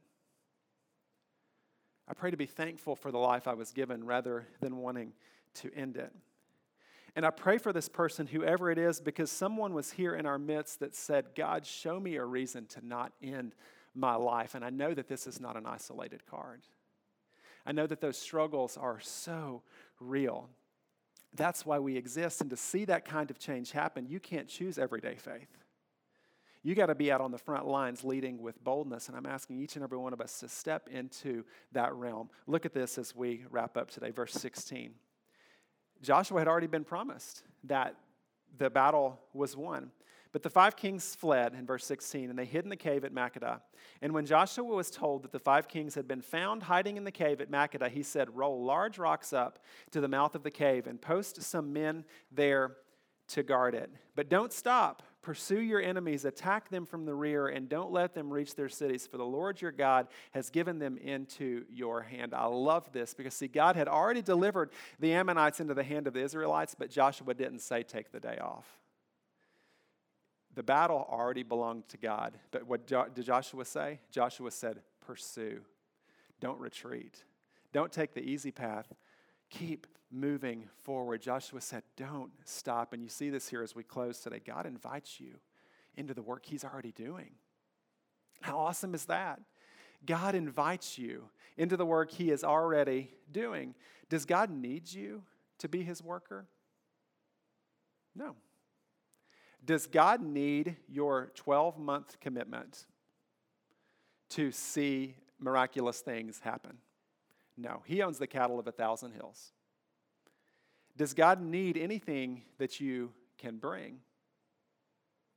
I 2.08 2.14
pray 2.14 2.32
to 2.32 2.38
be 2.38 2.46
thankful 2.46 2.96
for 2.96 3.12
the 3.12 3.18
life 3.18 3.48
I 3.48 3.54
was 3.54 3.72
given 3.72 4.06
rather 4.06 4.48
than 4.62 4.78
wanting 4.78 5.14
to 5.56 5.74
end 5.74 5.98
it. 5.98 6.14
And 7.16 7.26
I 7.26 7.30
pray 7.30 7.58
for 7.58 7.72
this 7.72 7.90
person, 7.90 8.28
whoever 8.28 8.72
it 8.72 8.78
is, 8.78 9.00
because 9.00 9.30
someone 9.30 9.74
was 9.74 9.92
here 9.92 10.16
in 10.16 10.26
our 10.26 10.40
midst 10.40 10.80
that 10.80 10.96
said, 10.96 11.28
God, 11.36 11.66
show 11.66 12.00
me 12.00 12.16
a 12.16 12.26
reason 12.26 12.66
to 12.68 12.86
not 12.86 13.14
end 13.22 13.56
my 13.94 14.16
life. 14.16 14.56
And 14.56 14.66
I 14.66 14.70
know 14.70 14.94
that 14.94 15.08
this 15.08 15.28
is 15.28 15.40
not 15.40 15.56
an 15.56 15.66
isolated 15.66 16.26
card. 16.26 16.62
I 17.66 17.72
know 17.72 17.88
that 17.88 18.02
those 18.02 18.18
struggles 18.18 18.78
are 18.78 19.00
so 19.00 19.64
real. 20.00 20.50
That's 21.36 21.66
why 21.66 21.80
we 21.80 21.98
exist. 21.98 22.42
And 22.42 22.50
to 22.50 22.58
see 22.58 22.86
that 22.86 23.06
kind 23.06 23.32
of 23.32 23.40
change 23.40 23.72
happen, 23.72 24.08
you 24.08 24.20
can't 24.20 24.48
choose 24.48 24.78
everyday 24.78 25.16
faith. 25.16 25.48
You 26.62 26.76
got 26.76 26.86
to 26.86 26.96
be 26.96 27.12
out 27.12 27.20
on 27.20 27.32
the 27.32 27.38
front 27.38 27.68
lines 27.68 28.04
leading 28.04 28.42
with 28.42 28.64
boldness. 28.64 29.10
And 29.10 29.18
I'm 29.18 29.26
asking 29.26 29.60
each 29.60 29.76
and 29.76 29.84
every 29.84 29.98
one 29.98 30.14
of 30.14 30.22
us 30.22 30.40
to 30.40 30.48
step 30.48 30.88
into 30.90 31.44
that 31.74 31.94
realm. 31.94 32.30
Look 32.48 32.66
at 32.66 32.74
this 32.74 32.98
as 32.98 33.16
we 33.16 33.44
wrap 33.50 33.76
up 33.76 33.92
today, 33.92 34.12
verse 34.12 34.34
16. 34.34 34.94
Joshua 36.02 36.40
had 36.40 36.48
already 36.48 36.68
been 36.68 36.84
promised 36.86 37.44
that 37.66 37.96
the 38.58 38.70
battle 38.70 39.20
was 39.34 39.58
won. 39.58 39.92
But 40.34 40.42
the 40.42 40.50
five 40.50 40.76
kings 40.76 41.14
fled 41.14 41.54
in 41.54 41.68
verse 41.68 41.86
16, 41.86 42.32
and 42.32 42.38
they 42.38 42.46
hid 42.46 42.64
in 42.64 42.70
the 42.70 42.76
cave 42.76 43.06
at 43.06 43.14
Makkedah. 43.14 43.62
And 44.02 44.14
when 44.14 44.26
Joshua 44.26 44.64
was 44.64 44.90
told 44.90 45.22
that 45.24 45.32
the 45.32 45.40
five 45.40 45.68
kings 45.68 45.94
had 45.94 46.08
been 46.08 46.24
found 46.24 46.64
hiding 46.64 46.98
in 46.98 47.04
the 47.04 47.12
cave 47.12 47.40
at 47.40 47.52
Makkedah, 47.52 47.92
he 47.92 48.02
said, 48.02 48.36
Roll 48.36 48.66
large 48.66 48.98
rocks 48.98 49.32
up 49.32 49.60
to 49.92 50.02
the 50.02 50.08
mouth 50.08 50.34
of 50.34 50.42
the 50.42 50.52
cave 50.52 50.88
and 50.88 51.00
post 51.00 51.42
some 51.44 51.72
men 51.72 52.04
there 52.32 52.78
to 53.28 53.44
guard 53.44 53.76
it. 53.76 53.92
But 54.16 54.28
don't 54.28 54.52
stop. 54.52 55.04
Pursue 55.22 55.62
your 55.62 55.82
enemies, 55.82 56.26
attack 56.26 56.68
them 56.70 56.86
from 56.86 57.06
the 57.06 57.14
rear, 57.14 57.48
and 57.48 57.70
don't 57.70 57.92
let 57.92 58.16
them 58.16 58.34
reach 58.34 58.56
their 58.56 58.68
cities, 58.68 59.08
for 59.08 59.18
the 59.18 59.24
Lord 59.24 59.62
your 59.62 59.72
God 59.72 60.08
has 60.32 60.50
given 60.50 60.80
them 60.80 60.98
into 60.98 61.64
your 61.70 62.02
hand. 62.02 62.34
I 62.34 62.46
love 62.46 62.92
this 62.92 63.14
because, 63.14 63.36
see, 63.36 63.48
God 63.48 63.76
had 63.76 63.88
already 63.88 64.22
delivered 64.24 64.72
the 65.00 65.14
Ammonites 65.14 65.60
into 65.60 65.76
the 65.76 65.84
hand 65.84 66.08
of 66.08 66.14
the 66.14 66.22
Israelites, 66.22 66.76
but 66.78 66.90
Joshua 66.90 67.36
didn't 67.36 67.60
say, 67.60 67.84
Take 67.84 68.12
the 68.12 68.20
day 68.20 68.40
off 68.40 68.83
the 70.56 70.64
battle 70.64 71.08
already 71.10 71.44
belonged 71.44 71.88
to 71.90 71.98
God. 71.98 72.38
But 72.52 72.68
what 72.68 72.86
jo- 72.86 73.08
did 73.14 73.26
Joshua 73.26 73.66
say? 73.66 74.00
Joshua 74.12 74.52
said, 74.52 74.82
Pursue. 75.02 75.62
Don't 76.40 76.60
retreat. 76.60 77.24
Don't 77.72 77.92
take 77.92 78.14
the 78.14 78.22
easy 78.22 78.52
path. 78.52 78.94
Keep 79.50 79.88
moving 80.12 80.70
forward. 80.84 81.22
Joshua 81.22 81.62
said, 81.62 81.84
Don't 81.98 82.32
stop. 82.46 82.94
And 82.94 83.02
you 83.02 83.10
see 83.10 83.30
this 83.30 83.50
here 83.50 83.64
as 83.64 83.76
we 83.76 83.84
close 83.84 84.20
today. 84.20 84.42
God 84.46 84.66
invites 84.66 85.20
you 85.20 85.36
into 85.96 86.14
the 86.14 86.22
work 86.22 86.46
He's 86.46 86.64
already 86.64 86.92
doing. 86.92 87.32
How 88.42 88.60
awesome 88.60 88.94
is 88.94 89.06
that? 89.06 89.40
God 90.06 90.36
invites 90.36 90.98
you 90.98 91.30
into 91.58 91.78
the 91.78 91.86
work 91.86 92.12
He 92.12 92.30
is 92.30 92.44
already 92.44 93.12
doing. 93.32 93.74
Does 94.10 94.26
God 94.26 94.50
need 94.50 94.92
you 94.92 95.24
to 95.60 95.68
be 95.68 95.82
His 95.82 96.04
worker? 96.04 96.46
No. 98.16 98.36
Does 99.66 99.88
God 99.88 100.22
need 100.22 100.76
your 100.90 101.32
12 101.36 101.78
month 101.80 102.20
commitment 102.20 102.86
to 104.32 104.52
see 104.52 105.16
miraculous 105.40 106.02
things 106.02 106.40
happen? 106.40 106.78
No. 107.58 107.82
He 107.86 108.02
owns 108.02 108.18
the 108.18 108.28
cattle 108.28 108.60
of 108.60 108.68
a 108.68 108.72
thousand 108.72 109.12
hills. 109.12 109.52
Does 110.98 111.14
God 111.14 111.42
need 111.42 111.78
anything 111.78 112.44
that 112.58 112.80
you 112.80 113.12
can 113.38 113.58
bring? 113.58 114.00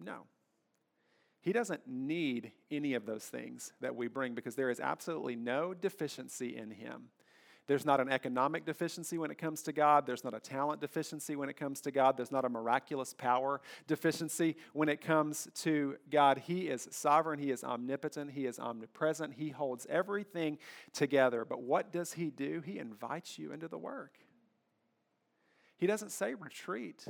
No. 0.01 0.27
He 1.41 1.53
doesn't 1.53 1.87
need 1.87 2.53
any 2.71 2.95
of 2.95 3.07
those 3.07 3.25
things 3.25 3.73
that 3.81 3.95
we 3.95 4.09
bring 4.09 4.35
because 4.35 4.57
there 4.57 4.71
is 4.71 4.81
absolutely 4.81 5.37
no 5.37 5.75
deficiency 5.75 6.57
in 6.57 6.71
Him. 6.73 7.11
There's 7.67 7.85
not 7.85 8.01
an 8.01 8.09
economic 8.09 8.65
deficiency 8.65 9.19
when 9.19 9.31
it 9.31 9.39
comes 9.39 9.63
to 9.63 9.73
God. 9.73 10.07
There's 10.07 10.23
not 10.23 10.35
a 10.35 10.41
talent 10.41 10.81
deficiency 10.81 11.35
when 11.35 11.49
it 11.49 11.57
comes 11.57 11.81
to 11.83 11.91
God. 11.91 12.17
There's 12.17 12.31
not 12.31 12.45
a 12.45 12.49
miraculous 12.49 13.13
power 13.13 13.61
deficiency 13.89 14.57
when 14.73 14.89
it 14.89 15.01
comes 15.01 15.49
to 15.63 15.97
God. 16.11 16.39
He 16.39 16.69
is 16.69 16.87
sovereign. 16.93 17.41
He 17.41 17.51
is 17.51 17.65
omnipotent. 17.65 18.31
He 18.31 18.47
is 18.47 18.61
omnipresent. 18.61 19.35
He 19.35 19.51
holds 19.51 19.87
everything 19.91 20.59
together. 20.93 21.45
But 21.45 21.63
what 21.63 21.93
does 21.93 22.13
He 22.13 22.31
do? 22.31 22.63
He 22.65 22.79
invites 22.79 23.39
you 23.39 23.53
into 23.53 23.67
the 23.67 23.79
work. 23.79 24.19
He 25.77 25.87
doesn't 25.87 26.11
say 26.11 26.35
retreat. 26.35 27.05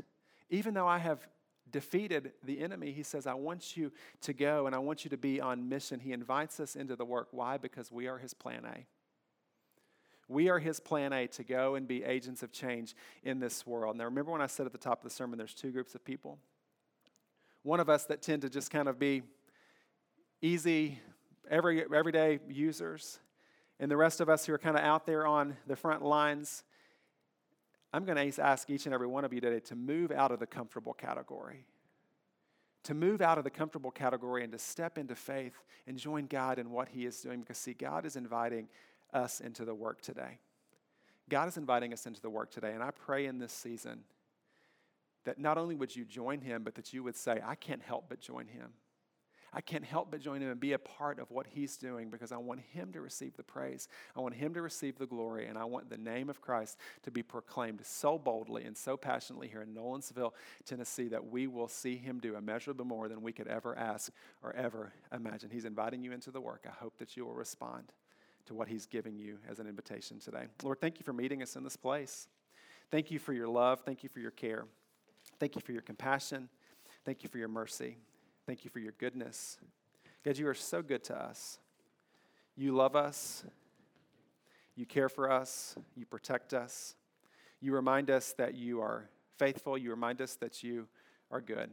Even 0.48 0.74
though 0.74 0.88
I 0.88 0.98
have 0.98 1.26
defeated 1.70 2.32
the 2.44 2.60
enemy, 2.60 2.92
he 2.92 3.02
says, 3.02 3.26
I 3.26 3.34
want 3.34 3.76
you 3.76 3.92
to 4.22 4.32
go 4.32 4.66
and 4.66 4.74
I 4.74 4.78
want 4.78 5.04
you 5.04 5.10
to 5.10 5.16
be 5.16 5.40
on 5.40 5.68
mission. 5.68 6.00
He 6.00 6.12
invites 6.12 6.60
us 6.60 6.76
into 6.76 6.96
the 6.96 7.04
work. 7.04 7.28
Why? 7.32 7.58
Because 7.58 7.90
we 7.90 8.06
are 8.06 8.18
his 8.18 8.34
plan 8.34 8.64
A. 8.64 8.86
We 10.28 10.48
are 10.48 10.58
his 10.58 10.80
plan 10.80 11.12
A 11.12 11.26
to 11.28 11.44
go 11.44 11.76
and 11.76 11.86
be 11.86 12.02
agents 12.02 12.42
of 12.42 12.52
change 12.52 12.94
in 13.22 13.38
this 13.38 13.66
world. 13.66 13.96
Now, 13.96 14.04
remember 14.04 14.32
when 14.32 14.40
I 14.40 14.46
said 14.46 14.66
at 14.66 14.72
the 14.72 14.78
top 14.78 14.98
of 14.98 15.04
the 15.04 15.14
sermon 15.14 15.38
there's 15.38 15.54
two 15.54 15.70
groups 15.70 15.94
of 15.94 16.04
people? 16.04 16.38
One 17.62 17.80
of 17.80 17.88
us 17.88 18.04
that 18.06 18.22
tend 18.22 18.42
to 18.42 18.50
just 18.50 18.70
kind 18.70 18.88
of 18.88 18.98
be 18.98 19.22
easy, 20.42 21.00
every, 21.50 21.84
everyday 21.94 22.40
users, 22.48 23.20
and 23.78 23.90
the 23.90 23.96
rest 23.96 24.20
of 24.20 24.28
us 24.28 24.46
who 24.46 24.52
are 24.52 24.58
kind 24.58 24.76
of 24.76 24.82
out 24.82 25.06
there 25.06 25.26
on 25.26 25.56
the 25.66 25.76
front 25.76 26.02
lines. 26.02 26.64
I'm 27.92 28.04
going 28.04 28.32
to 28.32 28.42
ask 28.42 28.68
each 28.68 28.86
and 28.86 28.94
every 28.94 29.06
one 29.06 29.24
of 29.24 29.32
you 29.32 29.40
today 29.40 29.60
to 29.60 29.76
move 29.76 30.10
out 30.10 30.32
of 30.32 30.40
the 30.40 30.46
comfortable 30.46 30.92
category 30.92 31.66
to 32.86 32.94
move 32.94 33.20
out 33.20 33.36
of 33.36 33.42
the 33.42 33.50
comfortable 33.50 33.90
category 33.90 34.44
and 34.44 34.52
to 34.52 34.58
step 34.60 34.96
into 34.96 35.16
faith 35.16 35.64
and 35.88 35.98
join 35.98 36.26
God 36.26 36.60
in 36.60 36.70
what 36.70 36.88
He 36.88 37.04
is 37.04 37.20
doing. 37.20 37.40
Because, 37.40 37.58
see, 37.58 37.74
God 37.74 38.06
is 38.06 38.14
inviting 38.14 38.68
us 39.16 39.40
into 39.40 39.64
the 39.64 39.74
work 39.74 40.02
today. 40.02 40.38
God 41.28 41.48
is 41.48 41.56
inviting 41.56 41.92
us 41.92 42.06
into 42.06 42.20
the 42.20 42.30
work 42.30 42.50
today. 42.50 42.72
And 42.72 42.82
I 42.82 42.90
pray 42.90 43.26
in 43.26 43.38
this 43.38 43.52
season 43.52 44.04
that 45.24 45.40
not 45.40 45.58
only 45.58 45.74
would 45.74 45.96
you 45.96 46.04
join 46.04 46.40
Him, 46.40 46.62
but 46.62 46.76
that 46.76 46.92
you 46.92 47.02
would 47.02 47.16
say, 47.16 47.40
I 47.44 47.56
can't 47.56 47.82
help 47.82 48.04
but 48.08 48.20
join 48.20 48.46
Him. 48.46 48.72
I 49.52 49.62
can't 49.62 49.84
help 49.84 50.10
but 50.10 50.20
join 50.20 50.42
him 50.42 50.50
and 50.50 50.60
be 50.60 50.74
a 50.74 50.78
part 50.78 51.18
of 51.18 51.30
what 51.30 51.46
he's 51.46 51.78
doing 51.78 52.10
because 52.10 52.30
I 52.30 52.36
want 52.36 52.60
him 52.60 52.92
to 52.92 53.00
receive 53.00 53.38
the 53.38 53.42
praise. 53.42 53.88
I 54.14 54.20
want 54.20 54.34
him 54.34 54.52
to 54.52 54.60
receive 54.60 54.98
the 54.98 55.06
glory, 55.06 55.46
and 55.46 55.56
I 55.56 55.64
want 55.64 55.88
the 55.88 55.96
name 55.96 56.28
of 56.28 56.42
Christ 56.42 56.76
to 57.04 57.10
be 57.10 57.22
proclaimed 57.22 57.80
so 57.82 58.18
boldly 58.18 58.64
and 58.64 58.76
so 58.76 58.98
passionately 58.98 59.48
here 59.48 59.62
in 59.62 59.74
Nolensville, 59.74 60.32
Tennessee, 60.66 61.08
that 61.08 61.30
we 61.30 61.46
will 61.46 61.68
see 61.68 61.96
him 61.96 62.18
do 62.18 62.36
immeasurably 62.36 62.84
more 62.84 63.08
than 63.08 63.22
we 63.22 63.32
could 63.32 63.48
ever 63.48 63.74
ask 63.78 64.12
or 64.42 64.54
ever 64.54 64.92
imagine. 65.10 65.48
He's 65.48 65.64
inviting 65.64 66.02
you 66.02 66.12
into 66.12 66.30
the 66.30 66.40
work. 66.40 66.66
I 66.68 66.74
hope 66.74 66.98
that 66.98 67.16
you 67.16 67.24
will 67.24 67.34
respond 67.34 67.92
to 68.46 68.54
what 68.54 68.68
he's 68.68 68.86
giving 68.86 69.18
you 69.18 69.38
as 69.48 69.58
an 69.58 69.66
invitation 69.66 70.18
today. 70.18 70.44
Lord, 70.62 70.80
thank 70.80 70.98
you 70.98 71.04
for 71.04 71.12
meeting 71.12 71.42
us 71.42 71.56
in 71.56 71.64
this 71.64 71.76
place. 71.76 72.28
Thank 72.90 73.10
you 73.10 73.18
for 73.18 73.32
your 73.32 73.48
love. 73.48 73.80
Thank 73.80 74.02
you 74.02 74.08
for 74.08 74.20
your 74.20 74.30
care. 74.30 74.64
Thank 75.38 75.56
you 75.56 75.60
for 75.60 75.72
your 75.72 75.82
compassion. 75.82 76.48
Thank 77.04 77.22
you 77.22 77.28
for 77.28 77.38
your 77.38 77.48
mercy. 77.48 77.96
Thank 78.46 78.64
you 78.64 78.70
for 78.70 78.78
your 78.78 78.92
goodness. 78.98 79.58
God, 80.24 80.38
you 80.38 80.48
are 80.48 80.54
so 80.54 80.82
good 80.82 81.04
to 81.04 81.16
us. 81.16 81.58
You 82.56 82.74
love 82.74 82.96
us. 82.96 83.44
You 84.76 84.86
care 84.86 85.08
for 85.08 85.30
us. 85.30 85.76
You 85.96 86.06
protect 86.06 86.54
us. 86.54 86.94
You 87.60 87.74
remind 87.74 88.10
us 88.10 88.32
that 88.38 88.54
you 88.54 88.80
are 88.80 89.08
faithful. 89.38 89.76
You 89.76 89.90
remind 89.90 90.20
us 90.20 90.36
that 90.36 90.62
you 90.62 90.86
are 91.30 91.40
good. 91.40 91.70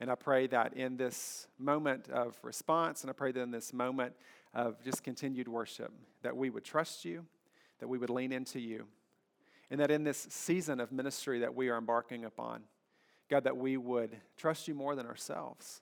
And 0.00 0.10
I 0.10 0.14
pray 0.14 0.46
that 0.48 0.74
in 0.74 0.96
this 0.96 1.48
moment 1.58 2.08
of 2.10 2.38
response, 2.42 3.02
and 3.02 3.10
I 3.10 3.12
pray 3.12 3.32
that 3.32 3.40
in 3.40 3.50
this 3.50 3.72
moment 3.72 4.12
of 4.58 4.82
just 4.82 5.04
continued 5.04 5.46
worship, 5.46 5.92
that 6.22 6.36
we 6.36 6.50
would 6.50 6.64
trust 6.64 7.04
you, 7.04 7.24
that 7.78 7.86
we 7.86 7.96
would 7.96 8.10
lean 8.10 8.32
into 8.32 8.58
you, 8.58 8.86
and 9.70 9.78
that 9.78 9.90
in 9.90 10.02
this 10.02 10.26
season 10.30 10.80
of 10.80 10.90
ministry 10.90 11.38
that 11.38 11.54
we 11.54 11.68
are 11.68 11.78
embarking 11.78 12.24
upon, 12.24 12.62
God, 13.30 13.44
that 13.44 13.56
we 13.56 13.76
would 13.76 14.16
trust 14.36 14.66
you 14.66 14.74
more 14.74 14.96
than 14.96 15.06
ourselves 15.06 15.80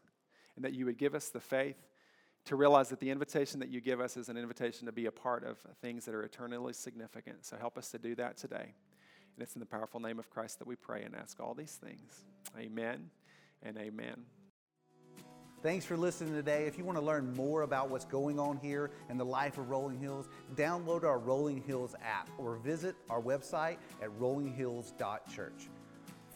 and 0.56 0.64
that 0.64 0.74
you 0.74 0.84
would 0.84 0.98
give 0.98 1.14
us 1.14 1.30
the 1.30 1.40
faith 1.40 1.76
to 2.44 2.54
realize 2.54 2.90
that 2.90 3.00
the 3.00 3.10
invitation 3.10 3.60
that 3.60 3.70
you 3.70 3.80
give 3.80 4.00
us 4.00 4.16
is 4.16 4.28
an 4.28 4.36
invitation 4.36 4.86
to 4.86 4.92
be 4.92 5.06
a 5.06 5.12
part 5.12 5.42
of 5.42 5.58
things 5.80 6.04
that 6.04 6.14
are 6.14 6.22
eternally 6.22 6.74
significant. 6.74 7.46
So 7.46 7.56
help 7.56 7.78
us 7.78 7.90
to 7.92 7.98
do 7.98 8.14
that 8.16 8.36
today. 8.36 8.74
And 9.36 9.42
it's 9.42 9.54
in 9.54 9.60
the 9.60 9.66
powerful 9.66 10.00
name 10.00 10.18
of 10.18 10.28
Christ 10.28 10.58
that 10.58 10.68
we 10.68 10.76
pray 10.76 11.02
and 11.02 11.14
ask 11.14 11.40
all 11.40 11.54
these 11.54 11.78
things. 11.82 12.24
Amen 12.58 13.10
and 13.62 13.78
amen. 13.78 14.35
Thanks 15.66 15.84
for 15.84 15.96
listening 15.96 16.32
today. 16.32 16.66
If 16.66 16.78
you 16.78 16.84
want 16.84 16.96
to 16.96 17.04
learn 17.04 17.34
more 17.34 17.62
about 17.62 17.90
what's 17.90 18.04
going 18.04 18.38
on 18.38 18.56
here 18.56 18.92
in 19.10 19.18
the 19.18 19.24
life 19.24 19.58
of 19.58 19.68
Rolling 19.68 19.98
Hills, 19.98 20.28
download 20.54 21.02
our 21.02 21.18
Rolling 21.18 21.60
Hills 21.60 21.96
app 22.00 22.30
or 22.38 22.54
visit 22.54 22.94
our 23.10 23.20
website 23.20 23.78
at 24.00 24.08
rollinghills.church. 24.20 25.68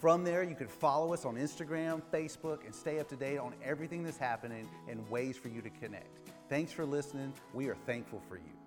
From 0.01 0.25
there, 0.25 0.43
you 0.43 0.57
can 0.57 0.67
follow 0.67 1.15
us 1.15 1.25
on 1.25 1.37
Instagram, 1.37 2.03
Facebook, 2.13 2.65
and 2.65 2.75
stay 2.75 2.99
up 2.99 3.09
to 3.11 3.15
date 3.15 3.39
on 3.39 3.55
everything 3.65 4.03
that's 4.03 4.19
happening 4.19 4.69
and 4.89 5.09
ways 5.09 5.37
for 5.37 5.47
you 5.47 5.63
to 5.63 5.71
connect. 5.71 6.29
Thanks 6.49 6.73
for 6.73 6.85
listening. 6.85 7.33
We 7.55 7.69
are 7.69 7.77
thankful 7.87 8.21
for 8.29 8.35
you. 8.35 8.60